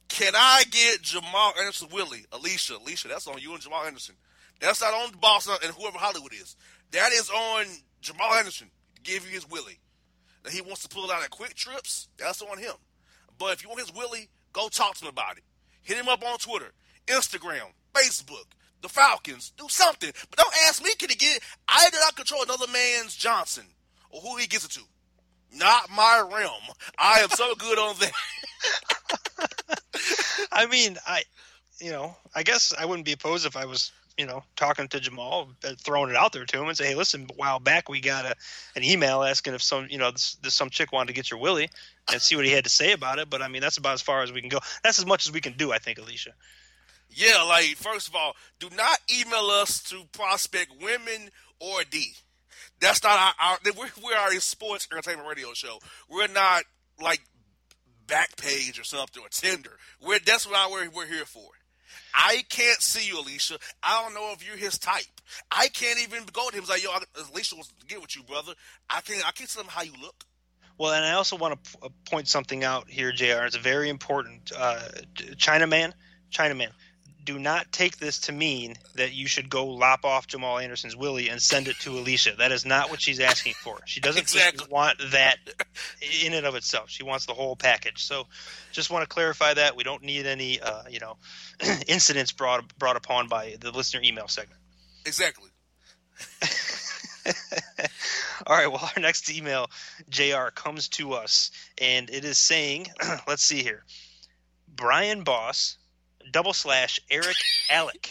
Can 0.08 0.34
I 0.36 0.62
get 0.70 1.02
Jamal 1.02 1.52
Anderson 1.58 1.88
Willie, 1.92 2.24
Alicia, 2.30 2.76
Alicia? 2.76 3.08
That's 3.08 3.26
on 3.26 3.38
you 3.38 3.52
and 3.52 3.60
Jamal 3.60 3.82
Anderson. 3.84 4.14
That's 4.60 4.80
not 4.80 4.94
on 4.94 5.12
Boston 5.20 5.56
and 5.62 5.72
whoever 5.74 5.98
Hollywood 5.98 6.32
is. 6.32 6.56
That 6.92 7.12
is 7.12 7.30
on 7.30 7.66
Jamal 8.00 8.34
Anderson 8.34 8.70
to 8.94 9.02
give 9.02 9.26
you 9.26 9.32
his 9.32 9.48
Willie. 9.48 9.78
That 10.44 10.52
he 10.52 10.60
wants 10.60 10.82
to 10.82 10.88
pull 10.88 11.04
it 11.04 11.10
out 11.10 11.22
at 11.22 11.30
quick 11.30 11.54
trips. 11.54 12.08
That's 12.18 12.42
on 12.42 12.58
him. 12.58 12.74
But 13.38 13.52
if 13.52 13.62
you 13.62 13.68
want 13.68 13.80
his 13.80 13.94
Willie, 13.94 14.28
go 14.52 14.68
talk 14.68 14.96
to 14.96 15.04
him 15.04 15.10
about 15.10 15.36
it. 15.36 15.44
Hit 15.82 15.98
him 15.98 16.08
up 16.08 16.24
on 16.24 16.38
Twitter, 16.38 16.72
Instagram, 17.06 17.72
Facebook, 17.94 18.46
the 18.82 18.88
Falcons. 18.88 19.52
Do 19.56 19.66
something. 19.68 20.10
But 20.30 20.38
don't 20.38 20.54
ask 20.66 20.82
me, 20.82 20.94
can 20.94 21.10
he 21.10 21.16
get 21.16 21.36
it? 21.36 21.42
I 21.68 21.88
do 21.90 21.98
not 21.98 22.16
control 22.16 22.42
another 22.42 22.66
man's 22.72 23.14
Johnson 23.14 23.64
or 24.10 24.20
who 24.20 24.36
he 24.36 24.46
gets 24.46 24.64
it 24.64 24.70
to. 24.72 24.80
Not 25.54 25.90
my 25.90 26.28
realm. 26.32 26.62
I 26.98 27.20
am 27.20 27.30
so 27.30 27.54
good 27.58 27.78
on 27.78 27.96
that. 28.00 28.12
I 30.52 30.66
mean, 30.66 30.96
I, 31.06 31.22
you 31.80 31.90
know, 31.90 32.16
I 32.34 32.42
guess 32.42 32.74
I 32.78 32.84
wouldn't 32.84 33.06
be 33.06 33.12
opposed 33.12 33.46
if 33.46 33.56
I 33.56 33.64
was, 33.64 33.92
you 34.18 34.26
know, 34.26 34.42
talking 34.56 34.88
to 34.88 35.00
Jamal, 35.00 35.48
uh, 35.64 35.74
throwing 35.78 36.10
it 36.10 36.16
out 36.16 36.32
there 36.32 36.44
to 36.44 36.60
him 36.60 36.68
and 36.68 36.76
say, 36.76 36.86
hey, 36.86 36.94
listen, 36.94 37.26
a 37.30 37.34
while 37.34 37.58
back 37.58 37.88
we 37.88 38.00
got 38.00 38.24
a, 38.24 38.34
an 38.74 38.82
email 38.82 39.22
asking 39.22 39.54
if 39.54 39.62
some, 39.62 39.88
you 39.90 39.98
know, 39.98 40.10
this, 40.10 40.36
this 40.36 40.54
some 40.54 40.70
chick 40.70 40.92
wanted 40.92 41.08
to 41.08 41.12
get 41.12 41.30
your 41.30 41.40
Willie 41.40 41.68
and 42.10 42.20
see 42.22 42.36
what 42.36 42.46
he 42.46 42.52
had 42.52 42.64
to 42.64 42.70
say 42.70 42.92
about 42.92 43.18
it. 43.18 43.28
But 43.28 43.42
I 43.42 43.48
mean, 43.48 43.60
that's 43.60 43.76
about 43.76 43.94
as 43.94 44.02
far 44.02 44.22
as 44.22 44.32
we 44.32 44.40
can 44.40 44.48
go. 44.48 44.60
That's 44.82 44.98
as 44.98 45.06
much 45.06 45.26
as 45.26 45.32
we 45.32 45.40
can 45.40 45.52
do, 45.52 45.72
I 45.72 45.78
think, 45.78 45.98
Alicia. 45.98 46.32
Yeah, 47.10 47.42
like 47.42 47.76
first 47.76 48.08
of 48.08 48.14
all, 48.14 48.34
do 48.58 48.68
not 48.76 48.98
email 49.14 49.50
us 49.50 49.82
to 49.84 50.04
prospect 50.12 50.72
women 50.82 51.30
or 51.60 51.82
D. 51.88 52.12
That's 52.80 53.02
not 53.02 53.18
our. 53.18 53.34
our 53.40 53.58
we're, 53.76 53.88
we 54.06 54.14
are 54.14 54.32
a 54.32 54.40
sports 54.40 54.88
entertainment 54.90 55.28
radio 55.28 55.52
show. 55.54 55.78
We're 56.10 56.26
not 56.28 56.64
like 57.00 57.20
Backpage 58.06 58.80
or 58.80 58.84
something 58.84 59.22
or 59.22 59.28
Tinder. 59.30 59.78
We're 60.00 60.18
that's 60.18 60.48
what 60.48 60.70
we're 60.70 60.90
we're 60.90 61.06
here 61.06 61.24
for. 61.24 61.50
I 62.18 62.42
can't 62.48 62.80
see 62.80 63.06
you, 63.06 63.20
Alicia. 63.20 63.58
I 63.82 64.02
don't 64.02 64.14
know 64.14 64.32
if 64.32 64.46
you're 64.46 64.56
his 64.56 64.78
type. 64.78 65.04
I 65.50 65.68
can't 65.68 66.00
even 66.02 66.24
go 66.32 66.48
to 66.48 66.56
him 66.56 66.64
and 66.64 66.68
say, 66.68 66.82
"Yo, 66.82 66.90
Alicia 67.30 67.54
wants 67.56 67.72
to 67.78 67.86
get 67.86 68.00
with 68.00 68.16
you, 68.16 68.22
brother." 68.22 68.54
I 68.88 69.02
can't. 69.02 69.26
I 69.26 69.32
can't 69.32 69.50
tell 69.50 69.62
him 69.62 69.68
how 69.68 69.82
you 69.82 69.92
look. 70.00 70.24
Well, 70.78 70.92
and 70.92 71.04
I 71.04 71.12
also 71.12 71.36
want 71.36 71.62
to 71.62 71.78
p- 71.78 71.88
point 72.10 72.28
something 72.28 72.64
out 72.64 72.88
here, 72.88 73.12
Jr. 73.12 73.44
It's 73.44 73.56
a 73.56 73.60
very 73.60 73.88
important 73.90 74.50
uh, 74.56 74.88
Chinaman. 75.36 75.92
Chinaman 76.30 76.70
do 77.26 77.38
not 77.38 77.70
take 77.72 77.98
this 77.98 78.20
to 78.20 78.32
mean 78.32 78.76
that 78.94 79.12
you 79.12 79.26
should 79.26 79.50
go 79.50 79.66
lop 79.66 80.04
off 80.04 80.28
Jamal 80.28 80.58
Anderson's 80.58 80.96
Willie 80.96 81.28
and 81.28 81.42
send 81.42 81.68
it 81.68 81.76
to 81.80 81.90
Alicia. 81.90 82.36
That 82.38 82.52
is 82.52 82.64
not 82.64 82.88
what 82.88 83.02
she's 83.02 83.20
asking 83.20 83.54
for. 83.54 83.80
She 83.84 84.00
doesn't 84.00 84.22
exactly. 84.22 84.66
want 84.70 84.98
that 85.10 85.36
in 86.24 86.32
and 86.32 86.46
of 86.46 86.54
itself. 86.54 86.88
She 86.88 87.02
wants 87.02 87.26
the 87.26 87.34
whole 87.34 87.56
package. 87.56 88.04
So, 88.04 88.28
just 88.72 88.90
want 88.90 89.02
to 89.02 89.08
clarify 89.08 89.52
that 89.54 89.76
we 89.76 89.82
don't 89.82 90.02
need 90.02 90.24
any, 90.24 90.60
uh, 90.60 90.84
you 90.88 91.00
know, 91.00 91.16
incidents 91.88 92.32
brought 92.32 92.78
brought 92.78 92.96
upon 92.96 93.28
by 93.28 93.56
the 93.60 93.72
listener 93.72 94.00
email 94.02 94.28
segment. 94.28 94.60
Exactly. 95.04 95.50
All 98.46 98.56
right. 98.56 98.68
Well, 98.68 98.88
our 98.96 99.02
next 99.02 99.30
email, 99.30 99.66
Jr. 100.08 100.50
comes 100.54 100.88
to 100.90 101.14
us, 101.14 101.50
and 101.78 102.08
it 102.08 102.24
is 102.24 102.38
saying, 102.38 102.86
let's 103.28 103.42
see 103.42 103.62
here, 103.64 103.84
Brian 104.68 105.24
Boss 105.24 105.76
double 106.30 106.52
slash 106.52 107.00
Eric 107.10 107.36
Alec. 107.70 108.10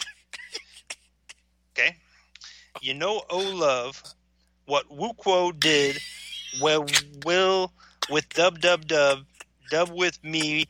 Okay. 1.72 1.96
You 2.80 2.94
know, 2.94 3.22
oh 3.30 3.54
love, 3.54 4.02
what 4.66 4.88
Wookwo 4.90 5.58
did, 5.58 5.98
well, 6.60 6.86
will 7.24 7.72
with 8.10 8.28
dub 8.30 8.60
dub 8.60 8.86
dub, 8.86 9.24
dub 9.70 9.90
with 9.90 10.22
me, 10.22 10.66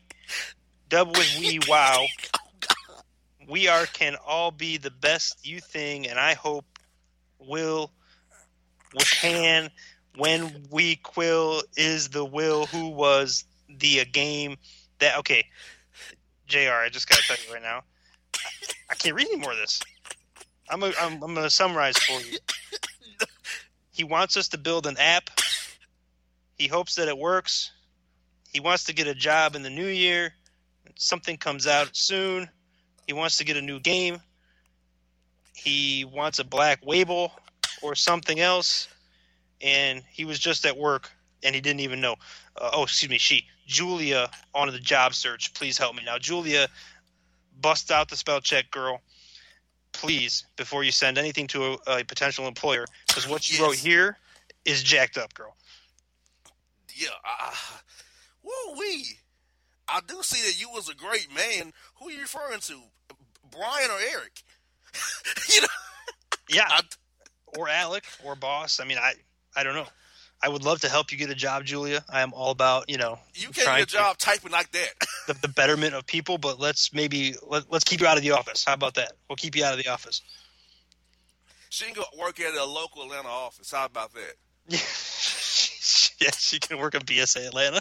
dub 0.89 1.09
with 1.17 1.37
we 1.39 1.61
wow. 1.69 2.05
Oh, 2.05 3.01
we 3.49 3.69
are 3.69 3.87
can 3.87 4.17
all 4.27 4.51
be 4.51 4.77
the 4.77 4.91
best 4.91 5.47
you 5.47 5.61
thing, 5.61 6.07
and 6.07 6.19
I 6.19 6.35
hope 6.35 6.65
will 7.39 7.93
with 8.95 9.11
can 9.11 9.71
when 10.17 10.67
we 10.71 10.97
quill 10.97 11.63
is 11.77 12.09
the 12.09 12.25
will 12.25 12.67
who 12.67 12.89
was 12.89 13.45
the 13.69 14.05
game 14.07 14.57
that 14.99 15.19
okay 15.19 15.45
Jr. 16.47 16.73
I 16.73 16.89
just 16.91 17.09
gotta 17.09 17.23
tell 17.23 17.37
you 17.47 17.53
right 17.53 17.63
now, 17.63 17.83
I, 18.91 18.95
can't 18.95 19.15
read 19.15 19.29
any 19.29 19.41
more 19.41 19.53
of 19.53 19.59
this. 19.59 19.81
I'm 20.71 20.83
a, 20.83 20.93
I'm, 21.01 21.23
I'm 21.23 21.35
gonna 21.35 21.51
summarize 21.51 21.97
for 21.99 22.21
you. 22.21 22.39
He 23.97 24.05
wants 24.05 24.37
us 24.37 24.49
to 24.49 24.59
build 24.59 24.87
an 24.87 24.99
app. 24.99 25.31
He 26.59 26.67
hopes 26.67 26.97
that 26.97 27.09
it 27.09 27.17
works. 27.17 27.73
He 28.53 28.61
wants 28.61 28.85
to 28.85 28.95
get 28.95 29.07
a 29.07 29.15
job 29.15 29.57
in 29.57 29.63
the 29.63 29.71
new 29.71 29.87
year. 29.87 30.35
Something 30.97 31.39
comes 31.39 31.67
out 31.67 31.97
soon. 31.97 32.51
He 33.07 33.15
wants 33.15 33.39
to 33.39 33.45
get 33.45 33.57
a 33.57 33.63
new 33.63 33.81
game. 33.81 34.21
He 35.55 36.05
wants 36.05 36.41
a 36.41 36.45
black 36.45 36.85
Wable 36.85 37.33
or 37.81 37.95
something 37.95 38.39
else. 38.39 38.87
And 39.63 40.03
he 40.11 40.27
was 40.27 40.39
just 40.39 40.67
at 40.67 40.77
work 40.77 41.11
and 41.43 41.55
he 41.55 41.63
didn't 41.63 41.81
even 41.81 42.03
know. 42.03 42.17
Uh, 42.55 42.71
oh, 42.75 42.83
excuse 42.83 43.09
me, 43.09 43.17
she. 43.17 43.47
Julia 43.67 44.31
on 44.55 44.71
the 44.71 44.79
job 44.79 45.15
search. 45.15 45.53
Please 45.55 45.77
help 45.77 45.95
me. 45.97 46.03
Now, 46.05 46.19
Julia, 46.19 46.69
bust 47.61 47.91
out 47.91 48.09
the 48.09 48.17
spell 48.17 48.41
check, 48.41 48.71
girl. 48.71 49.01
Please, 49.93 50.45
before 50.57 50.85
you 50.85 50.93
send 50.93 51.19
anything 51.19 51.47
to 51.49 51.79
a, 51.87 51.99
a 51.99 52.05
potential 52.05 52.47
employer, 52.47 52.85
because 53.07 53.29
what 53.29 53.51
you 53.51 53.59
yes. 53.59 53.67
wrote 53.67 53.77
here 53.77 54.19
is 54.65 54.83
jacked 54.83 55.17
up, 55.17 55.33
girl. 55.35 55.57
Yeah, 56.95 57.09
uh, 57.25 57.55
woo 58.43 58.79
wee. 58.79 59.07
I 59.89 60.01
do 60.07 60.23
see 60.23 60.47
that 60.47 60.61
you 60.61 60.71
was 60.71 60.89
a 60.89 60.95
great 60.95 61.29
man. 61.35 61.73
Who 61.99 62.09
are 62.09 62.13
you 62.13 62.21
referring 62.21 62.61
to, 62.61 62.81
Brian 63.51 63.91
or 63.91 63.99
Eric? 64.13 64.43
you 65.55 65.61
know, 65.63 65.69
yeah, 66.49 66.67
I, 66.69 66.81
or 67.57 67.69
Alec 67.69 68.05
or 68.25 68.35
boss. 68.35 68.81
I 68.81 68.85
mean, 68.85 68.99
I 68.99 69.15
I 69.55 69.63
don't 69.63 69.75
know. 69.75 69.87
I 70.43 70.49
would 70.49 70.65
love 70.65 70.81
to 70.83 70.89
help 70.89 71.13
you 71.13 71.19
get 71.19 71.31
a 71.31 71.35
job, 71.35 71.65
Julia. 71.65 72.05
I 72.09 72.21
am 72.21 72.33
all 72.35 72.51
about 72.51 72.89
you 72.91 72.99
know. 72.99 73.19
You 73.35 73.49
can't 73.49 73.67
get 73.67 73.83
a 73.83 73.87
job 73.87 74.19
typing 74.19 74.53
like 74.53 74.71
that. 74.73 74.91
the, 75.27 75.35
the, 75.35 75.49
betterment 75.49 75.95
of 75.95 76.07
people, 76.07 76.39
but 76.39 76.61
let's 76.61 76.93
maybe 76.93 77.35
let, 77.47 77.71
let's 77.71 77.85
keep 77.85 78.01
you 78.01 78.07
out 78.07 78.17
of 78.17 78.23
the 78.23 78.33
office. 78.33 78.65
How 78.65 78.75
about 78.75 78.95
that? 78.95 79.13
We'll 79.29 79.37
keep 79.37 79.57
you 79.57 79.65
out 79.65 79.77
of 79.77 79.83
the 79.83 79.91
office. 79.91 80.23
She 81.71 81.85
can 81.87 81.95
go 81.95 82.05
work 82.19 82.39
at 82.41 82.55
a 82.55 82.65
local 82.65 83.03
Atlanta 83.03 83.29
office. 83.29 83.73
How 83.73 83.87
about 83.87 84.13
that? 84.15 84.35
yeah, 86.21 86.31
she 86.31 86.59
can 86.59 86.79
work 86.79 86.95
at 86.95 87.07
BSA 87.07 87.47
Atlanta. 87.47 87.81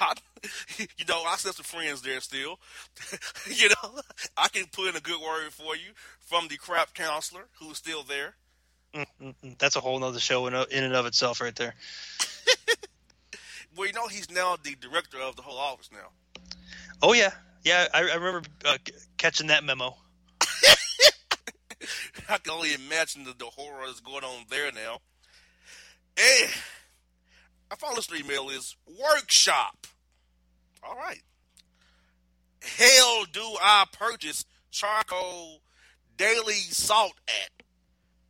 I, 0.00 0.14
you 0.78 1.04
know, 1.08 1.22
I 1.24 1.36
still 1.36 1.50
have 1.50 1.56
some 1.56 1.64
friends 1.64 2.02
there 2.02 2.20
still. 2.20 2.58
you 3.46 3.68
know, 3.68 4.00
I 4.36 4.48
can 4.48 4.66
put 4.70 4.88
in 4.88 4.96
a 4.96 5.00
good 5.00 5.20
word 5.20 5.52
for 5.52 5.74
you 5.76 5.92
from 6.20 6.48
the 6.48 6.56
crap 6.56 6.94
counselor 6.94 7.48
who's 7.58 7.78
still 7.78 8.02
there. 8.02 8.34
Mm-mm-mm. 8.94 9.58
That's 9.58 9.76
a 9.76 9.80
whole 9.80 9.98
nother 9.98 10.20
show 10.20 10.46
in, 10.46 10.54
in 10.54 10.84
and 10.84 10.94
of 10.94 11.06
itself, 11.06 11.40
right 11.40 11.54
there. 11.54 11.74
well, 13.76 13.86
you 13.86 13.92
know, 13.92 14.08
he's 14.08 14.30
now 14.30 14.56
the 14.62 14.74
director 14.80 15.18
of 15.18 15.36
the 15.36 15.42
whole 15.42 15.58
office 15.58 15.90
now. 15.92 16.08
Oh 17.02 17.12
yeah, 17.12 17.32
yeah. 17.64 17.86
I, 17.92 18.08
I 18.08 18.14
remember 18.14 18.42
uh, 18.64 18.78
catching 19.18 19.48
that 19.48 19.64
memo. 19.64 19.96
I 22.28 22.38
can 22.38 22.52
only 22.52 22.74
imagine 22.74 23.24
the, 23.24 23.34
the 23.36 23.44
horror 23.46 23.86
that's 23.86 24.00
going 24.00 24.24
on 24.24 24.44
there 24.48 24.72
now. 24.72 24.98
Hey, 26.16 26.46
our 27.70 27.76
final 27.76 27.96
listener 27.96 28.16
email 28.16 28.48
is 28.48 28.76
workshop. 28.86 29.86
All 30.82 30.96
right. 30.96 31.22
Hell 32.62 33.24
do 33.32 33.42
I 33.60 33.84
purchase 33.92 34.44
charcoal 34.70 35.60
daily 36.16 36.54
salt 36.54 37.14
at? 37.28 37.65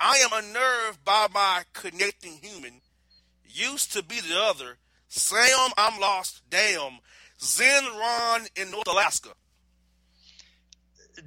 I 0.00 0.18
am 0.18 0.30
unnerved 0.32 1.04
by 1.04 1.28
my 1.32 1.62
connecting 1.72 2.38
human. 2.42 2.80
Used 3.48 3.92
to 3.94 4.02
be 4.02 4.20
the 4.20 4.38
other. 4.38 4.76
Sam, 5.08 5.70
I'm 5.78 6.00
lost. 6.00 6.42
Damn. 6.50 6.98
Zen 7.40 7.84
Ron 7.84 8.42
in 8.56 8.70
North 8.70 8.88
Alaska. 8.88 9.30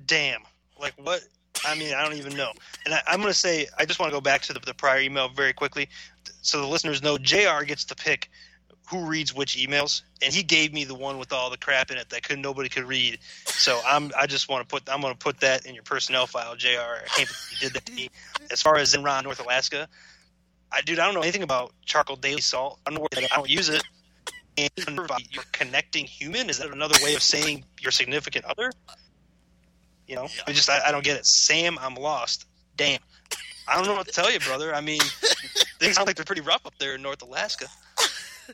Damn. 0.05 0.41
Like 0.79 0.93
what? 0.97 1.21
I 1.65 1.75
mean, 1.75 1.93
I 1.93 2.03
don't 2.03 2.17
even 2.17 2.35
know. 2.35 2.51
And 2.85 2.93
I, 2.93 3.01
am 3.07 3.19
going 3.19 3.31
to 3.31 3.37
say, 3.37 3.67
I 3.77 3.85
just 3.85 3.99
want 3.99 4.11
to 4.11 4.15
go 4.15 4.21
back 4.21 4.41
to 4.43 4.53
the, 4.53 4.59
the 4.59 4.73
prior 4.73 4.99
email 4.99 5.27
very 5.29 5.51
quickly, 5.51 5.89
so 6.41 6.61
the 6.61 6.67
listeners 6.67 7.03
know. 7.03 7.17
Jr. 7.17 7.63
gets 7.65 7.83
to 7.85 7.95
pick 7.95 8.29
who 8.89 9.05
reads 9.05 9.35
which 9.35 9.55
emails, 9.55 10.01
and 10.21 10.33
he 10.33 10.41
gave 10.41 10.73
me 10.73 10.83
the 10.83 10.95
one 10.95 11.19
with 11.19 11.31
all 11.31 11.49
the 11.49 11.57
crap 11.57 11.91
in 11.91 11.97
it 11.97 12.09
that 12.09 12.23
could 12.23 12.39
nobody 12.39 12.69
could 12.69 12.85
read. 12.85 13.19
So 13.45 13.79
I'm 13.85 14.11
I 14.17 14.25
just 14.25 14.49
want 14.49 14.67
to 14.67 14.71
put 14.71 14.89
I'm 14.91 15.01
going 15.01 15.13
to 15.13 15.19
put 15.19 15.39
that 15.41 15.65
in 15.65 15.75
your 15.75 15.83
personnel 15.83 16.25
file, 16.25 16.55
Jr. 16.55 16.67
I 16.69 17.07
can't 17.07 17.29
believe 17.29 17.51
you 17.51 17.57
did 17.59 17.73
that 17.73 17.85
to 17.85 17.93
me. 17.93 18.09
As 18.51 18.61
far 18.61 18.77
as 18.77 18.93
Zenron, 18.93 19.23
North 19.23 19.39
Alaska, 19.39 19.87
I 20.71 20.81
dude 20.81 20.97
I 20.99 21.05
don't 21.05 21.13
know 21.13 21.21
anything 21.21 21.43
about 21.43 21.73
charcoal 21.85 22.15
daily 22.15 22.41
salt. 22.41 22.79
I 22.85 22.89
don't 22.89 22.95
know 22.95 23.07
where 23.11 23.27
I 23.31 23.35
don't 23.35 23.49
use 23.49 23.69
it. 23.69 23.83
And 24.57 24.71
you're 25.29 25.43
connecting 25.51 26.05
human 26.05 26.49
is 26.49 26.57
that 26.57 26.71
another 26.71 26.95
way 27.03 27.13
of 27.15 27.21
saying 27.21 27.63
your 27.79 27.91
significant 27.91 28.45
other? 28.45 28.71
You 30.07 30.15
know, 30.15 30.27
I 30.47 30.51
just 30.51 30.69
I, 30.69 30.81
I 30.87 30.91
don't 30.91 31.03
get 31.03 31.15
it. 31.15 31.27
Sam, 31.27 31.77
I'm 31.79 31.93
lost. 31.93 32.45
Damn. 32.75 32.99
I 33.67 33.75
don't 33.75 33.85
know 33.85 33.93
what 33.93 34.07
to 34.07 34.11
tell 34.11 34.31
you, 34.31 34.39
brother. 34.39 34.73
I 34.73 34.81
mean, 34.81 34.99
things 35.79 35.95
sound 35.95 36.07
like 36.07 36.15
they're 36.15 36.25
pretty 36.25 36.41
rough 36.41 36.65
up 36.65 36.73
there 36.79 36.95
in 36.95 37.03
North 37.03 37.21
Alaska. 37.21 37.67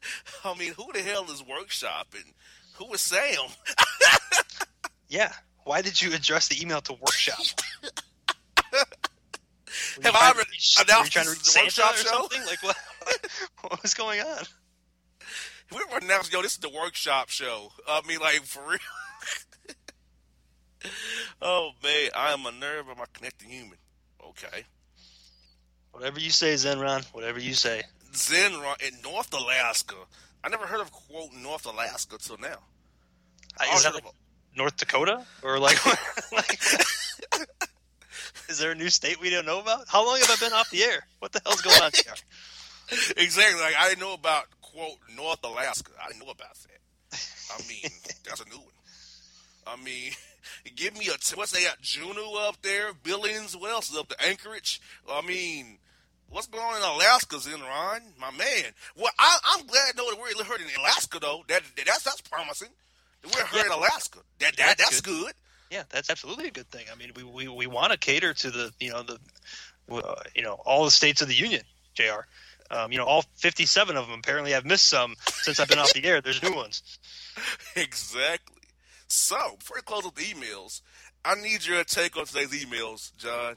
I 0.44 0.58
mean, 0.58 0.74
who 0.74 0.92
the 0.94 1.02
hell 1.02 1.26
is 1.32 1.44
workshop 1.44 2.08
and 2.14 2.26
who 2.76 2.94
is 2.94 3.02
Sam? 3.02 3.20
Yeah. 5.08 5.32
Why 5.64 5.82
did 5.82 6.02
you 6.02 6.14
address 6.14 6.48
the 6.48 6.60
email 6.62 6.82
to 6.82 6.94
workshop? 6.94 7.38
Have 10.02 10.16
I 10.16 10.20
to 10.20 10.26
ever 10.26 10.40
reach- 10.52 10.76
were 10.78 10.84
you 10.84 10.90
announced 10.90 11.12
trying 11.12 11.26
to 11.26 11.30
this 11.32 11.40
is 11.40 11.46
the 11.46 11.52
Santa 11.52 11.66
workshop 11.66 11.94
or 11.94 11.98
show? 11.98 12.10
something? 12.10 12.46
Like 12.46 12.64
what? 12.64 12.78
what 13.62 13.82
was 13.82 13.94
going 13.94 14.20
on? 14.22 14.44
we 15.72 15.78
were 15.92 16.00
announced, 16.00 16.34
yo, 16.34 16.42
this 16.42 16.54
is 16.54 16.58
the 16.58 16.70
workshop 16.70 17.30
show. 17.30 17.72
I 17.88 18.02
mean, 18.08 18.20
like 18.20 18.44
for 18.44 18.62
real. 18.68 18.80
oh 21.42 21.72
man, 21.84 22.10
I 22.16 22.34
am 22.34 22.46
a 22.46 22.52
nerve. 22.52 22.90
Am 22.90 22.98
my 22.98 23.06
connecting 23.14 23.50
human. 23.50 23.78
Okay, 24.28 24.66
Whatever 25.92 26.20
you 26.20 26.30
say, 26.32 26.54
Zenron. 26.56 27.06
Whatever 27.14 27.40
you 27.40 27.54
say. 27.54 27.84
Zenron 28.16 28.82
in 28.82 28.94
North 29.04 29.34
Alaska. 29.34 29.96
I 30.44 30.50
never 30.50 30.66
heard 30.66 30.82
of 30.82 30.92
quote 30.92 31.34
North 31.34 31.66
Alaska 31.66 32.18
till 32.20 32.38
now. 32.38 32.58
Uh, 33.60 33.76
Is 33.76 33.84
that 33.84 33.94
like 33.94 34.04
North 34.56 34.78
Dakota 34.78 35.26
or 35.44 35.60
like, 35.60 35.78
like 36.32 36.60
is 38.50 38.60
there 38.60 38.72
a 38.72 38.76
new 38.76 38.90
state 38.90 39.20
we 39.20 39.30
don't 39.30 39.46
know 39.46 39.60
about? 39.60 39.88
How 39.88 40.06
long 40.06 40.20
have 40.20 40.30
I 40.32 40.36
been 40.46 40.54
off 40.54 40.70
the 40.70 40.84
air? 40.84 41.06
What 41.20 41.32
the 41.32 41.42
hell's 41.46 41.62
going 41.62 41.82
on 41.82 41.92
here? 41.94 42.14
exactly. 43.18 43.62
Like 43.62 43.76
I 43.78 43.90
didn't 43.90 44.02
know 44.02 44.14
about 44.14 44.46
quote 44.62 44.98
North 45.16 45.44
Alaska. 45.44 45.92
I 46.04 46.08
didn't 46.08 46.26
know 46.26 46.32
about 46.32 46.54
that. 46.54 47.20
I 47.54 47.62
mean, 47.68 47.92
that's 48.26 48.42
a 48.42 48.50
new 48.50 48.58
one. 48.58 48.66
I 49.68 49.78
mean, 49.78 50.12
give 50.76 50.98
me 50.98 51.08
a 51.08 51.18
t- 51.18 51.36
what's 51.36 51.52
they 51.52 51.64
got 51.64 51.82
Juneau 51.82 52.36
up 52.48 52.62
there, 52.62 52.94
Billings. 52.94 53.58
What 53.58 53.72
else 53.72 53.90
is 53.90 53.98
up 53.98 54.10
there? 54.10 54.30
Anchorage. 54.30 54.80
I 55.10 55.22
mean, 55.26 55.80
what's 56.30 56.48
going 56.48 56.64
on 56.64 56.78
in 56.78 56.84
Alaska, 56.84 57.36
Zenron, 57.38 58.02
my 58.20 58.32
man? 58.32 58.72
Well, 58.96 59.12
I, 59.20 59.38
I'm 59.46 59.66
glad 59.66 59.96
know 59.96 60.10
that 60.10 60.20
we're 60.20 60.44
heard 60.44 60.62
in 60.62 60.68
Alaska 60.80 61.20
though. 61.20 61.44
That, 61.48 61.64
that's 61.86 62.04
that's 62.04 62.22
promising. 62.22 62.70
That 63.22 63.36
we're 63.36 63.46
heard 63.46 63.66
in 63.66 63.72
Alaska. 63.72 64.20
That, 64.40 64.58
that 64.58 64.78
That's 64.78 64.90
that's 64.90 65.02
good. 65.02 65.34
Yeah, 65.72 65.84
that's 65.90 66.10
absolutely 66.10 66.48
a 66.48 66.52
good 66.52 66.70
thing. 66.70 66.86
I 66.92 66.96
mean, 66.96 67.12
we 67.16 67.24
we, 67.24 67.48
we 67.48 67.68
want 67.68 67.92
to 67.92 67.98
cater 67.98 68.34
to 68.34 68.52
the 68.52 68.72
you 68.80 68.92
know 68.92 69.04
the 69.04 69.20
uh, 69.92 70.16
you 70.36 70.44
know 70.44 70.54
all 70.66 70.86
the 70.86 70.92
states 70.92 71.22
of 71.22 71.28
the 71.28 71.36
union, 71.36 71.64
Jr. 71.94 72.26
Um, 72.72 72.92
you 72.92 72.98
know, 72.98 73.06
all 73.06 73.24
57 73.36 73.96
of 73.96 74.08
them 74.08 74.20
apparently 74.20 74.56
I've 74.56 74.66
missed 74.66 74.88
some 74.88 75.16
since 75.20 75.60
I've 75.60 75.68
been 75.68 75.78
off 75.78 75.94
the 75.94 76.04
air. 76.04 76.20
There's 76.22 76.42
new 76.42 76.56
ones. 76.56 76.98
exactly. 77.76 78.56
So, 79.08 79.38
before 79.60 79.78
we 79.78 79.82
close 79.82 80.04
with 80.04 80.16
the 80.16 80.24
emails, 80.24 80.82
I 81.24 81.36
need 81.36 81.66
your 81.66 81.84
take 81.84 82.18
on 82.18 82.26
today's 82.26 82.52
emails, 82.52 83.16
John. 83.18 83.56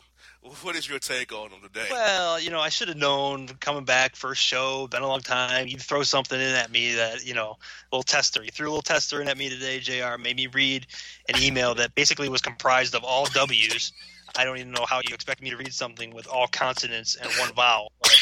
What 0.62 0.76
is 0.76 0.88
your 0.88 0.98
take 0.98 1.32
on 1.32 1.50
them 1.50 1.60
today? 1.62 1.88
Well, 1.90 2.40
you 2.40 2.50
know, 2.50 2.60
I 2.60 2.68
should 2.68 2.88
have 2.88 2.96
known 2.96 3.48
coming 3.60 3.84
back 3.84 4.16
first 4.16 4.40
show, 4.40 4.86
been 4.86 5.02
a 5.02 5.06
long 5.06 5.20
time. 5.20 5.66
You 5.66 5.76
throw 5.76 6.02
something 6.04 6.38
in 6.38 6.54
at 6.54 6.70
me 6.70 6.94
that, 6.94 7.26
you 7.26 7.34
know, 7.34 7.58
a 7.92 7.96
little 7.96 8.02
tester. 8.02 8.42
You 8.42 8.50
threw 8.50 8.68
a 8.68 8.70
little 8.70 8.82
tester 8.82 9.20
in 9.20 9.28
at 9.28 9.36
me 9.36 9.48
today, 9.50 9.80
JR, 9.80 10.16
made 10.16 10.36
me 10.36 10.46
read 10.46 10.86
an 11.28 11.42
email 11.42 11.74
that 11.74 11.94
basically 11.94 12.28
was 12.28 12.40
comprised 12.40 12.94
of 12.94 13.04
all 13.04 13.26
W's. 13.26 13.92
I 14.36 14.44
don't 14.44 14.58
even 14.58 14.72
know 14.72 14.86
how 14.86 14.98
you 14.98 15.12
expect 15.12 15.42
me 15.42 15.50
to 15.50 15.56
read 15.56 15.72
something 15.74 16.14
with 16.14 16.28
all 16.28 16.46
consonants 16.46 17.16
and 17.16 17.30
one 17.38 17.52
vowel. 17.54 17.92
But, 18.00 18.16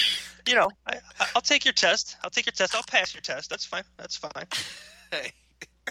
you 0.49 0.55
know, 0.55 0.71
I, 0.87 0.99
I'll 1.35 1.43
take 1.43 1.64
your 1.64 1.75
test. 1.75 2.17
I'll 2.25 2.31
take 2.31 2.47
your 2.47 2.53
test. 2.53 2.75
I'll 2.75 2.83
pass 2.83 3.14
your 3.14 3.21
test. 3.21 3.51
That's 3.51 3.67
fine. 3.67 3.85
That's 3.99 4.17
fine. 4.17 4.47
Hey, 5.12 5.31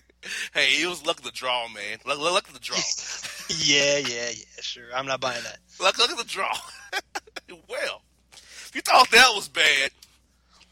hey, 0.53 0.81
it 0.81 0.87
was 0.87 1.05
luck 1.05 1.19
of 1.19 1.23
the 1.23 1.31
draw, 1.31 1.69
man. 1.69 1.99
Look, 2.05 2.19
look 2.19 2.49
at 2.49 2.53
the 2.53 2.59
draw. 2.59 2.75
yeah, 3.49 3.97
yeah, 3.97 4.29
yeah. 4.29 4.61
Sure. 4.61 4.83
I'm 4.93 5.05
not 5.05 5.19
buying 5.21 5.43
that. 5.43 5.59
look, 5.79 5.97
look 5.97 6.11
at 6.11 6.17
the 6.17 6.23
draw. 6.23 6.51
well, 7.69 8.01
if 8.33 8.71
you 8.73 8.81
thought 8.81 9.09
that 9.11 9.31
was 9.33 9.47
bad, 9.47 9.91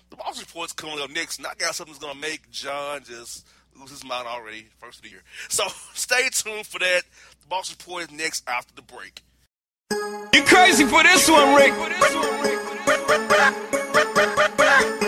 the 0.09 0.15
boss 0.15 0.39
report's 0.39 0.73
coming 0.73 0.99
up 0.99 1.09
next, 1.09 1.37
and 1.37 1.47
I 1.47 1.53
got 1.55 1.75
something 1.75 1.93
that's 1.93 2.03
gonna 2.03 2.19
make 2.19 2.49
John 2.51 3.03
just 3.03 3.47
lose 3.79 3.89
his 3.89 4.03
mind 4.03 4.27
already 4.27 4.67
first 4.79 4.99
of 4.99 5.03
the 5.03 5.09
year. 5.09 5.23
So 5.49 5.63
stay 5.93 6.29
tuned 6.31 6.67
for 6.67 6.79
that. 6.79 7.03
The 7.41 7.47
boss 7.47 7.71
report 7.71 8.03
is 8.03 8.11
next 8.11 8.47
after 8.47 8.73
the 8.75 8.81
break. 8.81 9.21
You 10.33 10.43
crazy 10.43 10.85
for 10.85 11.03
this 11.03 11.29
one, 11.29 11.55
Rick? 11.55 11.73
Hello, 14.65 15.02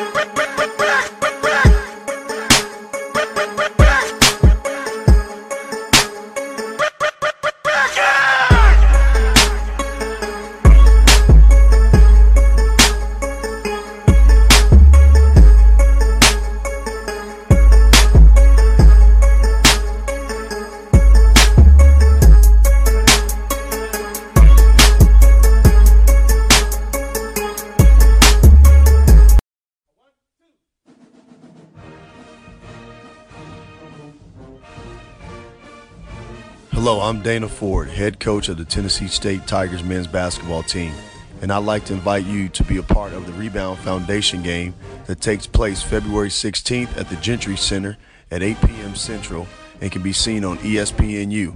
I'm 37.05 37.21
Dana 37.21 37.47
Ford, 37.47 37.87
head 37.87 38.19
coach 38.19 38.49
of 38.49 38.57
the 38.57 38.65
Tennessee 38.65 39.07
State 39.07 39.45
Tigers 39.45 39.83
men's 39.83 40.07
basketball 40.07 40.63
team, 40.63 40.91
and 41.39 41.51
I'd 41.51 41.59
like 41.59 41.85
to 41.85 41.93
invite 41.93 42.25
you 42.25 42.49
to 42.49 42.63
be 42.63 42.77
a 42.77 42.81
part 42.81 43.13
of 43.13 43.27
the 43.27 43.33
Rebound 43.33 43.77
Foundation 43.77 44.41
game 44.41 44.73
that 45.05 45.21
takes 45.21 45.45
place 45.45 45.83
February 45.83 46.29
16th 46.29 46.97
at 46.97 47.07
the 47.07 47.15
Gentry 47.17 47.57
Center 47.57 47.95
at 48.31 48.41
8 48.41 48.59
p.m. 48.59 48.95
Central 48.95 49.45
and 49.81 49.91
can 49.91 50.01
be 50.01 50.13
seen 50.13 50.43
on 50.43 50.57
ESPNU. 50.57 51.55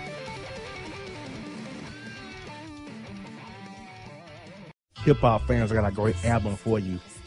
Hip 4.99 5.17
hop 5.17 5.47
fans, 5.47 5.71
I 5.71 5.75
got 5.75 5.88
a 5.88 5.91
great 5.91 6.23
album 6.25 6.55
for 6.55 6.77
you. 6.77 6.99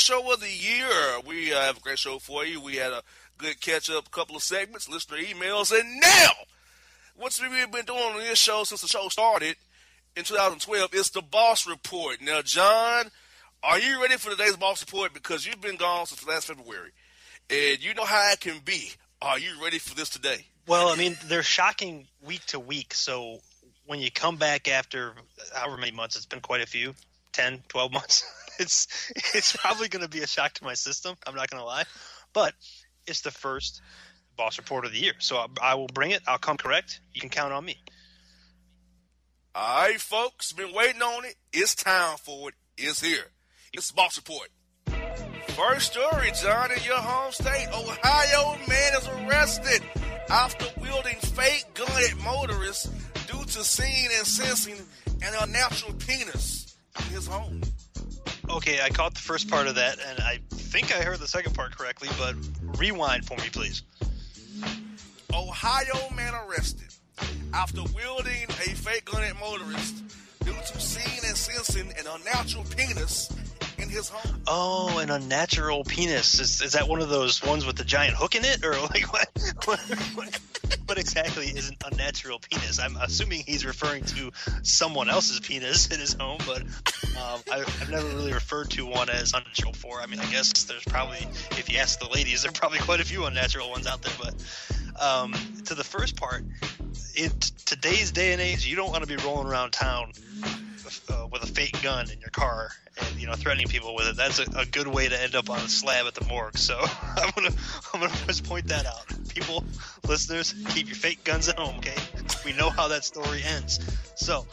Show 0.00 0.32
of 0.32 0.40
the 0.40 0.50
Year. 0.50 1.20
We 1.26 1.52
uh, 1.52 1.60
have 1.60 1.76
a 1.76 1.80
great 1.80 1.98
show 1.98 2.18
for 2.18 2.44
you. 2.44 2.60
We 2.60 2.76
had 2.76 2.92
a 2.92 3.02
good 3.38 3.60
catch 3.60 3.90
up, 3.90 4.10
couple 4.10 4.34
of 4.34 4.42
segments, 4.42 4.88
listener 4.88 5.18
emails, 5.18 5.78
and 5.78 6.00
now, 6.00 6.30
what's 7.16 7.40
we've 7.40 7.70
been 7.70 7.84
doing 7.84 7.98
on 7.98 8.18
this 8.18 8.38
show 8.38 8.64
since 8.64 8.80
the 8.80 8.88
show 8.88 9.08
started 9.08 9.56
in 10.16 10.24
2012 10.24 10.94
is 10.94 11.10
the 11.10 11.22
Boss 11.22 11.66
Report. 11.66 12.20
Now, 12.22 12.40
John, 12.42 13.06
are 13.62 13.78
you 13.78 14.00
ready 14.00 14.16
for 14.16 14.30
today's 14.30 14.56
Boss 14.56 14.82
Report? 14.84 15.12
Because 15.12 15.46
you've 15.46 15.60
been 15.60 15.76
gone 15.76 16.06
since 16.06 16.26
last 16.26 16.46
February, 16.46 16.92
and 17.50 17.84
you 17.84 17.94
know 17.94 18.04
how 18.04 18.32
it 18.32 18.40
can 18.40 18.60
be. 18.64 18.92
Are 19.20 19.38
you 19.38 19.50
ready 19.62 19.78
for 19.78 19.94
this 19.94 20.08
today? 20.08 20.46
Well, 20.66 20.88
I 20.88 20.96
mean, 20.96 21.16
they're 21.26 21.42
shocking 21.42 22.06
week 22.22 22.44
to 22.46 22.60
week. 22.60 22.94
So 22.94 23.40
when 23.86 24.00
you 24.00 24.10
come 24.10 24.36
back 24.36 24.66
after 24.66 25.12
however 25.54 25.76
many 25.76 25.92
months, 25.92 26.16
it's 26.16 26.26
been 26.26 26.40
quite 26.40 26.62
a 26.62 26.66
few 26.66 26.94
10, 27.32 27.64
12 27.68 27.92
months. 27.92 28.24
It's 28.60 28.86
it's 29.34 29.56
probably 29.56 29.88
going 29.88 30.04
to 30.04 30.08
be 30.08 30.22
a 30.22 30.26
shock 30.26 30.52
to 30.54 30.64
my 30.64 30.74
system. 30.74 31.16
I'm 31.26 31.34
not 31.34 31.48
going 31.50 31.62
to 31.62 31.66
lie, 31.66 31.84
but 32.34 32.54
it's 33.06 33.22
the 33.22 33.30
first 33.30 33.80
boss 34.36 34.58
report 34.58 34.84
of 34.84 34.92
the 34.92 34.98
year, 34.98 35.14
so 35.18 35.36
I, 35.36 35.46
I 35.62 35.74
will 35.74 35.88
bring 35.88 36.10
it. 36.10 36.22
I'll 36.28 36.38
come 36.38 36.58
correct. 36.58 37.00
You 37.12 37.20
can 37.20 37.30
count 37.30 37.52
on 37.52 37.64
me. 37.64 37.76
All 39.54 39.82
right, 39.82 40.00
folks, 40.00 40.52
been 40.52 40.74
waiting 40.74 41.02
on 41.02 41.24
it. 41.24 41.34
It's 41.52 41.74
time 41.74 42.18
for 42.18 42.50
it. 42.50 42.54
It's 42.76 43.02
here. 43.02 43.24
It's 43.72 43.90
Boss 43.90 44.16
Report. 44.16 44.48
First 45.48 45.92
story, 45.92 46.30
John, 46.40 46.70
in 46.70 46.82
your 46.84 46.96
home 46.96 47.32
state, 47.32 47.66
Ohio 47.74 48.58
man 48.68 48.92
is 48.94 49.08
arrested 49.08 49.82
after 50.28 50.66
wielding 50.80 51.16
fake 51.16 51.64
gun 51.74 51.90
at 52.08 52.16
motorists 52.22 52.86
due 53.26 53.44
to 53.44 53.64
seeing 53.64 54.08
and 54.16 54.26
sensing 54.26 54.76
an 55.22 55.32
unnatural 55.40 55.94
penis 55.94 56.76
in 56.98 57.04
his 57.06 57.26
home. 57.26 57.60
Okay, 58.50 58.80
I 58.82 58.90
caught 58.90 59.14
the 59.14 59.20
first 59.20 59.48
part 59.48 59.68
of 59.68 59.76
that, 59.76 59.98
and 60.04 60.18
I 60.20 60.40
think 60.50 60.94
I 60.94 61.02
heard 61.02 61.20
the 61.20 61.28
second 61.28 61.54
part 61.54 61.76
correctly. 61.76 62.08
But 62.18 62.34
rewind 62.78 63.24
for 63.24 63.36
me, 63.36 63.48
please. 63.50 63.82
Ohio 65.32 66.10
man 66.14 66.34
arrested 66.34 66.88
after 67.54 67.82
wielding 67.94 68.44
a 68.44 68.74
fake 68.74 69.04
gun 69.04 69.22
at 69.22 69.38
motorist 69.38 70.02
due 70.44 70.52
to 70.52 70.80
seeing 70.80 71.24
and 71.24 71.36
sensing 71.36 71.90
an 71.90 72.06
unnatural 72.12 72.64
penis 72.76 73.32
in 73.82 73.88
his 73.88 74.08
home. 74.08 74.42
Oh, 74.46 74.98
an 74.98 75.10
unnatural 75.10 75.84
penis. 75.84 76.40
Is, 76.40 76.60
is 76.60 76.72
that 76.72 76.88
one 76.88 77.00
of 77.00 77.08
those 77.08 77.42
ones 77.42 77.64
with 77.64 77.76
the 77.76 77.84
giant 77.84 78.16
hook 78.16 78.34
in 78.34 78.44
it, 78.44 78.64
or 78.64 78.72
like 78.72 79.12
what? 79.12 79.28
What, 79.64 79.78
what, 80.14 80.38
what 80.86 80.98
exactly 80.98 81.46
is 81.46 81.68
an 81.68 81.76
unnatural 81.90 82.38
penis? 82.38 82.78
I'm 82.78 82.96
assuming 82.96 83.42
he's 83.46 83.64
referring 83.64 84.04
to 84.04 84.32
someone 84.62 85.08
else's 85.08 85.40
penis 85.40 85.88
in 85.88 86.00
his 86.00 86.14
home, 86.14 86.38
but 86.46 86.62
um, 86.62 87.40
I, 87.50 87.60
I've 87.60 87.90
never 87.90 88.06
really 88.08 88.32
referred 88.32 88.70
to 88.70 88.86
one 88.86 89.08
as 89.10 89.32
unnatural 89.32 89.72
before. 89.72 90.00
I 90.00 90.06
mean, 90.06 90.20
I 90.20 90.30
guess 90.30 90.64
there's 90.64 90.84
probably, 90.84 91.26
if 91.52 91.70
you 91.70 91.78
ask 91.78 91.98
the 91.98 92.08
ladies, 92.08 92.42
there 92.42 92.50
are 92.50 92.52
probably 92.52 92.78
quite 92.78 93.00
a 93.00 93.04
few 93.04 93.24
unnatural 93.24 93.70
ones 93.70 93.86
out 93.86 94.02
there. 94.02 94.14
But 94.20 94.34
um, 95.00 95.34
to 95.66 95.74
the 95.74 95.84
first 95.84 96.16
part, 96.16 96.44
in 97.16 97.30
today's 97.66 98.12
day 98.12 98.32
and 98.32 98.40
age, 98.40 98.66
you 98.66 98.76
don't 98.76 98.90
want 98.90 99.02
to 99.02 99.08
be 99.08 99.16
rolling 99.22 99.46
around 99.46 99.72
town 99.72 100.12
uh, 101.08 101.26
with 101.30 101.42
a 101.42 101.46
fake 101.46 101.80
gun 101.82 102.10
in 102.10 102.20
your 102.20 102.30
car 102.30 102.70
and 102.98 103.20
you 103.20 103.26
know 103.26 103.34
threatening 103.34 103.68
people 103.68 103.94
with 103.94 104.08
it. 104.08 104.16
That's 104.16 104.38
a, 104.38 104.46
a 104.56 104.66
good 104.66 104.86
way 104.86 105.08
to 105.08 105.22
end 105.22 105.34
up 105.34 105.50
on 105.50 105.58
a 105.58 105.68
slab 105.68 106.06
at 106.06 106.14
the 106.14 106.24
morgue. 106.26 106.56
So 106.56 106.78
I'm 107.16 107.30
gonna 107.34 107.54
I'm 107.92 108.00
gonna 108.00 108.12
just 108.26 108.44
point 108.44 108.68
that 108.68 108.86
out. 108.86 109.06
People, 109.28 109.64
listeners, 110.06 110.54
keep 110.70 110.88
your 110.88 110.96
fake 110.96 111.24
guns 111.24 111.48
at 111.48 111.58
home. 111.58 111.76
Okay, 111.78 111.96
we 112.44 112.52
know 112.52 112.70
how 112.70 112.88
that 112.88 113.04
story 113.04 113.42
ends. 113.44 113.80
So. 114.16 114.46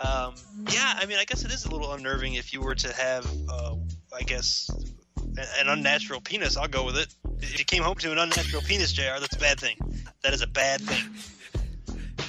Um, 0.00 0.34
yeah, 0.70 0.94
I 0.96 1.06
mean, 1.06 1.18
I 1.18 1.24
guess 1.24 1.44
it 1.44 1.50
is 1.50 1.64
a 1.64 1.70
little 1.72 1.92
unnerving 1.92 2.34
if 2.34 2.52
you 2.52 2.60
were 2.60 2.76
to 2.76 2.92
have, 2.92 3.28
uh, 3.48 3.74
I 4.14 4.22
guess, 4.22 4.70
an, 5.60 5.68
unnatural 5.68 6.20
penis. 6.20 6.56
I'll 6.56 6.68
go 6.68 6.84
with 6.84 6.96
it. 6.96 7.08
If 7.40 7.58
you 7.58 7.64
came 7.64 7.82
home 7.82 7.96
to 7.96 8.12
an 8.12 8.18
unnatural 8.18 8.62
penis, 8.62 8.92
Jr., 8.92 9.18
that's 9.18 9.34
a 9.34 9.40
bad 9.40 9.58
thing. 9.58 9.76
That 10.22 10.34
is 10.34 10.42
a 10.42 10.46
bad 10.46 10.80
thing. 10.82 11.02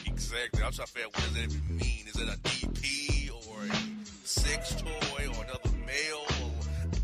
Exactly. 0.08 0.64
I'm 0.64 0.72
trying 0.72 0.88
to 0.88 0.92
figure 0.92 1.08
out 1.08 1.16
what 1.16 1.24
does 1.26 1.34
that 1.34 1.70
mean. 1.70 2.06
Is 2.08 2.20
it 2.20 2.28
a 2.28 2.38
a 2.38 2.59
sex 4.50 4.76
toy 4.82 5.28
or 5.28 5.44
another 5.44 5.70
male? 5.86 6.26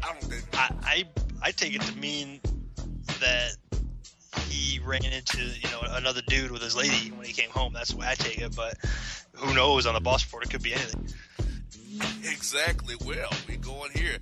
I 0.03 0.11
don't 0.11 0.23
think. 0.23 0.43
I, 0.53 0.71
I 0.83 1.03
I 1.41 1.51
take 1.51 1.75
it 1.75 1.81
to 1.81 1.95
mean 1.97 2.39
that 3.19 3.55
he 4.49 4.79
ran 4.79 5.05
into 5.05 5.37
you 5.37 5.69
know 5.71 5.81
another 5.89 6.21
dude 6.27 6.51
with 6.51 6.61
his 6.61 6.75
lady 6.75 7.11
when 7.11 7.25
he 7.25 7.33
came 7.33 7.49
home. 7.51 7.73
That's 7.73 7.91
the 7.91 7.97
way 7.97 8.07
I 8.07 8.15
take 8.15 8.39
it. 8.39 8.55
But 8.55 8.77
who 9.33 9.53
knows? 9.53 9.85
On 9.85 9.93
the 9.93 9.99
boss 9.99 10.25
report, 10.25 10.45
it 10.45 10.49
could 10.49 10.63
be 10.63 10.73
anything. 10.73 11.07
Exactly. 12.23 12.95
Well, 13.05 13.29
we 13.47 13.57
going 13.57 13.91
here. 13.91 14.17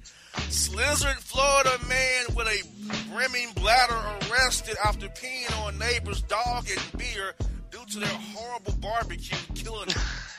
Slizzard, 0.49 1.15
Florida 1.15 1.77
man 1.87 2.25
with 2.35 2.47
a 2.47 3.09
brimming 3.09 3.53
bladder 3.55 3.99
arrested 4.29 4.75
after 4.83 5.07
peeing 5.07 5.63
on 5.63 5.79
neighbor's 5.79 6.21
dog 6.23 6.67
and 6.69 6.99
beer 6.99 7.33
due 7.71 7.85
to 7.91 7.99
their 7.99 8.09
horrible 8.09 8.73
barbecue 8.73 9.37
killing 9.55 9.89
him. 9.89 10.01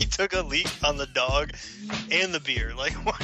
He 0.00 0.06
took 0.06 0.32
a 0.32 0.40
leak 0.40 0.66
on 0.82 0.96
the 0.96 1.06
dog 1.06 1.52
and 2.10 2.32
the 2.32 2.40
beer. 2.40 2.72
Like 2.74 2.94
why? 3.04 3.18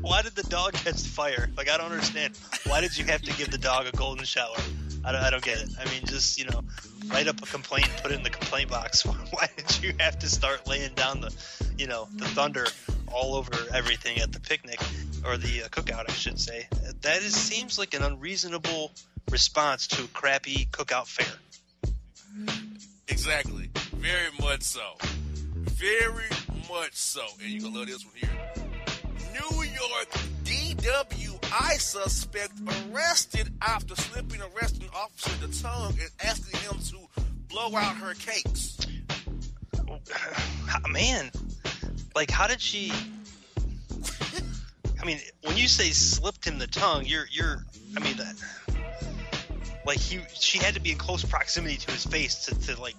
Why 0.00 0.22
did 0.22 0.34
the 0.34 0.42
dog 0.42 0.72
catch 0.72 1.00
fire? 1.02 1.48
Like 1.56 1.70
I 1.70 1.78
don't 1.78 1.92
understand. 1.92 2.36
Why 2.66 2.80
did 2.80 2.98
you 2.98 3.04
have 3.04 3.22
to 3.22 3.32
give 3.34 3.50
the 3.50 3.58
dog 3.58 3.86
a 3.86 3.96
golden 3.96 4.24
shower? 4.24 4.56
I 5.04 5.12
don't, 5.12 5.22
I 5.22 5.30
don't 5.30 5.42
get 5.42 5.58
it. 5.62 5.70
I 5.80 5.84
mean, 5.88 6.04
just 6.04 6.36
you 6.36 6.46
know, 6.46 6.64
write 7.06 7.28
up 7.28 7.40
a 7.40 7.46
complaint, 7.46 7.88
put 8.02 8.10
it 8.10 8.16
in 8.16 8.24
the 8.24 8.30
complaint 8.30 8.70
box. 8.70 9.04
Why 9.30 9.48
did 9.56 9.82
you 9.82 9.94
have 10.00 10.18
to 10.18 10.28
start 10.28 10.66
laying 10.66 10.94
down 10.94 11.20
the, 11.20 11.32
you 11.78 11.86
know, 11.86 12.08
the 12.16 12.24
thunder 12.26 12.66
all 13.12 13.36
over 13.36 13.52
everything 13.72 14.18
at 14.18 14.32
the 14.32 14.40
picnic 14.40 14.80
or 15.24 15.36
the 15.36 15.62
uh, 15.62 15.68
cookout, 15.68 16.10
I 16.10 16.12
should 16.12 16.40
say? 16.40 16.66
That 17.02 17.22
is 17.22 17.34
seems 17.34 17.78
like 17.78 17.94
an 17.94 18.02
unreasonable 18.02 18.90
response 19.30 19.86
to 19.88 20.04
a 20.04 20.08
crappy 20.08 20.66
cookout 20.72 21.06
fare. 21.06 22.56
Exactly. 23.06 23.70
Very 23.98 24.30
much 24.40 24.62
so. 24.62 24.94
Very 25.56 26.28
much 26.68 26.94
so. 26.94 27.22
And 27.42 27.50
you're 27.50 27.62
gonna 27.62 27.78
love 27.78 27.88
this 27.88 28.04
one 28.04 28.14
here. 28.14 28.30
New 29.32 29.62
York 29.62 30.08
DWI 30.44 31.72
suspect 31.80 32.52
arrested 32.92 33.52
after 33.60 33.96
slipping 33.96 34.40
arresting 34.40 34.88
officer 34.94 35.46
the 35.46 35.52
tongue 35.62 35.96
and 36.00 36.10
asking 36.22 36.60
him 36.60 36.78
to 36.90 36.96
blow 37.48 37.74
out 37.76 37.96
her 37.96 38.14
cakes. 38.14 38.78
Ah, 40.70 40.86
man, 40.90 41.30
like 42.14 42.30
how 42.30 42.46
did 42.46 42.60
she? 42.60 42.92
I 45.00 45.04
mean, 45.04 45.18
when 45.42 45.56
you 45.56 45.66
say 45.66 45.90
slipped 45.90 46.46
him 46.46 46.58
the 46.58 46.66
tongue, 46.66 47.04
you're 47.06 47.26
you're. 47.30 47.64
I 47.96 48.00
mean 48.00 48.16
that. 48.18 48.34
Like 49.88 49.98
he, 49.98 50.20
she 50.34 50.58
had 50.58 50.74
to 50.74 50.80
be 50.80 50.92
in 50.92 50.98
close 50.98 51.24
proximity 51.24 51.78
to 51.78 51.90
his 51.90 52.04
face 52.04 52.44
to, 52.44 52.54
to 52.66 52.78
like 52.78 52.94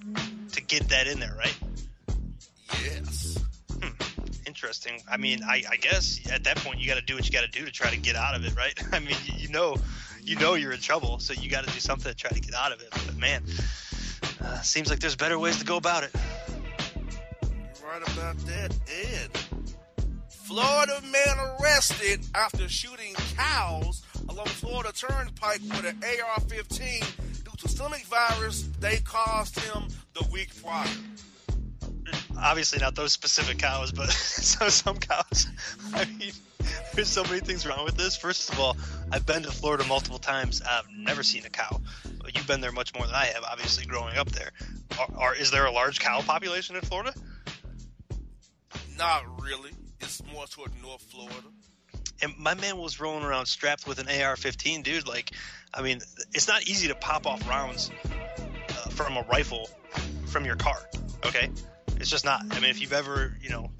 to 0.53 0.61
get 0.63 0.89
that 0.89 1.05
in 1.05 1.19
there, 1.19 1.35
right? 1.37 1.55
Yes. 2.83 3.37
Interesting. 4.47 4.99
I 5.07 5.17
mean, 5.17 5.43
I, 5.43 5.63
I 5.69 5.75
guess 5.75 6.19
at 6.31 6.45
that 6.45 6.57
point 6.57 6.79
you 6.79 6.87
got 6.87 6.95
to 6.95 7.03
do 7.05 7.13
what 7.13 7.27
you 7.27 7.31
got 7.31 7.41
to 7.45 7.59
do 7.59 7.63
to 7.63 7.71
try 7.71 7.91
to 7.91 7.97
get 7.97 8.15
out 8.15 8.33
of 8.33 8.43
it, 8.43 8.55
right? 8.55 8.73
I 8.91 8.97
mean, 8.97 9.15
you, 9.25 9.33
you 9.37 9.49
know, 9.49 9.75
you 10.23 10.35
know 10.37 10.55
you're 10.55 10.71
in 10.71 10.79
trouble, 10.79 11.19
so 11.19 11.33
you 11.33 11.47
got 11.51 11.63
to 11.67 11.71
do 11.71 11.79
something 11.79 12.11
to 12.11 12.17
try 12.17 12.31
to 12.31 12.39
get 12.41 12.55
out 12.55 12.71
of 12.71 12.81
it. 12.81 12.89
But 12.91 13.15
man, 13.17 13.43
Uh, 14.41 14.59
seems 14.61 14.89
like 14.89 14.99
there's 14.99 15.15
better 15.15 15.37
ways 15.37 15.59
to 15.59 15.65
go 15.65 15.77
about 15.77 16.03
it. 16.03 16.11
You're 17.43 17.91
right 17.91 18.01
about 18.17 18.37
that. 18.47 18.73
And 19.13 19.63
Florida 20.27 20.99
man 21.03 21.37
arrested 21.61 22.25
after 22.33 22.67
shooting 22.67 23.13
cows 23.37 24.01
along 24.39 24.47
Florida 24.47 24.93
Turnpike 24.93 25.59
with 25.63 25.85
an 25.85 26.01
AR-15 26.01 27.43
due 27.43 27.51
to 27.57 27.67
stomach 27.67 28.03
virus 28.03 28.69
they 28.79 28.97
caused 28.99 29.59
him 29.59 29.83
the 30.13 30.25
week 30.31 30.49
prior. 30.63 30.87
Obviously, 32.41 32.79
not 32.79 32.95
those 32.95 33.11
specific 33.11 33.57
cows, 33.57 33.91
but 33.91 34.09
some, 34.09 34.69
some 34.69 34.97
cows. 34.97 35.47
I 35.93 36.05
mean, 36.05 36.31
there's 36.95 37.09
so 37.09 37.23
many 37.25 37.41
things 37.41 37.67
wrong 37.67 37.83
with 37.83 37.97
this. 37.97 38.15
First 38.15 38.49
of 38.53 38.59
all, 38.61 38.77
I've 39.11 39.25
been 39.25 39.43
to 39.43 39.51
Florida 39.51 39.83
multiple 39.85 40.19
times. 40.19 40.61
I've 40.61 40.89
never 40.89 41.21
seen 41.21 41.45
a 41.45 41.49
cow. 41.49 41.81
You've 42.33 42.47
been 42.47 42.61
there 42.61 42.71
much 42.71 42.95
more 42.95 43.05
than 43.05 43.15
I 43.15 43.25
have, 43.25 43.43
obviously, 43.43 43.85
growing 43.85 44.15
up 44.15 44.29
there. 44.29 44.51
Are, 44.97 45.09
are, 45.17 45.35
is 45.35 45.51
there 45.51 45.65
a 45.65 45.71
large 45.71 45.99
cow 45.99 46.21
population 46.21 46.77
in 46.77 46.81
Florida? 46.83 47.13
Not 48.97 49.41
really. 49.41 49.71
It's 49.99 50.23
more 50.33 50.45
toward 50.45 50.71
North 50.81 51.01
Florida. 51.01 51.47
And 52.21 52.37
my 52.37 52.53
man 52.53 52.77
was 52.77 52.99
rolling 52.99 53.23
around 53.23 53.45
strapped 53.45 53.87
with 53.87 53.99
an 53.99 54.07
AR-15, 54.07 54.83
dude. 54.83 55.07
Like, 55.07 55.31
I 55.73 55.81
mean, 55.81 56.01
it's 56.33 56.47
not 56.47 56.63
easy 56.63 56.89
to 56.89 56.95
pop 56.95 57.25
off 57.25 57.47
rounds 57.47 57.91
uh, 58.69 58.89
from 58.89 59.17
a 59.17 59.23
rifle 59.23 59.69
from 60.25 60.45
your 60.45 60.55
car. 60.55 60.77
Okay, 61.25 61.49
it's 61.97 62.09
just 62.09 62.25
not. 62.25 62.41
I 62.51 62.59
mean, 62.59 62.69
if 62.69 62.81
you've 62.81 62.93
ever, 62.93 63.35
you 63.41 63.49
know, 63.49 63.71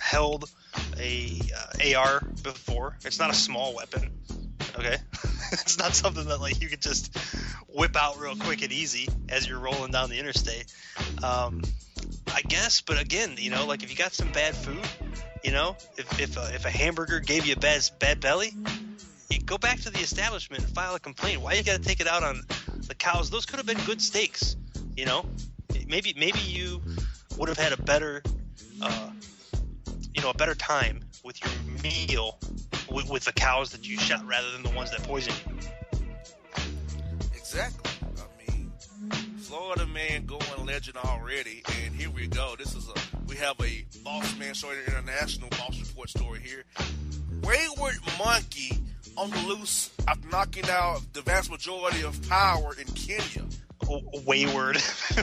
held 0.00 0.50
a 0.98 1.40
uh, 1.56 1.96
AR 1.96 2.22
before, 2.42 2.96
it's 3.04 3.18
not 3.18 3.30
a 3.30 3.34
small 3.34 3.74
weapon. 3.74 4.10
Okay, 4.78 4.96
it's 5.52 5.78
not 5.78 5.94
something 5.94 6.26
that 6.26 6.40
like 6.40 6.60
you 6.62 6.68
could 6.68 6.82
just 6.82 7.16
whip 7.68 7.96
out 7.96 8.18
real 8.18 8.36
quick 8.36 8.62
and 8.62 8.72
easy 8.72 9.08
as 9.28 9.48
you're 9.48 9.58
rolling 9.58 9.92
down 9.92 10.10
the 10.10 10.18
interstate. 10.18 10.72
Um, 11.22 11.62
I 12.32 12.42
guess, 12.42 12.80
but 12.80 13.00
again, 13.00 13.34
you 13.38 13.50
know, 13.50 13.66
like 13.66 13.82
if 13.82 13.90
you 13.90 13.96
got 13.96 14.12
some 14.12 14.30
bad 14.32 14.54
food, 14.54 14.86
you 15.42 15.52
know, 15.52 15.76
if 15.96 16.20
if 16.20 16.36
a, 16.36 16.54
if 16.54 16.64
a 16.64 16.70
hamburger 16.70 17.20
gave 17.20 17.46
you 17.46 17.54
a 17.54 17.58
bad 17.58 17.82
bad 17.98 18.20
belly, 18.20 18.52
you 19.30 19.40
go 19.40 19.58
back 19.58 19.80
to 19.80 19.90
the 19.90 20.00
establishment 20.00 20.62
and 20.62 20.72
file 20.72 20.94
a 20.94 21.00
complaint. 21.00 21.40
Why 21.40 21.54
you 21.54 21.62
got 21.62 21.80
to 21.80 21.86
take 21.86 22.00
it 22.00 22.06
out 22.06 22.22
on 22.22 22.42
the 22.86 22.94
cows? 22.94 23.30
Those 23.30 23.46
could 23.46 23.58
have 23.58 23.66
been 23.66 23.84
good 23.86 24.00
steaks, 24.00 24.56
you 24.96 25.06
know. 25.06 25.24
Maybe 25.86 26.14
maybe 26.16 26.40
you 26.40 26.82
would 27.36 27.48
have 27.48 27.58
had 27.58 27.72
a 27.72 27.82
better, 27.82 28.22
uh, 28.82 29.10
you 30.14 30.22
know, 30.22 30.30
a 30.30 30.34
better 30.34 30.54
time 30.54 31.00
with 31.24 31.40
your 31.42 31.52
meal 31.82 32.38
with, 32.90 33.08
with 33.08 33.24
the 33.24 33.32
cows 33.32 33.70
that 33.70 33.88
you 33.88 33.98
shot 33.98 34.26
rather 34.26 34.50
than 34.52 34.62
the 34.62 34.70
ones 34.70 34.90
that 34.90 35.02
poisoned 35.02 35.36
you. 35.46 35.68
Exactly. 37.34 37.90
I 38.02 38.52
mean, 38.52 38.72
Florida 39.38 39.86
man 39.86 40.26
going 40.26 40.66
legend 40.66 40.96
already, 40.98 41.62
and 41.84 41.94
here 41.94 42.10
we 42.10 42.26
go. 42.26 42.54
This 42.58 42.74
is 42.74 42.88
a 42.88 43.07
we 43.28 43.36
have 43.36 43.60
a 43.60 43.84
Boss 44.02 44.36
Man 44.38 44.54
Show 44.54 44.72
International 44.72 45.48
Boss 45.50 45.78
Report 45.80 46.08
story 46.08 46.40
here. 46.40 46.64
Wayward 47.42 47.98
monkey 48.18 48.78
on 49.16 49.30
the 49.30 49.38
loose 49.46 49.90
after 50.06 50.28
knocking 50.28 50.68
out 50.70 51.00
the 51.12 51.22
vast 51.22 51.50
majority 51.50 52.02
of 52.02 52.28
power 52.28 52.74
in 52.78 52.86
Kenya. 52.94 53.44
Oh, 53.88 54.02
wayward, 54.26 54.78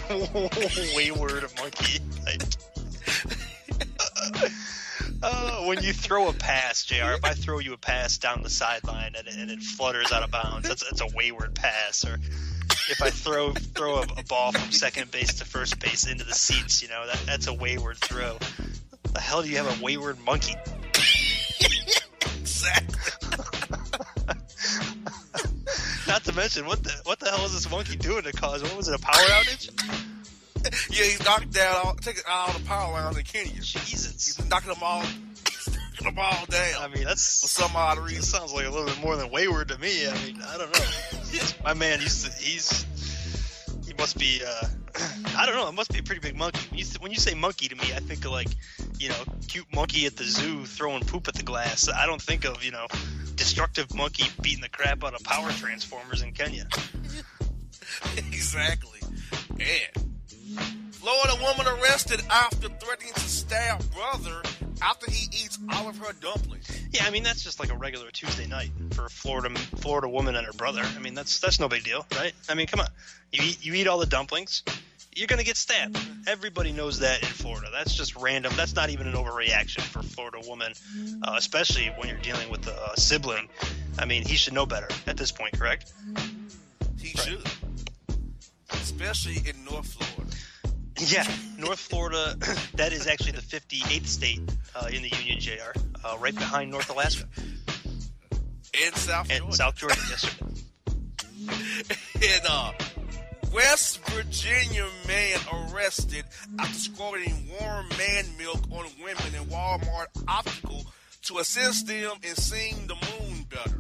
wayward 0.96 1.44
monkey. 1.60 2.00
Like, 2.24 2.42
uh, 5.22 5.66
when 5.66 5.82
you 5.82 5.92
throw 5.92 6.30
a 6.30 6.34
pass, 6.34 6.86
Jr. 6.86 7.14
If 7.14 7.26
I 7.26 7.34
throw 7.34 7.60
you 7.60 7.74
a 7.74 7.78
pass 7.78 8.18
down 8.18 8.44
the 8.44 8.50
sideline 8.50 9.14
and, 9.18 9.28
and 9.28 9.52
it 9.52 9.62
flutters 9.62 10.12
out 10.12 10.24
of 10.24 10.32
bounds, 10.32 10.68
that's, 10.68 10.84
that's 10.84 11.02
a 11.02 11.16
wayward 11.16 11.56
pass. 11.56 12.06
Or 12.06 12.20
if 12.90 13.02
I 13.02 13.10
throw 13.10 13.52
throw 13.52 13.98
a, 13.98 14.06
a, 14.18 14.24
ball 14.24 14.52
from 14.52 14.72
second 14.72 15.12
base 15.12 15.36
to 15.36 15.46
first 15.46 15.80
base 15.80 16.08
into 16.08 16.24
the 16.24 16.34
seats, 16.34 16.82
you 16.82 16.88
know 16.88 17.06
that 17.08 17.20
that's 17.26 17.48
a 17.48 17.54
wayward 17.54 17.98
throw. 17.98 18.38
The 19.14 19.20
hell 19.20 19.42
do 19.42 19.50
you 19.50 19.58
have 19.58 19.80
a 19.80 19.84
wayward 19.84 20.18
monkey? 20.26 20.56
exactly. 22.40 23.00
Not 26.08 26.24
to 26.26 26.34
mention, 26.34 26.66
what 26.66 26.84
the 26.84 26.92
what 27.04 27.20
the 27.20 27.30
hell 27.30 27.46
is 27.46 27.54
this 27.54 27.70
monkey 27.70 27.96
doing 27.96 28.24
to 28.24 28.32
cause? 28.32 28.62
What 28.64 28.78
was 28.78 28.88
it? 28.88 28.96
A 28.96 29.00
power 29.00 29.16
outage? 29.16 29.70
yeah, 30.90 31.04
he's 31.04 31.24
knocked 31.24 31.52
down, 31.52 31.76
all, 31.84 31.96
taking 31.96 32.24
all 32.30 32.54
the 32.54 32.64
power 32.66 32.92
lines 32.92 33.18
in 33.18 33.24
Kenya. 33.24 33.54
Jesus, 33.54 34.26
he's 34.26 34.50
knocking 34.50 34.70
them 34.70 34.82
all, 34.82 35.02
knocking 35.02 36.06
them 36.06 36.20
all 36.20 36.46
down. 36.50 36.82
I 36.82 36.88
mean, 36.94 37.04
that's 37.04 37.42
for 37.42 37.48
some 37.48 37.76
odd 37.76 37.98
reason. 38.00 38.24
Sounds 38.24 38.54
like 38.54 38.66
a 38.66 38.70
little 38.70 38.86
bit 38.86 39.00
more 39.02 39.16
than 39.16 39.30
wayward 39.30 39.70
to 39.70 39.78
me. 39.78 40.08
I 40.08 40.14
mean, 40.26 40.42
I 40.42 40.58
don't 40.58 40.72
know. 40.74 41.25
My 41.64 41.74
man 41.74 42.00
he's 42.00 42.86
he 43.86 43.94
must 43.94 44.18
be. 44.18 44.42
uh 44.46 44.68
I 45.38 45.46
don't 45.46 45.56
know. 45.56 45.68
It 45.68 45.74
must 45.74 45.92
be 45.92 46.00
a 46.00 46.04
pretty 46.04 46.22
big 46.22 46.38
monkey. 46.38 46.60
When 46.70 46.80
you, 46.80 46.86
when 47.00 47.12
you 47.12 47.18
say 47.18 47.34
monkey 47.34 47.68
to 47.68 47.76
me, 47.76 47.94
I 47.94 48.00
think 48.00 48.24
of 48.24 48.32
like, 48.32 48.48
you 48.98 49.10
know, 49.10 49.24
cute 49.48 49.66
monkey 49.74 50.06
at 50.06 50.16
the 50.16 50.24
zoo 50.24 50.66
throwing 50.66 51.04
poop 51.04 51.28
at 51.28 51.36
the 51.36 51.44
glass. 51.44 51.90
I 51.90 52.06
don't 52.06 52.22
think 52.22 52.46
of 52.46 52.64
you 52.64 52.72
know, 52.72 52.88
destructive 53.36 53.94
monkey 53.94 54.26
beating 54.42 54.62
the 54.62 54.70
crap 54.70 55.04
out 55.04 55.14
of 55.14 55.24
power 55.24 55.50
transformers 55.52 56.22
in 56.22 56.32
Kenya. 56.32 56.68
exactly. 58.18 59.00
And 59.50 60.94
Florida 60.94 61.34
woman 61.42 61.68
arrested 61.80 62.22
after 62.30 62.70
threatening 62.70 63.14
to 63.14 63.20
stab 63.20 63.84
brother 63.92 64.42
after 64.82 65.10
he 65.10 65.26
eats 65.26 65.60
all 65.74 65.88
of 65.88 65.98
her 65.98 66.14
dumplings. 66.14 66.68
Yeah, 66.92 67.06
I 67.06 67.10
mean 67.10 67.24
that's 67.24 67.44
just 67.44 67.60
like 67.60 67.72
a 67.72 67.78
regular 67.78 68.10
Tuesday 68.12 68.48
night 68.48 68.72
for 68.92 69.06
a 69.06 69.10
Florida 69.10 69.56
Florida 69.78 70.08
woman 70.08 70.36
and 70.36 70.46
her 70.46 70.54
brother. 70.54 70.82
I 70.84 71.00
mean 71.00 71.14
that's 71.14 71.40
that's 71.40 71.60
no 71.60 71.68
big 71.68 71.84
deal, 71.84 72.06
right? 72.16 72.34
I 72.50 72.56
mean, 72.56 72.68
come 72.68 72.80
on, 72.80 72.88
you 73.32 73.44
eat 73.44 73.66
you 73.66 73.74
eat 73.74 73.88
all 73.88 73.98
the 73.98 74.06
dumplings, 74.06 74.64
you're 75.16 75.28
gonna 75.28 75.44
get 75.44 75.58
stabbed. 75.58 75.98
Everybody 76.28 76.74
knows 76.74 77.00
that 77.00 77.22
in 77.22 77.28
Florida. 77.28 77.70
That's 77.72 77.94
just 77.94 78.16
random. 78.18 78.54
That's 78.58 78.76
not 78.76 78.90
even 78.90 79.08
an 79.08 79.14
overreaction 79.14 79.82
for 79.82 80.00
a 80.00 80.04
Florida 80.04 80.40
woman, 80.46 80.74
uh, 81.24 81.36
especially 81.38 81.88
when 81.98 82.10
you're 82.10 82.18
dealing 82.18 82.50
with 82.50 82.68
a 82.68 83.00
sibling. 83.00 83.48
I 83.98 84.06
mean, 84.06 84.26
he 84.26 84.36
should 84.36 84.54
know 84.54 84.66
better 84.66 84.90
at 85.08 85.16
this 85.16 85.32
point, 85.32 85.58
correct? 85.58 85.92
He 87.00 87.14
right. 87.18 87.26
should, 87.26 87.48
especially 88.72 89.38
in 89.50 89.64
North 89.64 89.88
Florida. 89.94 90.25
Yeah, 90.98 91.28
North 91.58 91.80
Florida. 91.80 92.38
that 92.76 92.94
is 92.94 93.08
actually 93.08 93.34
the 93.34 93.42
58th 93.42 94.08
state 94.08 94.42
uh, 94.76 94.88
in 94.88 95.02
the 95.02 95.10
Union, 95.10 95.40
Jr. 95.40 95.78
Uh, 96.04 96.18
right 96.20 96.34
behind 96.36 96.72
North 96.72 96.90
Alaska 96.90 97.26
and 98.84 98.96
South 98.96 99.30
and 99.30 99.40
Georgia. 99.40 99.56
South 99.56 99.76
Georgia, 99.76 100.02
yes, 100.10 100.22
sir. 100.22 100.30
and 102.16 102.46
uh, 102.50 102.72
West 103.54 104.00
Virginia 104.10 104.88
man 105.08 105.40
arrested 105.54 106.26
after 106.60 106.74
squirting 106.74 107.48
warm 107.60 107.88
man 107.98 108.26
milk 108.38 108.62
on 108.72 108.86
women 109.04 109.36
in 109.36 109.44
Walmart 109.46 110.08
optical 110.28 110.86
to 111.24 111.38
assist 111.40 111.88
them 111.88 112.12
in 112.24 112.36
seeing 112.36 112.88
the 112.88 112.96
moon 112.96 113.46
better. 113.50 113.80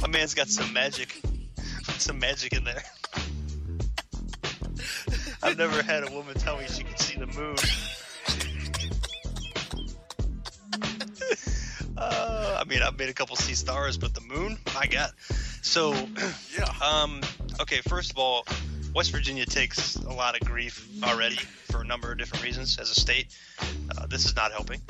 My 0.00 0.08
man's 0.08 0.34
got 0.34 0.48
some 0.48 0.72
magic, 0.72 1.20
some 1.98 2.18
magic 2.18 2.52
in 2.52 2.64
there. 2.64 2.82
I've 5.42 5.56
never 5.56 5.82
had 5.82 6.06
a 6.06 6.12
woman 6.12 6.34
tell 6.34 6.58
me 6.58 6.66
she 6.68 6.84
could 6.84 6.98
see 6.98 7.18
the 7.18 7.26
moon. 7.26 7.56
uh, 11.96 12.58
I 12.60 12.64
mean, 12.64 12.82
I've 12.82 12.98
made 12.98 13.08
a 13.08 13.14
couple 13.14 13.36
sea 13.36 13.54
stars, 13.54 13.96
but 13.96 14.14
the 14.14 14.20
moon, 14.20 14.58
my 14.74 14.86
God. 14.86 15.12
So, 15.62 15.92
yeah. 16.58 16.70
Um, 16.82 17.22
okay, 17.60 17.80
first 17.88 18.10
of 18.10 18.18
all, 18.18 18.44
West 18.94 19.12
Virginia 19.12 19.46
takes 19.46 19.96
a 19.96 20.12
lot 20.12 20.40
of 20.40 20.46
grief 20.46 20.86
already 21.02 21.38
for 21.70 21.80
a 21.80 21.84
number 21.84 22.12
of 22.12 22.18
different 22.18 22.44
reasons 22.44 22.78
as 22.78 22.90
a 22.90 22.94
state. 22.94 23.34
Uh, 23.96 24.06
this 24.06 24.24
is 24.24 24.36
not 24.36 24.52
helping. 24.52 24.80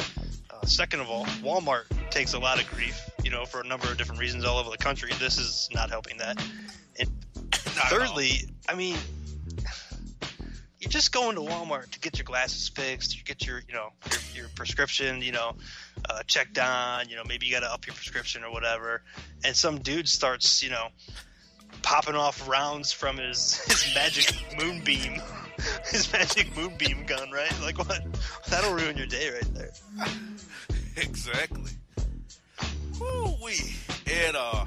Uh, 0.51 0.67
second 0.67 1.01
of 1.01 1.09
all, 1.09 1.27
Walmart 1.43 1.85
takes 2.11 2.33
a 2.33 2.39
lot 2.39 2.61
of 2.61 2.69
grief, 2.71 3.09
you 3.23 3.31
know, 3.31 3.45
for 3.45 3.61
a 3.61 3.67
number 3.67 3.89
of 3.89 3.99
different 3.99 4.21
reasons 4.21 4.45
all 4.45 4.59
over 4.59 4.71
the 4.71 4.79
country. 4.79 5.13
This 5.19 5.39
is 5.39 5.69
not 5.73 5.91
helping 5.91 6.17
that. 6.19 6.43
And 6.99 7.09
thirdly, 7.53 8.49
I 8.69 8.75
mean, 8.75 8.97
you're 10.81 10.91
just 10.91 11.13
going 11.13 11.37
to 11.37 11.43
Walmart 11.43 11.91
to 11.91 12.01
get 12.01 12.19
your 12.19 12.25
glasses 12.25 12.69
fixed, 12.69 13.17
you 13.17 13.23
get 13.23 13.47
your, 13.47 13.63
you 13.69 13.75
know, 13.75 13.91
your, 14.11 14.43
your 14.43 14.49
prescription, 14.55 15.21
you 15.21 15.33
know, 15.33 15.55
uh, 16.09 16.23
checked 16.27 16.59
on, 16.59 17.09
you 17.09 17.17
know, 17.17 17.23
maybe 17.27 17.47
you 17.47 17.53
got 17.53 17.61
to 17.61 17.73
up 17.73 17.87
your 17.87 17.95
prescription 17.95 18.45
or 18.45 18.51
whatever, 18.51 19.03
and 19.45 19.55
some 19.55 19.79
dude 19.79 20.09
starts, 20.09 20.63
you 20.63 20.71
know, 20.71 20.89
popping 21.83 22.15
off 22.15 22.49
rounds 22.49 22.93
from 22.93 23.19
his 23.19 23.59
his 23.67 23.95
magic 23.95 24.35
moonbeam, 24.59 25.21
his 25.91 26.11
magic 26.13 26.57
moonbeam 26.57 27.05
gun, 27.05 27.31
right? 27.31 27.53
Like 27.61 27.79
what? 27.79 28.03
That'll 28.49 28.73
ruin 28.73 28.97
your 28.97 29.07
day 29.07 29.31
right 29.31 29.55
there. 29.55 29.73
exactly. 30.97 31.73
Woo 32.99 33.35
wee. 33.43 33.77
And 34.11 34.37
uh 34.37 34.65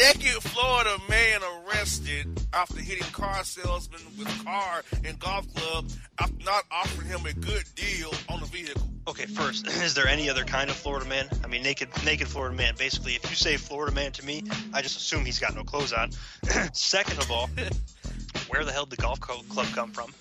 Naked 0.00 0.42
Florida 0.42 0.96
man 1.10 1.40
arrested 1.42 2.26
after 2.54 2.80
hitting 2.80 3.04
car 3.12 3.44
salesman 3.44 4.00
with 4.18 4.44
car 4.44 4.82
and 5.04 5.18
golf 5.18 5.46
club 5.54 5.90
after 6.18 6.42
not 6.42 6.64
offering 6.70 7.08
him 7.08 7.26
a 7.26 7.34
good 7.34 7.64
deal 7.74 8.10
on 8.30 8.40
the 8.40 8.46
vehicle. 8.46 8.88
Okay, 9.06 9.26
first, 9.26 9.66
is 9.82 9.92
there 9.92 10.08
any 10.08 10.30
other 10.30 10.42
kind 10.44 10.70
of 10.70 10.76
Florida 10.76 11.06
man? 11.06 11.28
I 11.44 11.48
mean, 11.48 11.62
naked, 11.62 11.90
naked 12.02 12.28
Florida 12.28 12.56
man. 12.56 12.76
Basically, 12.78 13.12
if 13.12 13.28
you 13.28 13.36
say 13.36 13.58
Florida 13.58 13.94
man 13.94 14.10
to 14.12 14.24
me, 14.24 14.42
I 14.72 14.80
just 14.80 14.96
assume 14.96 15.26
he's 15.26 15.38
got 15.38 15.54
no 15.54 15.64
clothes 15.64 15.92
on. 15.92 16.12
Second 16.72 17.18
of 17.18 17.30
all, 17.30 17.50
where 18.48 18.64
the 18.64 18.72
hell 18.72 18.86
did 18.86 18.96
the 18.98 19.02
golf 19.02 19.20
club 19.20 19.66
come 19.74 19.90
from? 19.90 20.14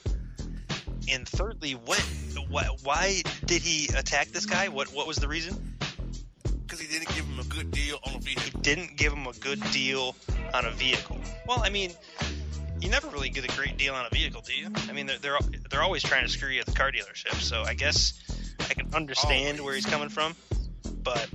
And 1.09 1.25
thirdly, 1.25 1.71
what, 1.71 2.05
why, 2.49 2.65
why 2.83 3.21
did 3.45 3.61
he 3.61 3.87
attack 3.95 4.27
this 4.27 4.45
guy? 4.45 4.67
What, 4.67 4.89
what 4.89 5.07
was 5.07 5.19
the 5.19 5.29
reason? 5.29 5.78
Because 6.79 6.93
he 6.93 6.99
didn't 6.99 7.15
give 7.15 7.25
him 7.25 7.39
a 7.39 7.43
good 7.43 7.71
deal 7.71 7.99
on 8.05 8.15
a 8.15 8.19
vehicle. 8.19 8.43
He 8.43 8.51
didn't 8.61 8.95
give 8.95 9.11
him 9.11 9.27
a 9.27 9.33
good 9.33 9.59
deal 9.71 10.15
on 10.53 10.65
a 10.65 10.71
vehicle. 10.71 11.19
Well, 11.45 11.61
I 11.61 11.69
mean, 11.69 11.91
you 12.79 12.89
never 12.89 13.09
really 13.09 13.27
get 13.29 13.43
a 13.43 13.55
great 13.57 13.75
deal 13.75 13.95
on 13.95 14.05
a 14.05 14.09
vehicle, 14.09 14.41
do 14.41 14.53
you? 14.53 14.69
I 14.87 14.93
mean, 14.93 15.05
they're 15.05 15.17
they're, 15.17 15.37
they're 15.69 15.81
always 15.81 16.03
trying 16.03 16.23
to 16.25 16.29
screw 16.31 16.47
you 16.49 16.61
at 16.61 16.65
the 16.65 16.71
car 16.71 16.89
dealership. 16.91 17.35
So 17.41 17.63
I 17.63 17.73
guess 17.73 18.13
I 18.61 18.73
can 18.73 18.93
understand 18.93 19.59
where 19.59 19.75
he's 19.75 19.85
coming 19.85 20.07
from, 20.07 20.35
but 21.03 21.27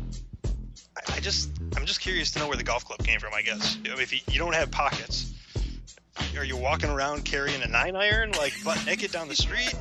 I, 0.96 1.16
I 1.16 1.20
just 1.20 1.50
I'm 1.76 1.84
just 1.84 2.00
curious 2.00 2.30
to 2.32 2.38
know 2.38 2.48
where 2.48 2.56
the 2.56 2.64
golf 2.64 2.86
club 2.86 3.00
came 3.00 3.20
from. 3.20 3.34
I 3.34 3.42
guess 3.42 3.76
I 3.84 3.88
mean, 3.88 4.00
if 4.00 4.14
you, 4.14 4.20
you 4.32 4.38
don't 4.38 4.54
have 4.54 4.70
pockets, 4.70 5.30
are 6.38 6.44
you 6.44 6.56
walking 6.56 6.88
around 6.88 7.26
carrying 7.26 7.60
a 7.62 7.68
nine 7.68 7.96
iron 7.96 8.32
like 8.32 8.54
butt 8.64 8.82
naked 8.86 9.12
down 9.12 9.28
the 9.28 9.36
street? 9.36 9.74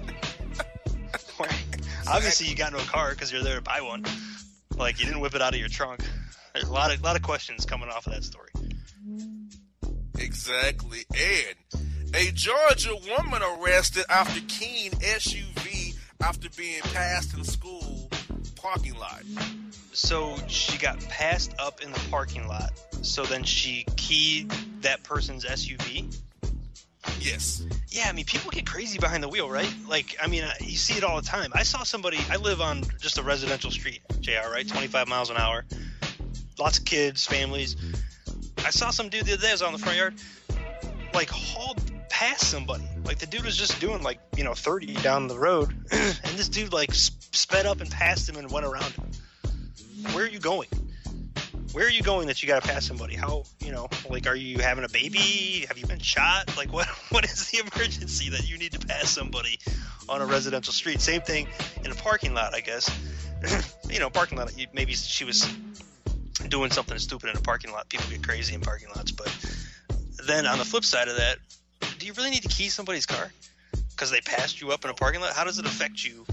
Obviously, 2.07 2.47
you 2.47 2.55
got 2.55 2.73
no 2.73 2.79
car 2.79 3.11
because 3.11 3.31
you're 3.31 3.43
there 3.43 3.55
to 3.55 3.61
buy 3.61 3.79
one. 3.79 4.03
Like 4.83 4.99
you 4.99 5.05
didn't 5.05 5.21
whip 5.21 5.33
it 5.33 5.41
out 5.41 5.53
of 5.53 5.59
your 5.61 5.69
trunk. 5.69 6.01
There's 6.53 6.67
a 6.67 6.73
lot 6.73 6.93
of 6.93 7.01
lot 7.01 7.15
of 7.15 7.21
questions 7.21 7.65
coming 7.65 7.87
off 7.87 8.05
of 8.05 8.11
that 8.11 8.23
story. 8.25 8.49
Exactly. 10.19 11.05
And 11.09 12.13
a 12.13 12.31
Georgia 12.33 12.93
woman 13.17 13.41
arrested 13.41 14.03
after 14.09 14.41
keying 14.49 14.91
SUV 14.91 15.95
after 16.21 16.49
being 16.57 16.81
passed 16.81 17.33
in 17.33 17.45
school 17.45 18.11
parking 18.57 18.95
lot. 18.95 19.23
So 19.93 20.35
she 20.47 20.77
got 20.77 20.99
passed 21.07 21.55
up 21.59 21.81
in 21.81 21.89
the 21.89 22.01
parking 22.11 22.49
lot. 22.49 22.73
So 23.03 23.23
then 23.23 23.45
she 23.45 23.85
keyed 23.95 24.51
that 24.81 25.01
person's 25.03 25.45
SUV. 25.45 26.13
Yes. 27.23 27.63
Yeah, 27.87 28.09
I 28.09 28.11
mean, 28.11 28.25
people 28.25 28.51
get 28.51 28.65
crazy 28.65 28.99
behind 28.99 29.23
the 29.23 29.29
wheel, 29.29 29.49
right? 29.49 29.73
Like, 29.87 30.17
I 30.21 30.27
mean, 30.27 30.43
you 30.59 30.75
see 30.75 30.95
it 30.95 31.03
all 31.05 31.21
the 31.21 31.27
time. 31.27 31.51
I 31.53 31.63
saw 31.63 31.83
somebody. 31.83 32.17
I 32.29 32.35
live 32.35 32.59
on 32.59 32.83
just 32.99 33.17
a 33.17 33.23
residential 33.23 33.71
street, 33.71 34.01
Jr. 34.19 34.51
Right, 34.51 34.67
25 34.67 35.07
miles 35.07 35.29
an 35.29 35.37
hour. 35.37 35.63
Lots 36.59 36.79
of 36.79 36.85
kids, 36.85 37.25
families. 37.25 37.77
I 38.65 38.71
saw 38.71 38.89
some 38.89 39.07
dude 39.07 39.25
the 39.25 39.33
other 39.33 39.41
day. 39.41 39.49
I 39.49 39.53
was 39.53 39.61
on 39.61 39.71
the 39.71 39.79
front 39.79 39.97
yard, 39.97 40.15
like 41.13 41.29
hauled 41.29 41.81
past 42.09 42.49
somebody. 42.49 42.83
Like 43.05 43.19
the 43.19 43.25
dude 43.25 43.45
was 43.45 43.57
just 43.57 43.79
doing 43.79 44.03
like 44.03 44.19
you 44.37 44.43
know 44.43 44.53
30 44.53 44.93
down 44.95 45.27
the 45.27 45.37
road, 45.37 45.69
and 45.91 46.37
this 46.37 46.49
dude 46.49 46.73
like 46.73 46.93
sped 46.93 47.65
up 47.65 47.81
and 47.81 47.89
passed 47.89 48.29
him 48.29 48.35
and 48.37 48.51
went 48.51 48.65
around 48.65 48.91
him. 48.91 49.11
Where 50.13 50.25
are 50.25 50.29
you 50.29 50.39
going? 50.39 50.67
Where 51.73 51.87
are 51.87 51.89
you 51.89 52.03
going 52.03 52.27
that 52.27 52.43
you 52.43 52.47
got 52.47 52.61
to 52.61 52.69
pass 52.69 52.85
somebody? 52.85 53.15
How 53.15 53.45
you 53.59 53.71
know? 53.71 53.89
Like, 54.07 54.27
are 54.27 54.35
you 54.35 54.59
having 54.59 54.83
a 54.83 54.89
baby? 54.89 55.65
Have 55.67 55.79
you 55.79 55.87
been 55.87 55.99
shot? 55.99 56.55
Like, 56.55 56.71
what? 56.71 56.87
What 57.09 57.25
is 57.25 57.51
the 57.51 57.59
emergency 57.59 58.29
that 58.29 58.49
you 58.49 58.57
need 58.57 58.71
to 58.71 58.79
pass 58.79 59.09
somebody 59.09 59.59
on 60.09 60.21
a 60.21 60.25
residential 60.25 60.73
street? 60.73 60.99
Same 60.99 61.21
thing 61.21 61.47
in 61.85 61.91
a 61.91 61.95
parking 61.95 62.33
lot, 62.33 62.55
I 62.55 62.61
guess. 62.61 62.89
you 63.89 63.99
know, 63.99 64.09
parking 64.09 64.37
lot. 64.37 64.51
Maybe 64.73 64.93
she 64.93 65.23
was 65.23 65.47
doing 66.47 66.71
something 66.71 66.97
stupid 66.97 67.29
in 67.29 67.37
a 67.37 67.41
parking 67.41 67.71
lot. 67.71 67.89
People 67.89 68.09
get 68.09 68.23
crazy 68.23 68.55
in 68.55 68.61
parking 68.61 68.87
lots, 68.95 69.11
but 69.11 69.31
then 70.25 70.47
on 70.47 70.57
the 70.57 70.65
flip 70.65 70.85
side 70.85 71.07
of 71.07 71.17
that, 71.17 71.37
do 71.99 72.07
you 72.07 72.13
really 72.13 72.31
need 72.31 72.41
to 72.43 72.49
key 72.49 72.69
somebody's 72.69 73.05
car 73.05 73.31
because 73.91 74.09
they 74.09 74.21
passed 74.21 74.59
you 74.59 74.71
up 74.71 74.83
in 74.85 74.89
a 74.89 74.95
parking 74.95 75.21
lot? 75.21 75.33
How 75.33 75.43
does 75.43 75.59
it 75.59 75.65
affect 75.65 76.03
you, 76.03 76.25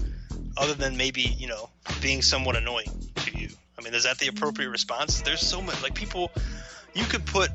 other 0.57 0.73
than 0.73 0.97
maybe 0.97 1.21
you 1.21 1.47
know 1.47 1.69
being 2.01 2.21
somewhat 2.21 2.55
annoying? 2.55 3.10
I 3.81 3.83
mean, 3.83 3.95
is 3.95 4.03
that 4.03 4.19
the 4.19 4.27
appropriate 4.27 4.69
response? 4.69 5.21
There's 5.21 5.41
so 5.41 5.59
much 5.59 5.81
like 5.81 5.95
people. 5.95 6.31
You 6.93 7.03
could 7.05 7.25
put 7.25 7.49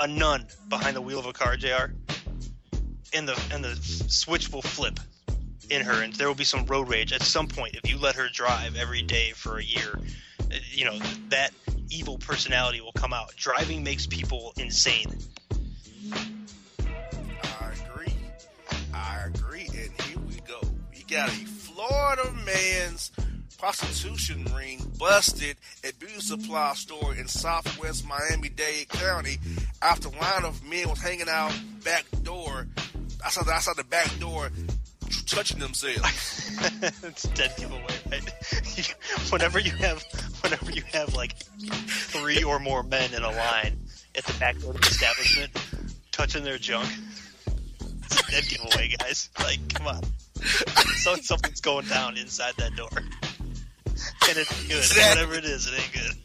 a 0.00 0.08
nun 0.08 0.46
behind 0.68 0.96
the 0.96 1.00
wheel 1.00 1.20
of 1.20 1.26
a 1.26 1.32
car, 1.32 1.56
Jr. 1.56 1.92
And 3.14 3.28
the 3.28 3.40
and 3.52 3.64
the 3.64 3.76
switch 4.08 4.50
will 4.50 4.62
flip 4.62 4.98
in 5.70 5.82
her, 5.82 6.02
and 6.02 6.12
there 6.14 6.26
will 6.26 6.34
be 6.34 6.44
some 6.44 6.66
road 6.66 6.88
rage 6.88 7.12
at 7.12 7.22
some 7.22 7.46
point 7.46 7.76
if 7.76 7.88
you 7.88 7.98
let 7.98 8.16
her 8.16 8.28
drive 8.32 8.76
every 8.76 9.02
day 9.02 9.30
for 9.30 9.58
a 9.58 9.62
year. 9.62 9.96
You 10.72 10.86
know 10.86 10.98
that 11.28 11.52
evil 11.88 12.18
personality 12.18 12.80
will 12.80 12.92
come 12.92 13.12
out. 13.12 13.32
Driving 13.36 13.84
makes 13.84 14.08
people 14.08 14.54
insane. 14.56 15.18
I 16.12 17.72
agree. 17.84 18.14
I 18.92 19.20
agree. 19.26 19.68
And 19.68 20.00
here 20.02 20.18
we 20.26 20.40
go. 20.46 20.60
We 20.92 21.04
got 21.04 21.28
a 21.28 21.32
Florida 21.32 22.32
man's 22.44 23.12
prostitution 23.58 24.44
ring 24.56 24.80
busted 24.98 25.56
at 25.84 25.98
beauty 25.98 26.20
supply 26.20 26.74
store 26.74 27.14
in 27.14 27.26
southwest 27.26 28.06
Miami-Dade 28.06 28.88
County 28.88 29.38
after 29.82 30.08
line 30.10 30.44
of 30.44 30.62
men 30.64 30.88
was 30.88 31.00
hanging 31.00 31.28
out 31.28 31.52
back 31.84 32.04
door. 32.22 32.66
I 33.24 33.30
saw 33.30 33.72
the 33.74 33.84
back 33.84 34.10
door, 34.18 34.50
touching 35.26 35.58
themselves. 35.58 36.50
it's 37.02 37.24
a 37.24 37.28
dead 37.34 37.54
giveaway, 37.56 37.82
right? 38.10 38.94
Whenever 39.30 39.58
you 39.58 39.72
have, 39.72 40.02
whenever 40.42 40.70
you 40.70 40.82
have 40.92 41.14
like 41.14 41.36
three 41.36 42.42
or 42.42 42.58
more 42.58 42.82
men 42.82 43.12
in 43.14 43.22
a 43.22 43.30
line 43.30 43.78
at 44.16 44.24
the 44.24 44.38
back 44.38 44.58
door 44.58 44.70
of 44.70 44.80
the 44.80 44.86
establishment, 44.86 45.52
touching 46.12 46.44
their 46.44 46.58
junk, 46.58 46.88
it's 48.04 48.20
a 48.20 48.30
dead 48.30 48.44
giveaway, 48.48 48.94
guys. 48.98 49.30
Like, 49.38 49.74
come 49.74 49.88
on. 49.88 50.02
So 50.96 51.16
something's 51.16 51.60
going 51.60 51.86
down 51.86 52.16
inside 52.16 52.54
that 52.58 52.76
door, 52.76 52.88
and 54.28 54.38
it's 54.38 54.66
good. 54.66 54.76
Exactly. 54.78 55.24
Whatever 55.26 55.34
it 55.38 55.44
is, 55.44 55.66
it 55.66 55.74
ain't 55.80 55.92
good. 55.92 56.16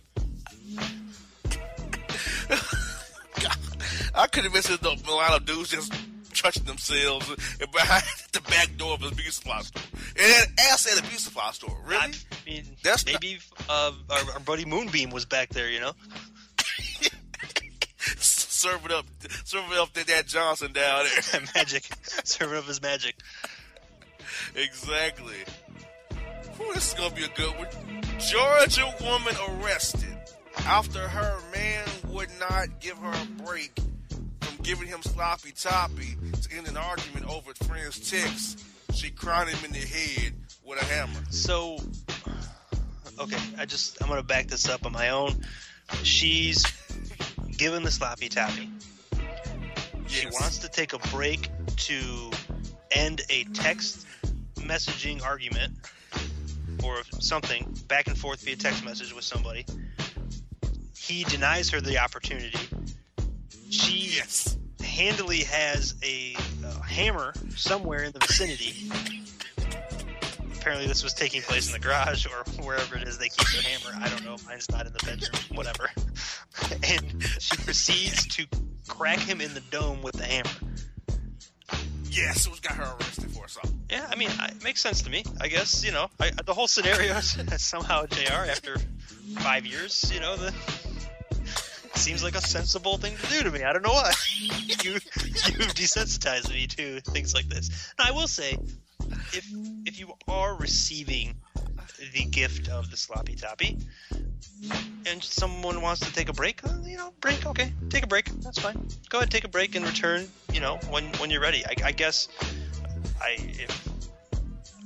I 4.16 4.28
could 4.28 4.44
have 4.44 4.54
missed 4.54 4.70
a 4.70 5.12
lot 5.12 5.38
of 5.38 5.46
dudes 5.46 5.70
just 5.70 5.94
touching 6.34 6.64
themselves 6.64 7.28
behind 7.72 8.04
the 8.34 8.42
back 8.42 8.70
door 8.78 8.94
of 8.94 9.04
a 9.04 9.10
beauty 9.12 9.32
supply 9.32 9.62
store. 9.62 9.84
And 9.94 10.32
then 10.32 10.44
ass 10.72 10.88
at 10.92 11.00
a 11.00 11.02
beauty 11.02 11.18
supply 11.18 11.52
store. 11.52 11.76
Really? 11.86 12.02
I 12.02 12.12
mean, 12.46 12.64
That's 12.84 13.06
not- 13.06 13.22
maybe 13.22 13.40
uh, 13.70 13.92
our, 14.10 14.32
our 14.34 14.40
buddy 14.42 14.66
Moonbeam 14.66 15.12
was 15.12 15.26
back 15.26 15.50
there, 15.50 15.70
you 15.70 15.80
know. 15.80 15.94
serving 18.18 18.92
up, 18.92 19.06
serving 19.46 19.78
up 19.78 19.94
that, 19.94 20.08
that 20.08 20.28
Johnson 20.28 20.74
down 20.74 21.06
there. 21.32 21.42
magic, 21.56 21.84
serving 22.24 22.58
up 22.58 22.66
his 22.66 22.82
magic. 22.82 23.16
exactly. 24.56 25.36
Whew, 26.62 26.74
this 26.74 26.90
is 26.90 26.94
gonna 26.94 27.16
be 27.16 27.24
a 27.24 27.30
good 27.30 27.58
one. 27.58 27.68
Georgia 28.20 28.94
woman 29.02 29.36
arrested 29.50 30.16
after 30.58 31.08
her 31.08 31.40
man 31.54 31.88
would 32.10 32.30
not 32.40 32.80
give 32.80 32.98
her 33.00 33.12
a 33.12 33.44
break 33.44 33.80
from 34.42 34.58
giving 34.62 34.88
him 34.88 35.02
sloppy 35.02 35.54
toppy 35.54 36.16
to 36.42 36.56
end 36.56 36.68
an 36.68 36.78
argument 36.78 37.28
over 37.28 37.54
friend's 37.66 38.12
text. 38.12 38.64
She 38.94 39.10
crowned 39.10 39.50
him 39.50 39.66
in 39.66 39.72
the 39.72 39.80
head 39.80 40.34
with 40.64 40.82
a 40.82 40.86
hammer. 40.86 41.20
So, 41.32 41.78
okay, 43.20 43.40
I 43.58 43.66
just 43.66 44.02
I'm 44.02 44.10
gonna 44.10 44.22
back 44.22 44.48
this 44.48 44.70
up 44.70 44.86
on 44.86 44.92
my 44.92 45.10
own. 45.10 45.44
She's 46.04 46.64
given 47.58 47.82
the 47.82 47.92
sloppy 47.92 48.30
toppy. 48.30 48.70
She 50.06 50.28
wants 50.28 50.60
to 50.60 50.70
take 50.70 50.94
a 50.94 51.00
break 51.10 51.50
to 51.78 52.32
end 52.92 53.22
a 53.30 53.46
text 53.46 54.06
messaging 54.58 55.24
argument 55.24 55.74
or 56.84 57.02
something 57.20 57.76
back 57.88 58.08
and 58.08 58.18
forth 58.18 58.42
via 58.44 58.56
text 58.56 58.84
message 58.84 59.14
with 59.14 59.24
somebody. 59.24 59.66
He 60.98 61.24
denies 61.26 61.70
her 61.72 61.82
the 61.82 61.98
opportunity. 61.98 62.58
She 63.70 64.16
Yes. 64.16 64.58
handily 64.84 65.44
has 65.44 65.96
a, 66.04 66.36
uh 66.66 66.82
hammer 66.82 67.34
somewhere 67.56 68.04
in 68.04 68.12
the 68.12 68.20
vicinity. 68.20 68.90
Apparently, 70.60 70.88
this 70.88 71.04
was 71.04 71.14
taking 71.14 71.42
place 71.42 71.68
in 71.68 71.74
the 71.74 71.80
garage 71.80 72.28
or 72.28 72.44
wherever 72.64 72.96
it 72.96 73.08
is 73.08 73.18
they 73.18 73.30
keep 73.30 73.48
their 73.52 73.64
hammer. 73.64 73.98
I 74.00 74.10
don't 74.10 74.24
know. 74.24 74.36
Mine's 74.46 74.70
not 74.70 74.86
in 74.86 74.94
the 74.94 75.00
bedroom. 75.00 75.58
Whatever. 75.58 75.90
and 76.84 77.24
she 77.40 77.56
proceeds 77.58 78.28
to 78.28 78.46
crack 78.88 79.18
him 79.20 79.42
in 79.42 79.54
the 79.56 79.62
dome 79.72 80.04
with 80.04 80.16
the 80.16 80.26
hammer. 80.26 80.50
It 82.14 82.48
was 82.50 82.60
got 82.60 82.74
her 82.74 82.84
arrested 82.84 83.32
for 83.32 83.48
something. 83.48 83.80
Yeah, 83.90 84.08
I 84.10 84.16
mean, 84.16 84.30
it 84.30 84.64
makes 84.64 84.82
sense 84.82 85.02
to 85.04 85.10
me. 85.10 85.24
I 85.40 85.48
guess 85.48 85.84
you 85.84 85.92
know, 85.92 86.10
I, 86.20 86.32
the 86.46 86.54
whole 86.54 86.68
scenario 86.68 87.16
is 87.16 87.38
somehow 87.58 88.06
Jr. 88.06 88.50
After 88.50 88.78
five 89.40 89.66
years, 89.66 90.12
you 90.14 90.20
know, 90.20 90.36
the 90.36 90.54
seems 92.02 92.24
like 92.24 92.36
a 92.36 92.42
sensible 92.42 92.98
thing 92.98 93.16
to 93.16 93.28
do 93.28 93.44
to 93.44 93.52
me. 93.52 93.64
I 93.64 93.74
don't 93.74 93.84
know 93.84 93.94
why. 93.94 94.12
you 94.84 94.94
you've 94.94 95.74
desensitized 95.76 96.50
me 96.50 96.66
to 96.68 97.00
things 97.02 97.34
like 97.34 97.48
this. 97.48 97.94
Now, 98.00 98.06
I 98.08 98.12
will 98.12 98.28
say, 98.28 98.58
if 99.34 99.48
if 99.86 100.00
you 100.00 100.14
are 100.28 100.56
receiving 100.56 101.36
the 102.14 102.26
gift 102.26 102.70
of 102.70 102.90
the 102.90 102.98
sloppy 102.98 103.36
toppy, 103.36 103.78
and 105.06 105.24
someone 105.24 105.82
wants 105.82 106.02
to 106.02 106.12
take 106.12 106.30
a 106.30 106.34
break, 106.34 106.64
uh, 106.64 106.74
you 106.84 106.98
know, 106.98 107.14
break, 107.22 107.46
okay, 107.46 107.72
take 107.90 108.04
a 108.04 108.08
break. 108.08 108.26
That's 108.42 108.60
fine. 108.60 108.88
Go 109.10 109.20
ahead, 109.20 109.30
take 109.30 109.44
a 109.44 109.50
break 109.50 109.76
and 109.76 109.86
return. 109.86 110.28
You 110.54 110.60
know, 110.60 110.80
when 110.90 111.06
when 111.20 111.30
you're 111.30 111.42
ready. 111.42 111.64
I, 111.66 111.76
I 111.86 111.92
guess 111.92 112.28
I 113.22 113.38
if 113.38 113.90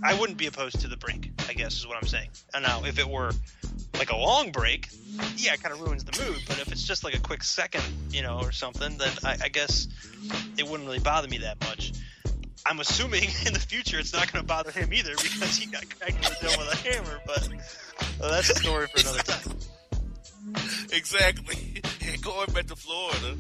I 0.03 0.20
wouldn't 0.20 0.38
be 0.38 0.47
opposed 0.47 0.82
to 0.82 0.89
the 0.89 0.97
break. 0.97 1.32
I 1.47 1.53
guess 1.53 1.76
is 1.76 1.88
what 1.88 1.95
I'm 1.95 2.07
saying. 2.07 2.30
And 2.53 2.63
now, 2.63 2.84
if 2.84 2.99
it 2.99 3.07
were 3.07 3.32
like 3.98 4.12
a 4.12 4.18
long 4.18 4.52
break, 4.52 4.90
yeah, 5.38 5.54
it 5.54 5.64
kind 5.64 5.74
of 5.74 5.82
ruins 5.82 6.04
the 6.04 6.24
mood. 6.24 6.42
But 6.48 6.60
if 6.60 6.72
it's 6.72 6.84
just 6.84 7.04
like 7.04 7.16
a 7.16 7.22
quick 7.22 7.44
second, 7.44 7.84
you 8.12 8.22
know, 8.22 8.40
or 8.42 8.52
something, 8.52 8.98
then 8.98 9.12
I, 9.24 9.38
I 9.44 9.50
guess 9.50 9.88
it 10.58 10.68
wouldn't 10.68 10.88
really 10.88 11.00
bother 11.00 11.28
me 11.28 11.40
that 11.40 11.60
much. 11.62 11.94
I'm 12.66 12.80
assuming 12.80 13.24
in 13.46 13.54
the 13.54 13.60
future 13.60 14.00
it's 14.00 14.14
not 14.14 14.32
going 14.32 14.44
to 14.44 14.48
bother 14.48 14.72
him 14.72 14.94
either 14.94 15.12
because 15.12 15.58
he 15.58 15.68
got 15.68 15.88
cracked 15.98 16.16
in 16.16 16.22
the 16.22 16.38
dome 16.42 16.60
with 16.60 16.74
a 16.74 16.78
hammer. 16.78 17.20
But 17.26 17.50
well, 18.20 18.32
that's 18.32 18.50
a 18.50 18.56
story 18.56 18.88
for 18.88 19.02
another 19.02 19.20
time. 19.20 19.58
Exactly. 20.92 21.82
Going 22.22 22.52
back 22.54 22.68
to 22.68 22.76
Florida, 22.76 23.38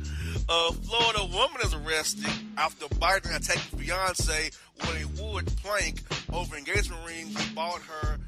a 0.47 0.71
Florida 0.73 1.25
woman 1.33 1.61
is 1.63 1.73
arrested 1.73 2.29
after 2.57 2.87
biting 2.99 3.31
and 3.31 3.43
attacking 3.43 3.79
fiance 3.79 4.51
with 4.79 5.03
a 5.03 5.23
wood 5.23 5.47
plank 5.63 6.01
over 6.31 6.55
engagement 6.55 7.01
ring 7.05 7.27
he 7.27 7.53
bought 7.55 7.81
her 7.81 8.19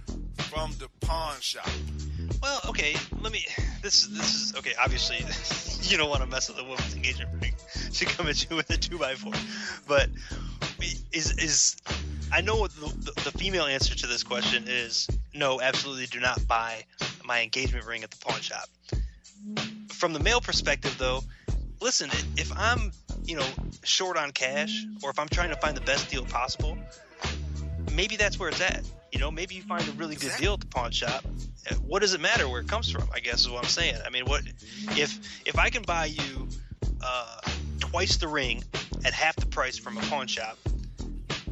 from 0.50 0.72
the 0.80 0.88
pawn 1.06 1.36
shop. 1.42 1.70
Well, 2.42 2.62
okay, 2.70 2.96
let 3.22 3.32
me. 3.32 3.46
This 3.82 4.08
this 4.08 4.36
is 4.36 4.56
okay. 4.58 4.74
Obviously, 4.80 5.18
you 5.90 5.98
don't 5.98 6.10
want 6.10 6.22
to 6.22 6.28
mess 6.28 6.50
with 6.50 6.60
a 6.60 6.64
woman's 6.64 6.96
engagement 6.96 7.30
ring. 7.42 7.54
She 7.92 8.06
come 8.06 8.28
at 8.28 8.48
you 8.48 8.56
with 8.56 8.70
a 8.70 8.78
two 8.78 9.00
by 9.00 9.16
four, 9.16 9.34
but 9.88 10.10
is 11.12 11.32
is 11.38 11.78
I 12.32 12.42
know 12.42 12.68
the, 12.68 12.88
the, 12.88 13.12
the 13.22 13.38
female 13.38 13.66
answer 13.66 13.96
to 13.96 14.08
this 14.08 14.24
question 14.24 14.66
is 14.68 15.08
no, 15.34 15.62
absolutely 15.62 16.06
do 16.08 16.20
not 16.20 16.46
buy 16.48 16.84
my 17.24 17.42
engagement 17.42 17.86
ring 17.86 18.04
at 18.04 18.12
the 18.12 18.18
pawn 18.18 18.40
shop. 18.42 18.70
From 19.90 20.14
the 20.14 20.20
male 20.20 20.42
perspective, 20.42 20.96
though, 20.98 21.24
listen, 21.82 22.10
if 22.38 22.52
I'm 22.56 22.92
you 23.24 23.38
know 23.38 23.48
short 23.84 24.18
on 24.18 24.32
cash 24.32 24.86
or 25.04 25.10
if 25.10 25.20
I'm 25.20 25.30
trying 25.30 25.50
to 25.50 25.56
find 25.56 25.76
the 25.76 25.82
best 25.82 26.10
deal 26.10 26.26
possible, 26.26 26.78
maybe 27.94 28.16
that's 28.16 28.38
where 28.40 28.50
it's 28.50 28.62
at. 28.62 28.84
You 29.12 29.20
know, 29.20 29.32
maybe 29.32 29.56
you 29.56 29.62
find 29.62 29.88
a 29.88 29.92
really 29.94 30.16
good 30.16 30.32
deal 30.38 30.54
at 30.54 30.60
the 30.60 30.66
pawn 30.68 30.92
shop. 30.92 31.24
Uh, 31.70 31.76
What 31.76 32.02
does 32.02 32.14
it 32.14 32.20
matter 32.22 32.48
where 32.50 32.62
it 32.62 32.68
comes 32.68 32.90
from? 32.92 33.08
I 33.14 33.20
guess 33.20 33.42
is 33.42 33.50
what 33.50 33.64
I'm 33.64 33.70
saying. 33.70 33.96
I 34.06 34.10
mean, 34.10 34.26
what 34.26 34.44
if 34.98 35.20
if 35.46 35.58
I 35.58 35.70
can 35.70 35.84
buy 35.84 36.06
you 36.06 36.48
uh, 37.02 37.40
twice 37.80 38.18
the 38.18 38.28
ring 38.28 38.64
at 39.06 39.14
half 39.14 39.36
the 39.38 39.46
price 39.46 39.78
from 39.78 39.98
a 39.98 40.02
pawn 40.02 40.28
shop? 40.28 40.58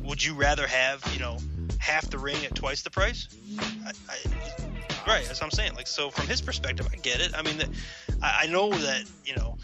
Would 0.03 0.23
you 0.23 0.33
rather 0.35 0.67
have 0.67 1.03
you 1.13 1.19
know 1.19 1.37
half 1.79 2.09
the 2.09 2.17
ring 2.17 2.43
at 2.45 2.55
twice 2.55 2.81
the 2.81 2.89
price? 2.89 3.27
I, 3.59 3.91
I, 4.09 4.17
right, 5.07 5.25
that's 5.25 5.39
what 5.39 5.43
I'm 5.43 5.51
saying. 5.51 5.75
Like, 5.75 5.87
so 5.87 6.09
from 6.09 6.27
his 6.27 6.41
perspective, 6.41 6.87
I 6.91 6.97
get 6.97 7.19
it. 7.19 7.33
I 7.35 7.41
mean, 7.41 7.57
the, 7.57 7.69
I, 8.21 8.43
I 8.43 8.47
know 8.47 8.69
that 8.69 9.03
you 9.25 9.35
know 9.35 9.57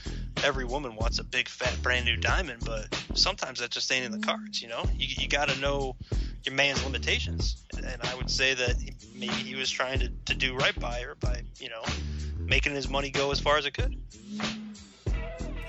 every 0.43 0.65
woman 0.65 0.95
wants 0.95 1.19
a 1.19 1.23
big 1.23 1.47
fat 1.47 1.77
brand 1.81 2.05
new 2.05 2.17
diamond, 2.17 2.63
but 2.65 2.87
sometimes 3.13 3.59
that 3.59 3.71
just 3.71 3.91
ain't 3.91 4.05
in 4.05 4.11
the 4.11 4.25
cards. 4.25 4.61
You 4.61 4.69
know, 4.69 4.83
you 4.95 5.07
you 5.17 5.27
got 5.27 5.49
to 5.49 5.59
know 5.59 5.95
your 6.43 6.55
man's 6.55 6.83
limitations, 6.83 7.63
and 7.75 8.01
I 8.03 8.15
would 8.15 8.29
say 8.29 8.53
that 8.53 8.75
maybe 9.15 9.33
he 9.33 9.55
was 9.55 9.69
trying 9.69 9.99
to, 9.99 10.09
to 10.25 10.35
do 10.35 10.55
right 10.55 10.77
by 10.79 11.01
her 11.01 11.15
by 11.15 11.43
you 11.59 11.69
know 11.69 11.83
making 12.39 12.73
his 12.73 12.89
money 12.89 13.09
go 13.09 13.31
as 13.31 13.39
far 13.39 13.57
as 13.57 13.65
it 13.65 13.73
could. 13.73 13.95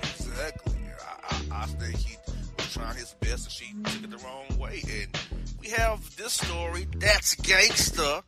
Exactly. 0.01 0.73
I, 0.99 1.35
I, 1.51 1.63
I 1.63 1.65
think 1.65 1.95
he 1.97 2.17
was 2.57 2.73
trying 2.73 2.95
his 2.95 3.13
best 3.19 3.45
and 3.45 3.51
she 3.51 3.73
took 3.83 4.03
it 4.03 4.09
the 4.09 4.17
wrong 4.17 4.57
way. 4.57 4.81
And 4.89 5.17
we 5.63 5.69
have 5.69 6.15
this 6.17 6.33
story 6.33 6.87
that's 6.97 7.35
gangster. 7.35 8.21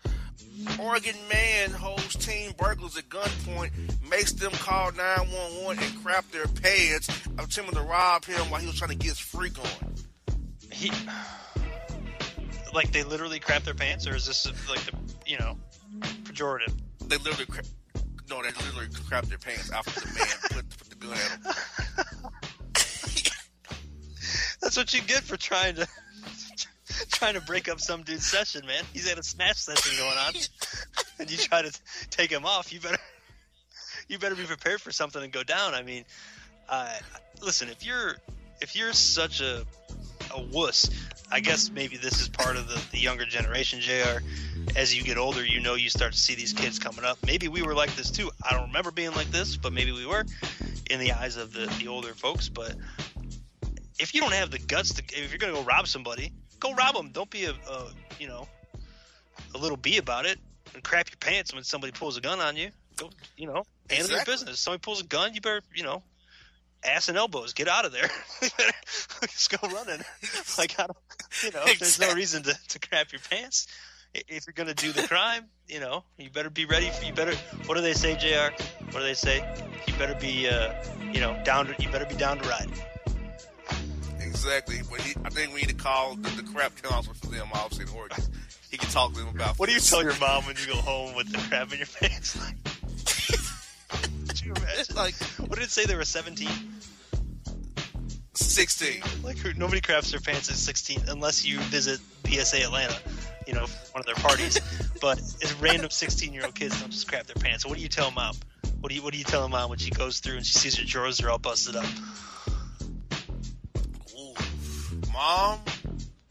Oregon 0.80 1.16
man 1.32 1.72
holds 1.72 2.16
teen 2.16 2.54
burglars 2.58 2.98
at 2.98 3.10
gunpoint, 3.10 3.72
makes 4.10 4.32
them 4.34 4.52
call 4.54 4.92
911 4.94 5.84
and 5.84 6.04
crap 6.04 6.30
their 6.32 6.48
pants, 6.48 7.10
attempting 7.38 7.76
to 7.76 7.82
rob 7.82 8.24
him 8.26 8.50
while 8.50 8.62
he 8.62 8.68
was 8.68 8.78
trying 8.78 8.92
to 8.92 8.96
get 8.96 9.10
his 9.10 9.20
freak 9.20 9.60
on. 9.60 9.96
He 10.72 10.92
like 12.74 12.92
they 12.92 13.04
literally 13.04 13.40
crap 13.40 13.64
their 13.64 13.74
pants, 13.74 14.08
or 14.08 14.16
is 14.16 14.26
this 14.26 14.46
like 14.70 14.80
the 14.86 14.94
you 15.26 15.38
know 15.38 15.58
pejorative? 16.24 16.74
They 17.08 17.18
literally, 17.18 17.46
cra- 17.48 17.64
no, 18.30 18.42
they 18.42 18.50
literally 18.50 18.88
crap 19.08 19.26
their 19.26 19.38
pants 19.38 19.72
after 19.72 20.00
the 20.00 20.08
man 20.08 20.28
put, 20.52 20.70
put 20.78 20.90
the 20.90 20.96
gun 20.96 21.14
at 21.14 21.20
him. 21.32 21.42
That's 24.62 24.78
what 24.78 24.94
you 24.94 25.02
get 25.02 25.22
for 25.24 25.38
trying 25.38 25.76
to 25.76 25.88
trying 27.12 27.36
to 27.36 27.42
break 27.42 27.70
up 27.70 27.80
some 27.80 28.04
dude's 28.04 28.26
session, 28.26 28.66
man. 28.66 28.84
He's 28.94 29.08
had 29.08 29.18
a 29.18 29.24
smash 29.24 29.58
session 29.58 29.98
going 29.98 30.18
on, 30.18 30.34
and 31.20 31.32
you 31.32 31.38
try 31.38 31.62
to 31.62 31.80
take 32.10 32.32
him 32.32 32.46
off. 32.46 32.72
You 32.72 32.80
better 32.80 33.00
you 34.08 34.20
better 34.20 34.36
be 34.36 34.44
prepared 34.44 34.82
for 34.82 34.92
something 34.92 35.22
to 35.22 35.28
go 35.28 35.44
down. 35.44 35.74
I 35.74 35.82
mean, 35.82 36.06
uh, 36.70 36.94
listen, 37.42 37.70
if 37.70 37.86
you're 37.86 38.16
if 38.62 38.76
you're 38.76 38.94
such 38.94 39.42
a 39.42 39.66
a 40.34 40.42
wuss, 40.42 40.90
I 41.32 41.40
guess 41.40 41.70
maybe 41.70 41.98
this 41.98 42.22
is 42.22 42.30
part 42.30 42.56
of 42.56 42.68
the, 42.68 42.82
the 42.92 43.00
younger 43.00 43.26
generation, 43.26 43.80
Jr. 43.80 44.20
As 44.76 44.96
you 44.96 45.04
get 45.04 45.18
older, 45.18 45.46
you 45.46 45.60
know 45.60 45.76
you 45.76 45.90
start 45.90 46.14
to 46.14 46.20
see 46.20 46.36
these 46.36 46.54
kids 46.54 46.80
coming 46.80 47.06
up. 47.06 47.18
Maybe 47.26 47.48
we 47.48 47.62
were 47.62 47.74
like 47.74 47.96
this 47.96 48.12
too. 48.12 48.32
I 48.44 48.54
don't 48.54 48.68
remember 48.68 48.92
being 48.92 49.12
like 49.12 49.32
this, 49.32 49.58
but 49.58 49.74
maybe 49.74 49.92
we 49.92 50.06
were 50.06 50.26
in 50.90 51.00
the 51.00 51.14
eyes 51.14 51.38
of 51.38 51.54
the, 51.54 51.68
the 51.80 51.88
older 51.88 52.14
folks. 52.14 52.50
But 52.50 52.76
if 54.00 54.14
you 54.14 54.22
don't 54.22 54.34
have 54.34 54.52
the 54.52 54.60
guts 54.60 54.94
to, 54.96 55.04
if 55.04 55.32
you're 55.32 55.38
gonna 55.38 55.54
go 55.54 55.64
rob 55.64 55.88
somebody, 55.88 56.32
go 56.60 56.74
rob 56.74 56.96
them. 56.96 57.10
Don't 57.12 57.30
be 57.30 57.46
a, 57.46 57.52
a 57.52 57.92
you 58.20 58.28
know 58.28 58.48
a 59.54 59.58
little 59.58 59.78
bee 59.78 59.98
about 59.98 60.26
it 60.26 60.40
and 60.74 60.84
crap 60.84 61.10
your 61.10 61.18
pants 61.18 61.54
when 61.54 61.64
somebody 61.64 61.92
pulls 61.92 62.18
a 62.18 62.22
gun 62.22 62.40
on 62.40 62.56
you. 62.56 62.70
Go, 62.98 63.10
you 63.38 63.48
know, 63.48 63.64
handle 63.90 64.12
your 64.12 64.26
business. 64.26 64.60
Somebody 64.60 64.82
pulls 64.82 65.02
a 65.02 65.06
gun, 65.06 65.34
you 65.34 65.42
better, 65.42 65.62
you 65.74 65.84
know, 65.84 66.04
ass 66.84 67.10
and 67.10 67.18
elbows, 67.18 67.54
get 67.54 67.68
out 67.68 67.86
of 67.86 67.92
there. 67.92 68.10
Just 69.22 69.60
go 69.60 69.68
running. 69.68 70.02
Like 70.58 70.80
I 70.80 70.86
don't, 70.86 70.98
you 71.44 71.52
know, 71.52 71.66
there's 71.66 72.00
no 72.00 72.14
reason 72.14 72.44
to, 72.44 72.58
to 72.70 72.80
crap 72.80 73.12
your 73.12 73.20
pants. 73.30 73.68
If 74.14 74.46
you're 74.48 74.54
gonna 74.54 74.74
do 74.74 74.94
the 74.94 75.06
crime, 75.06 75.46
you 75.68 75.82
know, 75.82 76.06
you 76.18 76.30
better 76.30 76.50
be 76.50 76.66
ready. 76.66 76.90
For, 76.90 77.04
you 77.04 77.12
better. 77.12 77.36
What 77.66 77.76
do 77.76 77.82
they 77.82 77.94
say, 77.94 78.16
Jr? 78.16 78.56
What 78.92 79.00
do 79.00 79.04
they 79.04 79.14
say? 79.14 79.44
You 79.86 79.94
better 79.96 80.16
be, 80.16 80.48
uh, 80.48 80.74
you 81.12 81.20
know, 81.20 81.38
down. 81.44 81.68
To, 81.68 81.76
you 81.78 81.90
better 81.90 82.06
be 82.06 82.16
down 82.16 82.40
to 82.40 82.48
ride. 82.48 82.70
Exactly. 84.36 84.82
But 84.90 85.02
he, 85.02 85.16
I 85.24 85.30
think 85.30 85.54
we 85.54 85.62
need 85.62 85.70
to 85.70 85.76
call 85.76 86.16
the, 86.16 86.42
the 86.42 86.44
crap 86.44 86.76
counselor 86.82 87.16
for 87.16 87.28
them, 87.28 87.48
obviously, 87.54 87.86
in 87.86 87.98
Oregon. 87.98 88.24
He 88.70 88.78
can 88.78 88.90
talk 88.90 89.14
to 89.14 89.20
them 89.20 89.30
about 89.30 89.58
What 89.58 89.70
do 89.70 89.76
you 89.76 89.80
tell 89.80 90.04
your 90.04 90.18
mom 90.20 90.46
when 90.46 90.58
you 90.58 90.68
go 90.68 90.76
home 90.82 91.16
with 91.16 91.32
the 91.32 91.38
crap 91.38 91.72
in 91.72 91.78
your 91.78 91.88
pants? 91.88 92.38
Could 94.28 94.46
you 94.46 94.54
imagine? 94.54 94.96
Like 94.96 95.16
What 95.40 95.54
did 95.54 95.64
it 95.64 95.72
say? 95.72 95.86
They 95.86 95.96
were 95.96 96.04
17. 96.04 96.50
16. 98.34 99.02
Like 99.24 99.38
who, 99.38 99.54
nobody 99.54 99.80
craps 99.80 100.12
their 100.12 100.20
pants 100.20 100.50
at 100.50 100.58
16 100.58 101.04
unless 101.08 101.46
you 101.46 101.58
visit 101.60 102.02
PSA 102.26 102.64
Atlanta, 102.64 102.98
you 103.48 103.54
know, 103.54 103.66
one 103.94 104.02
of 104.02 104.06
their 104.06 104.16
parties. 104.16 104.60
but 105.02 105.18
it's 105.18 105.54
random 105.62 105.90
16 105.90 106.34
year 106.34 106.44
old 106.44 106.56
kids 106.56 106.78
don't 106.82 106.92
just 106.92 107.08
crap 107.08 107.26
their 107.26 107.42
pants. 107.42 107.64
So 107.64 107.70
what 107.70 107.78
do 107.78 107.84
you 107.84 107.90
tell 107.90 108.12
mom? 108.12 108.36
What 108.82 108.90
do 108.90 108.96
you 108.96 109.02
What 109.02 109.14
do 109.14 109.18
you 109.18 109.24
tell 109.24 109.48
mom 109.48 109.70
when 109.70 109.80
she 109.80 109.92
goes 109.92 110.20
through 110.20 110.36
and 110.38 110.46
she 110.46 110.60
sees 110.60 110.78
your 110.78 110.86
drawers 110.86 111.22
are 111.22 111.30
all 111.30 111.38
busted 111.38 111.78
up? 111.78 111.86
Mom, 115.16 115.60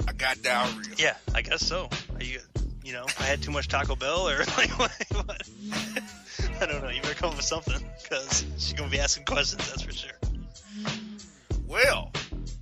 I 0.06 0.12
got 0.12 0.42
diarrhea. 0.42 0.94
Yeah, 0.98 1.16
I 1.34 1.40
guess 1.40 1.66
so. 1.66 1.88
Are 2.14 2.22
you 2.22 2.38
You 2.84 2.92
know, 2.92 3.06
I 3.18 3.22
had 3.22 3.42
too 3.42 3.50
much 3.50 3.68
Taco 3.68 3.96
Bell 3.96 4.28
or 4.28 4.38
like 4.58 4.78
what? 4.78 4.92
what? 5.12 5.42
I 6.60 6.66
don't 6.66 6.82
know. 6.82 6.90
You 6.90 7.00
better 7.00 7.14
come 7.14 7.30
up 7.30 7.36
with 7.36 7.46
something 7.46 7.82
because 8.02 8.44
she's 8.58 8.74
gonna 8.74 8.90
be 8.90 9.00
asking 9.00 9.24
questions. 9.24 9.66
That's 9.68 9.82
for 9.82 9.92
sure. 9.92 10.10
Well, 11.66 12.12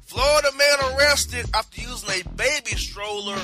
Florida 0.03 0.49
man 0.57 0.95
arrested 0.95 1.47
after 1.55 1.81
using 1.81 2.09
a 2.11 2.29
baby 2.37 2.70
stroller 2.77 3.39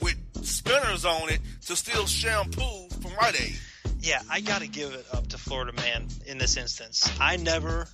with 0.00 0.16
spinners 0.46 1.04
on 1.04 1.28
it 1.28 1.40
to 1.66 1.76
steal 1.76 2.06
shampoo 2.06 2.88
from 3.02 3.12
Rite 3.20 3.40
Aid. 3.40 3.58
Yeah, 4.00 4.20
I 4.30 4.40
got 4.40 4.60
to 4.60 4.68
give 4.68 4.92
it 4.92 5.06
up 5.12 5.26
to 5.28 5.38
Florida 5.38 5.72
man 5.72 6.08
in 6.26 6.38
this 6.38 6.56
instance. 6.56 7.10
I 7.20 7.36
never, 7.36 7.88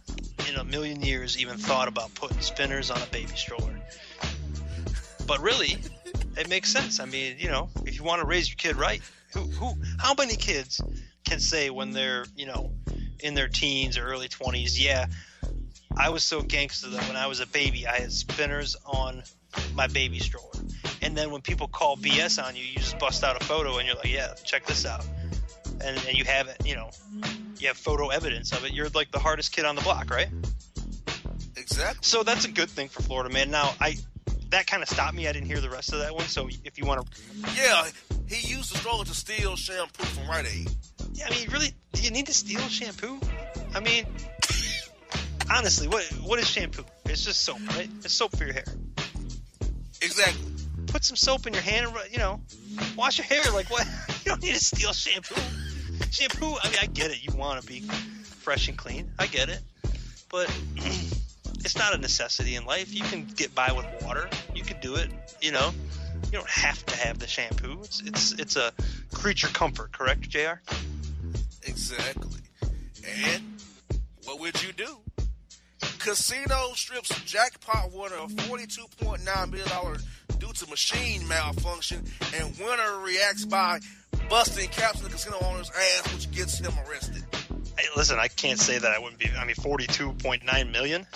in 0.49 0.57
a 0.57 0.65
million 0.65 1.03
years, 1.03 1.39
even 1.39 1.57
thought 1.57 1.87
about 1.89 2.15
putting 2.15 2.41
spinners 2.41 2.91
on 2.91 3.01
a 3.01 3.07
baby 3.07 3.35
stroller. 3.37 3.80
But 5.31 5.43
really, 5.43 5.77
it 6.37 6.49
makes 6.49 6.73
sense. 6.73 6.99
I 6.99 7.05
mean, 7.05 7.37
you 7.39 7.51
know, 7.51 7.69
if 7.87 7.97
you 7.97 8.03
want 8.03 8.21
to 8.21 8.27
raise 8.27 8.49
your 8.49 8.57
kid 8.57 8.75
right, 8.75 9.01
who, 9.33 9.43
who, 9.43 9.75
how 9.97 10.15
many 10.15 10.35
kids 10.35 10.81
can 11.25 11.39
say 11.39 11.71
when 11.71 11.93
they're, 11.93 12.25
you 12.35 12.47
know, 12.47 12.73
in 13.21 13.35
their 13.35 13.47
teens 13.47 13.97
or 13.97 14.05
early 14.05 14.27
twenties, 14.27 14.85
yeah, 14.85 15.07
I 15.97 16.09
was 16.09 16.25
so 16.25 16.43
gangster 16.43 16.91
that 16.91 17.07
when 17.07 17.17
I 17.17 17.29
was 17.29 17.39
a 17.39 17.47
baby, 17.47 17.87
I 17.87 18.01
had 18.01 18.11
spinners 18.11 18.75
on 18.85 19.23
my 19.73 19.87
baby 19.87 20.19
stroller. 20.19 20.51
And 21.01 21.17
then 21.17 21.31
when 21.31 21.43
people 21.43 21.69
call 21.69 21.97
BS 21.97 22.45
on 22.45 22.57
you, 22.57 22.65
you 22.65 22.79
just 22.79 22.99
bust 22.99 23.23
out 23.23 23.41
a 23.41 23.45
photo 23.45 23.79
and 23.79 23.87
you're 23.87 23.99
like, 23.99 24.13
yeah, 24.13 24.35
check 24.43 24.67
this 24.67 24.85
out 24.85 25.07
and, 25.81 25.97
and 26.09 26.19
you 26.19 26.25
have 26.25 26.49
it, 26.49 26.67
you 26.67 26.75
know, 26.75 26.91
you 27.57 27.69
have 27.69 27.77
photo 27.77 28.09
evidence 28.09 28.51
of 28.51 28.65
it. 28.65 28.73
You're 28.73 28.89
like 28.89 29.13
the 29.13 29.21
hardest 29.21 29.53
kid 29.53 29.65
on 29.65 29.77
the 29.77 29.83
block, 29.83 30.11
right? 30.11 30.29
Exactly. 31.57 32.01
So 32.03 32.25
that's 32.25 32.47
a 32.47 32.51
good 32.51 32.69
thing 32.69 32.89
for 32.89 33.01
Florida, 33.03 33.33
man. 33.33 33.53
Now, 33.53 33.73
I 33.81 33.97
that 34.51 34.67
kind 34.67 34.83
of 34.83 34.89
stopped 34.89 35.15
me. 35.15 35.27
I 35.29 35.33
didn't 35.33 35.47
hear 35.47 35.61
the 35.61 35.71
rest 35.71 35.93
of 35.93 36.01
that 36.01 36.15
one. 36.15 36.27
So 36.27 36.49
if 36.65 36.79
you 36.79 36.85
want 36.85 37.05
to, 37.07 37.19
Yeah, 37.57 37.87
he 38.29 38.47
used 38.55 38.73
the 38.73 38.79
stroller 38.79 39.05
to 39.05 39.15
steal 39.15 39.57
shampoo 39.57 40.05
from 40.05 40.29
Rite 40.29 40.47
Aid. 40.47 40.71
yeah, 41.15 41.27
I 41.29 41.31
mean, 41.31 41.49
really, 41.51 41.73
do 41.93 42.03
you 42.03 42.11
need 42.11 42.27
to 42.27 42.35
steal 42.35 42.61
shampoo? 42.63 43.21
I 43.75 43.81
mean, 43.81 44.05
honestly, 45.51 45.89
what 45.89 46.05
what 46.23 46.39
is 46.39 46.49
shampoo? 46.49 46.85
It's 47.07 47.25
just 47.25 47.43
soap, 47.45 47.59
right? 47.77 47.89
It's 48.05 48.13
soap 48.15 48.37
for 48.37 48.45
your 48.45 48.55
hair. 48.55 48.65
Exactly. 50.03 50.53
put 50.87 51.05
some 51.05 51.17
soap 51.17 51.47
in 51.47 51.53
your 51.53 51.63
hand 51.63 51.87
and 51.87 52.13
you 52.13 52.19
know, 52.19 52.41
wash 52.97 53.19
your 53.19 53.27
hair. 53.27 53.43
Like 53.53 53.71
what? 53.71 53.87
You 54.25 54.33
don't 54.33 54.43
need 54.43 54.53
to 54.55 54.63
steal 54.63 54.93
shampoo. 54.93 55.35
Shampoo. 56.11 56.55
I 56.63 56.69
mean, 56.69 56.77
I 56.83 56.87
get 56.87 57.11
it. 57.11 57.25
You 57.25 57.35
want 57.39 57.59
to 57.63 57.67
be 57.67 57.81
fresh 57.81 58.69
and 58.69 58.77
clean. 58.77 59.11
I 59.19 59.27
get 59.27 59.49
it, 59.49 59.61
but 60.29 60.47
it's 61.65 61.77
not 61.77 61.95
a 61.95 61.99
necessity 61.99 62.57
in 62.57 62.65
life. 62.65 62.93
You 62.93 63.05
can 63.05 63.25
get 63.25 63.55
by 63.55 63.73
with 63.73 63.87
water. 64.03 64.29
You 64.55 64.63
can 64.63 64.81
do 64.81 64.97
it. 64.97 65.11
You 65.41 65.53
know, 65.53 65.71
you 66.25 66.33
don't 66.33 66.49
have 66.49 66.85
to 66.87 66.97
have 66.97 67.19
the 67.19 67.27
shampoo. 67.27 67.81
It's 67.83 68.01
it's 68.03 68.33
it's 68.33 68.57
a 68.57 68.73
creature 69.13 69.49
comfort, 69.49 69.93
correct, 69.93 70.29
Jr. 70.29 70.61
Exactly. 71.63 72.41
And 73.25 73.43
what 74.25 74.41
would 74.41 74.63
you 74.63 74.73
do? 74.73 74.99
Casino 75.99 76.73
strips 76.75 77.09
jackpot 77.23 77.93
winner 77.93 78.17
of 78.17 78.31
$42.9 78.33 79.51
million 79.51 80.01
due 80.39 80.53
to 80.53 80.67
machine 80.71 81.27
malfunction, 81.29 82.03
and 82.35 82.59
winner 82.59 82.99
reacts 83.01 83.45
by 83.45 83.79
busting 84.29 84.69
caps 84.71 84.99
in 84.99 85.05
the 85.05 85.11
casino 85.11 85.37
owner's 85.43 85.71
ass, 85.71 86.15
which 86.15 86.31
gets 86.31 86.59
him 86.59 86.73
arrested. 86.89 87.23
Hey, 87.79 87.87
listen, 87.97 88.19
I 88.19 88.29
can't 88.29 88.59
say 88.59 88.79
that 88.79 88.91
I 88.91 88.99
wouldn't 88.99 89.19
be. 89.19 89.31
I 89.39 89.45
mean, 89.45 89.57
forty-two 89.57 90.13
point 90.15 90.45
nine 90.45 90.73
million. 90.73 91.07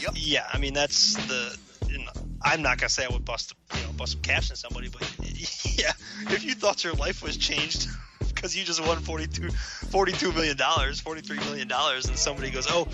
Yep. 0.00 0.12
Yeah, 0.16 0.46
I 0.52 0.58
mean 0.58 0.74
that's 0.74 1.14
the. 1.26 1.56
You 1.88 1.98
know, 1.98 2.10
I'm 2.42 2.62
not 2.62 2.78
gonna 2.78 2.88
say 2.88 3.04
I 3.04 3.08
would 3.08 3.24
bust, 3.24 3.54
you 3.74 3.82
know, 3.82 3.92
bust 3.92 4.12
some 4.12 4.20
caps 4.22 4.50
in 4.50 4.56
somebody, 4.56 4.88
but 4.88 5.02
yeah, 5.20 5.92
if 6.32 6.44
you 6.44 6.54
thought 6.54 6.82
your 6.82 6.94
life 6.94 7.22
was 7.22 7.36
changed 7.36 7.88
because 8.34 8.56
you 8.56 8.64
just 8.64 8.84
won 8.84 8.98
42, 8.98 9.50
42 9.50 10.32
million 10.32 10.56
dollars, 10.56 11.00
43 11.00 11.38
million 11.38 11.68
dollars, 11.68 12.06
and 12.06 12.18
somebody 12.18 12.50
goes, 12.50 12.66
oh, 12.68 12.88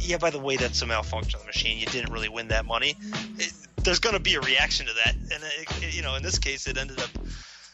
yeah, 0.00 0.16
by 0.16 0.30
the 0.30 0.38
way, 0.38 0.56
that's 0.56 0.80
a 0.82 0.86
malfunction 0.86 1.36
of 1.36 1.42
the 1.42 1.46
machine. 1.46 1.78
You 1.78 1.86
didn't 1.86 2.12
really 2.12 2.28
win 2.28 2.48
that 2.48 2.64
money. 2.64 2.96
It, 3.38 3.52
there's 3.84 3.98
gonna 3.98 4.20
be 4.20 4.34
a 4.34 4.40
reaction 4.40 4.86
to 4.86 4.92
that, 4.94 5.14
and 5.14 5.42
it, 5.42 5.82
it, 5.84 5.94
you 5.94 6.02
know, 6.02 6.14
in 6.14 6.22
this 6.22 6.38
case, 6.38 6.66
it 6.66 6.78
ended 6.78 7.00
up 7.00 7.10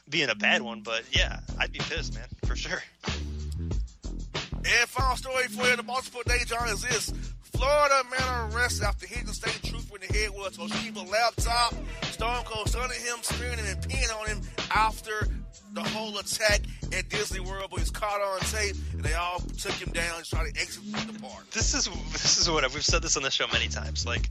being 0.09 0.29
a 0.29 0.35
bad 0.35 0.63
one. 0.63 0.81
But 0.81 1.05
yeah, 1.13 1.41
I'd 1.59 1.73
be 1.73 1.79
pissed, 1.79 2.15
man, 2.15 2.27
for 2.47 2.57
sure. 2.57 2.83
And 4.67 4.89
final 4.89 5.17
story 5.17 5.45
for 5.49 5.67
you 5.67 5.77
the 5.77 5.83
multiple 5.83 6.23
Day, 6.27 6.39
John, 6.47 6.69
is 6.69 6.83
this. 6.83 7.13
Florida 7.57 8.03
man 8.11 8.53
arrested 8.53 8.85
after 8.85 9.07
hitting 9.07 9.27
the 9.27 9.33
state 9.35 9.61
trooper 9.63 9.97
in 9.97 10.07
the 10.07 10.19
head 10.19 10.31
with 10.31 10.47
a 10.47 10.61
Toshiba 10.61 11.09
laptop. 11.11 11.75
Stone 12.11 12.45
Cold 12.45 12.69
stunning 12.69 13.01
him, 13.01 13.19
him, 13.19 13.67
and 13.67 13.83
peeing 13.83 14.21
on 14.21 14.27
him 14.27 14.41
after 14.71 15.29
the 15.73 15.83
whole 15.83 16.17
attack 16.19 16.61
at 16.93 17.09
Disney 17.09 17.41
World, 17.41 17.69
but 17.71 17.81
he's 17.81 17.91
caught 17.91 18.21
on 18.21 18.41
tape, 18.41 18.77
and 18.93 19.03
they 19.03 19.15
all 19.15 19.41
took 19.59 19.73
him 19.73 19.93
down 19.93 20.17
and 20.17 20.25
tried 20.25 20.53
to 20.55 20.61
exit 20.61 20.85
from 20.85 21.13
the 21.13 21.21
park. 21.21 21.51
This 21.51 21.75
is 21.75 21.89
this 22.13 22.39
is 22.39 22.49
what 22.49 22.63
we've 22.73 22.85
said 22.85 23.03
this 23.03 23.17
on 23.17 23.23
the 23.23 23.31
show 23.31 23.47
many 23.53 23.69
times. 23.69 24.07
Like, 24.07 24.31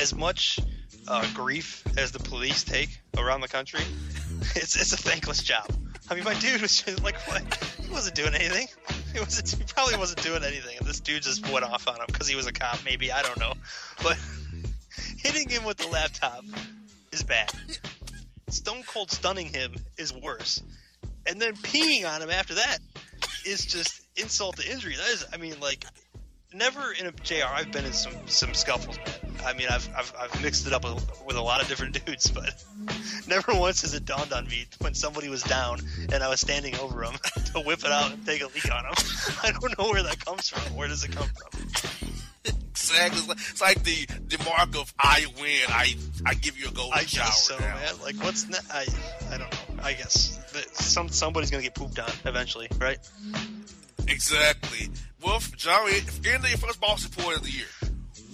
as 0.00 0.14
much 0.14 0.58
uh, 1.06 1.26
grief 1.34 1.84
as 1.98 2.12
the 2.12 2.18
police 2.18 2.64
take 2.64 3.00
around 3.16 3.42
the 3.42 3.48
country, 3.48 3.80
it's 4.56 4.76
it's 4.76 4.92
a 4.92 4.96
thankless 4.96 5.42
job. 5.42 5.66
I 6.10 6.14
mean, 6.14 6.24
my 6.24 6.34
dude 6.34 6.62
was 6.62 6.82
just 6.82 7.02
like, 7.02 7.16
what? 7.28 7.42
He 7.82 7.90
wasn't 7.90 8.16
doing 8.16 8.34
anything. 8.34 8.68
He 9.12 9.20
wasn't. 9.20 9.48
He 9.48 9.64
probably 9.64 9.96
wasn't 9.96 10.22
doing 10.22 10.44
anything, 10.44 10.76
and 10.78 10.86
this 10.86 11.00
dude 11.00 11.22
just 11.22 11.50
went 11.50 11.64
off 11.64 11.88
on 11.88 11.96
him 11.96 12.04
because 12.08 12.28
he 12.28 12.36
was 12.36 12.46
a 12.46 12.52
cop. 12.52 12.78
Maybe 12.84 13.10
I 13.10 13.22
don't 13.22 13.40
know, 13.40 13.54
but 14.02 14.18
hitting 15.16 15.48
him 15.48 15.64
with 15.64 15.78
the 15.78 15.88
laptop 15.88 16.44
is 17.10 17.22
bad. 17.22 17.50
Stone 18.50 18.82
Cold 18.86 19.10
stunning 19.10 19.46
him 19.46 19.74
is 19.96 20.12
worse, 20.12 20.62
and 21.26 21.40
then 21.40 21.54
peeing 21.54 22.06
on 22.06 22.20
him 22.20 22.28
after 22.28 22.56
that 22.56 22.78
is 23.46 23.64
just 23.64 24.02
insult 24.16 24.58
to 24.58 24.70
injury. 24.70 24.94
That 24.94 25.08
is, 25.08 25.24
I 25.32 25.38
mean, 25.38 25.58
like 25.58 25.86
never 26.52 26.92
in 26.92 27.06
a 27.06 27.12
JR. 27.12 27.46
I've 27.50 27.72
been 27.72 27.86
in 27.86 27.94
some 27.94 28.12
some 28.26 28.52
scuffles, 28.52 28.98
man. 28.98 29.06
I 29.44 29.52
mean, 29.54 29.68
I've 29.70 29.88
I've, 29.96 30.12
I've 30.18 30.42
mixed 30.42 30.66
it 30.66 30.72
up 30.72 30.84
with, 30.84 31.22
with 31.26 31.36
a 31.36 31.42
lot 31.42 31.62
of 31.62 31.68
different 31.68 32.04
dudes, 32.06 32.30
but 32.30 32.54
never 33.28 33.54
once 33.54 33.82
has 33.82 33.94
it 33.94 34.04
dawned 34.04 34.32
on 34.32 34.46
me 34.48 34.66
when 34.80 34.94
somebody 34.94 35.28
was 35.28 35.42
down 35.42 35.80
and 36.12 36.22
I 36.22 36.28
was 36.28 36.40
standing 36.40 36.76
over 36.76 37.02
him 37.04 37.14
to 37.52 37.60
whip 37.60 37.80
it 37.80 37.90
out 37.90 38.12
and 38.12 38.24
take 38.26 38.42
a 38.42 38.46
leak 38.46 38.70
on 38.70 38.84
him. 38.84 38.94
I 39.42 39.52
don't 39.52 39.78
know 39.78 39.90
where 39.90 40.02
that 40.02 40.24
comes 40.24 40.48
from. 40.48 40.74
Where 40.76 40.88
does 40.88 41.04
it 41.04 41.12
come 41.12 41.26
from? 41.28 42.08
Exactly. 42.44 43.34
It's 43.50 43.60
like, 43.60 43.82
the 43.82 44.06
the 44.28 44.42
mark 44.44 44.74
of 44.76 44.92
I 44.98 45.26
win. 45.40 45.60
I 45.68 45.94
I 46.24 46.34
give 46.34 46.58
you 46.58 46.68
a 46.68 46.70
golden 46.72 46.98
I 46.98 47.02
shower. 47.04 47.30
so, 47.32 47.58
now. 47.58 47.74
man. 47.74 47.94
Like, 48.02 48.16
what's 48.22 48.48
ne- 48.48 48.56
I 48.72 48.86
I 49.30 49.38
don't 49.38 49.50
know. 49.50 49.82
I 49.82 49.92
guess 49.92 50.38
some 50.74 51.08
somebody's 51.08 51.50
gonna 51.50 51.62
get 51.62 51.74
pooped 51.74 51.98
on 51.98 52.10
eventually, 52.24 52.68
right? 52.80 52.98
Exactly. 54.06 54.88
Wolf, 55.22 55.54
Johnny, 55.56 55.98
into 55.98 56.48
your 56.48 56.58
first 56.58 56.80
boss 56.80 57.04
report 57.04 57.36
of 57.36 57.42
the 57.44 57.50
year. 57.50 57.66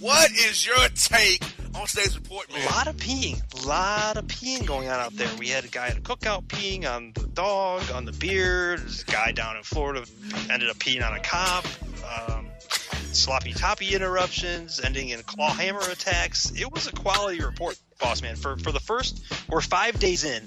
What 0.05 0.29
is 0.33 0.63
your 0.63 0.77
take 0.93 1.43
on 1.73 1.87
today's 1.87 2.15
report, 2.15 2.53
man? 2.53 2.61
A 2.61 2.69
lot 2.69 2.85
of 2.85 2.95
peeing, 2.95 3.41
a 3.63 3.67
lot 3.67 4.17
of 4.17 4.25
peeing 4.25 4.63
going 4.63 4.87
on 4.87 4.99
out 4.99 5.15
there. 5.15 5.27
We 5.39 5.47
had 5.47 5.65
a 5.65 5.67
guy 5.67 5.87
at 5.87 5.97
a 5.97 5.99
cookout 5.99 6.43
peeing 6.43 6.87
on 6.87 7.13
the 7.15 7.25
dog, 7.25 7.89
on 7.91 8.05
the 8.05 8.11
beer. 8.11 8.77
There's 8.77 9.01
a 9.01 9.05
guy 9.05 9.31
down 9.31 9.57
in 9.57 9.63
Florida 9.63 10.05
ended 10.51 10.69
up 10.69 10.77
peeing 10.77 11.03
on 11.03 11.15
a 11.15 11.19
cop. 11.21 11.65
Um, 12.05 12.45
sloppy 13.13 13.53
toppy 13.53 13.95
interruptions, 13.95 14.79
ending 14.79 15.09
in 15.09 15.23
claw 15.23 15.49
hammer 15.49 15.81
attacks. 15.91 16.51
It 16.51 16.71
was 16.71 16.85
a 16.85 16.91
quality 16.91 17.43
report, 17.43 17.75
boss 17.99 18.21
man. 18.21 18.35
For 18.35 18.57
for 18.57 18.71
the 18.71 18.79
first, 18.79 19.23
we're 19.49 19.59
five 19.59 19.97
days 19.97 20.23
in, 20.23 20.43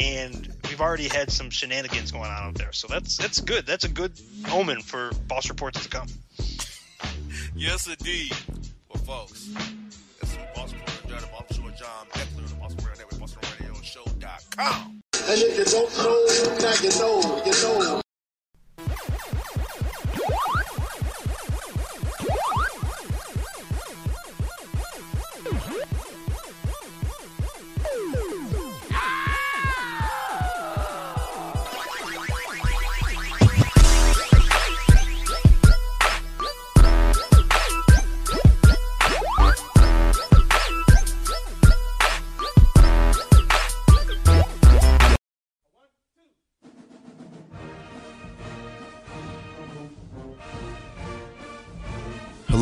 and 0.00 0.52
we've 0.68 0.80
already 0.80 1.06
had 1.06 1.30
some 1.30 1.50
shenanigans 1.50 2.10
going 2.10 2.32
on 2.32 2.48
out 2.48 2.54
there. 2.54 2.72
So 2.72 2.88
that's 2.88 3.16
that's 3.16 3.40
good. 3.40 3.64
That's 3.64 3.84
a 3.84 3.88
good 3.88 4.20
omen 4.50 4.80
for 4.82 5.12
boss 5.28 5.48
reports 5.48 5.84
to 5.84 5.88
come. 5.88 6.08
Yes, 7.54 7.86
indeed. 7.86 8.34
Folks, 9.04 9.48
this 10.20 10.30
is 10.30 10.38
Boss 10.54 10.72
Report, 10.72 11.76
John, 11.76 12.06
Beckler, 12.12 12.46
the 12.48 12.54
Report 12.54 12.98
Network, 12.98 13.20
BossmanRadioShow.com. 13.20 15.02
And 15.28 15.42
if 15.42 15.58
you 15.58 15.64
don't 15.64 15.90
know, 15.98 16.26
now 16.60 16.74
you 16.80 16.90
know, 17.00 17.42
you 17.44 17.52
know. 17.62 18.02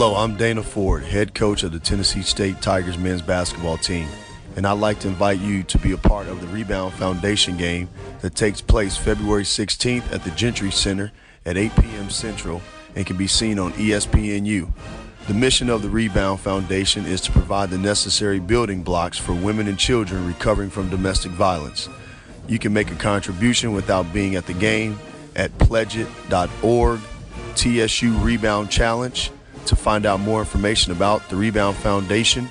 Hello, 0.01 0.17
I'm 0.17 0.39
Dana 0.39 0.63
Ford, 0.63 1.03
head 1.03 1.35
coach 1.35 1.63
of 1.63 1.73
the 1.73 1.79
Tennessee 1.79 2.23
State 2.23 2.63
Tigers 2.63 2.97
men's 2.97 3.21
basketball 3.21 3.77
team, 3.77 4.09
and 4.57 4.67
I'd 4.67 4.79
like 4.79 4.99
to 5.01 5.09
invite 5.09 5.41
you 5.41 5.63
to 5.65 5.77
be 5.77 5.93
a 5.93 5.99
part 5.99 6.27
of 6.27 6.41
the 6.41 6.47
Rebound 6.47 6.95
Foundation 6.95 7.59
game 7.59 7.87
that 8.23 8.35
takes 8.35 8.63
place 8.63 8.97
February 8.97 9.43
16th 9.43 10.11
at 10.11 10.25
the 10.25 10.31
Gentry 10.31 10.71
Center 10.71 11.13
at 11.45 11.59
8 11.59 11.77
p.m. 11.77 12.09
Central 12.09 12.63
and 12.97 13.05
can 13.05 13.19
be 13.19 13.27
seen 13.27 13.59
on 13.59 13.75
ESPNU. 13.75 14.73
The 15.29 15.35
mission 15.35 15.69
of 15.69 15.83
the 15.83 15.91
Rebound 15.91 16.41
Foundation 16.41 17.05
is 17.05 17.21
to 17.21 17.33
provide 17.33 17.69
the 17.69 17.77
necessary 17.77 18.41
building 18.41 18.83
blocks 18.83 19.19
for 19.19 19.35
women 19.35 19.69
and 19.69 19.79
children 19.79 20.27
recovering 20.27 20.71
from 20.71 20.89
domestic 20.89 21.33
violence. 21.33 21.91
You 22.49 22.59
can 22.59 22.73
make 22.73 22.91
a 22.91 22.97
contribution 22.97 23.75
without 23.75 24.11
being 24.15 24.35
at 24.35 24.47
the 24.47 24.55
game 24.55 24.99
at 25.37 25.51
pledgeit.org, 25.59 27.01
TSU 27.55 28.17
Rebound 28.17 28.71
Challenge. 28.71 29.31
To 29.67 29.77
find 29.77 30.07
out 30.07 30.21
more 30.21 30.41
information 30.41 30.93
about 30.93 31.29
the 31.29 31.37
Rebound 31.37 31.77
Foundation, 31.77 32.49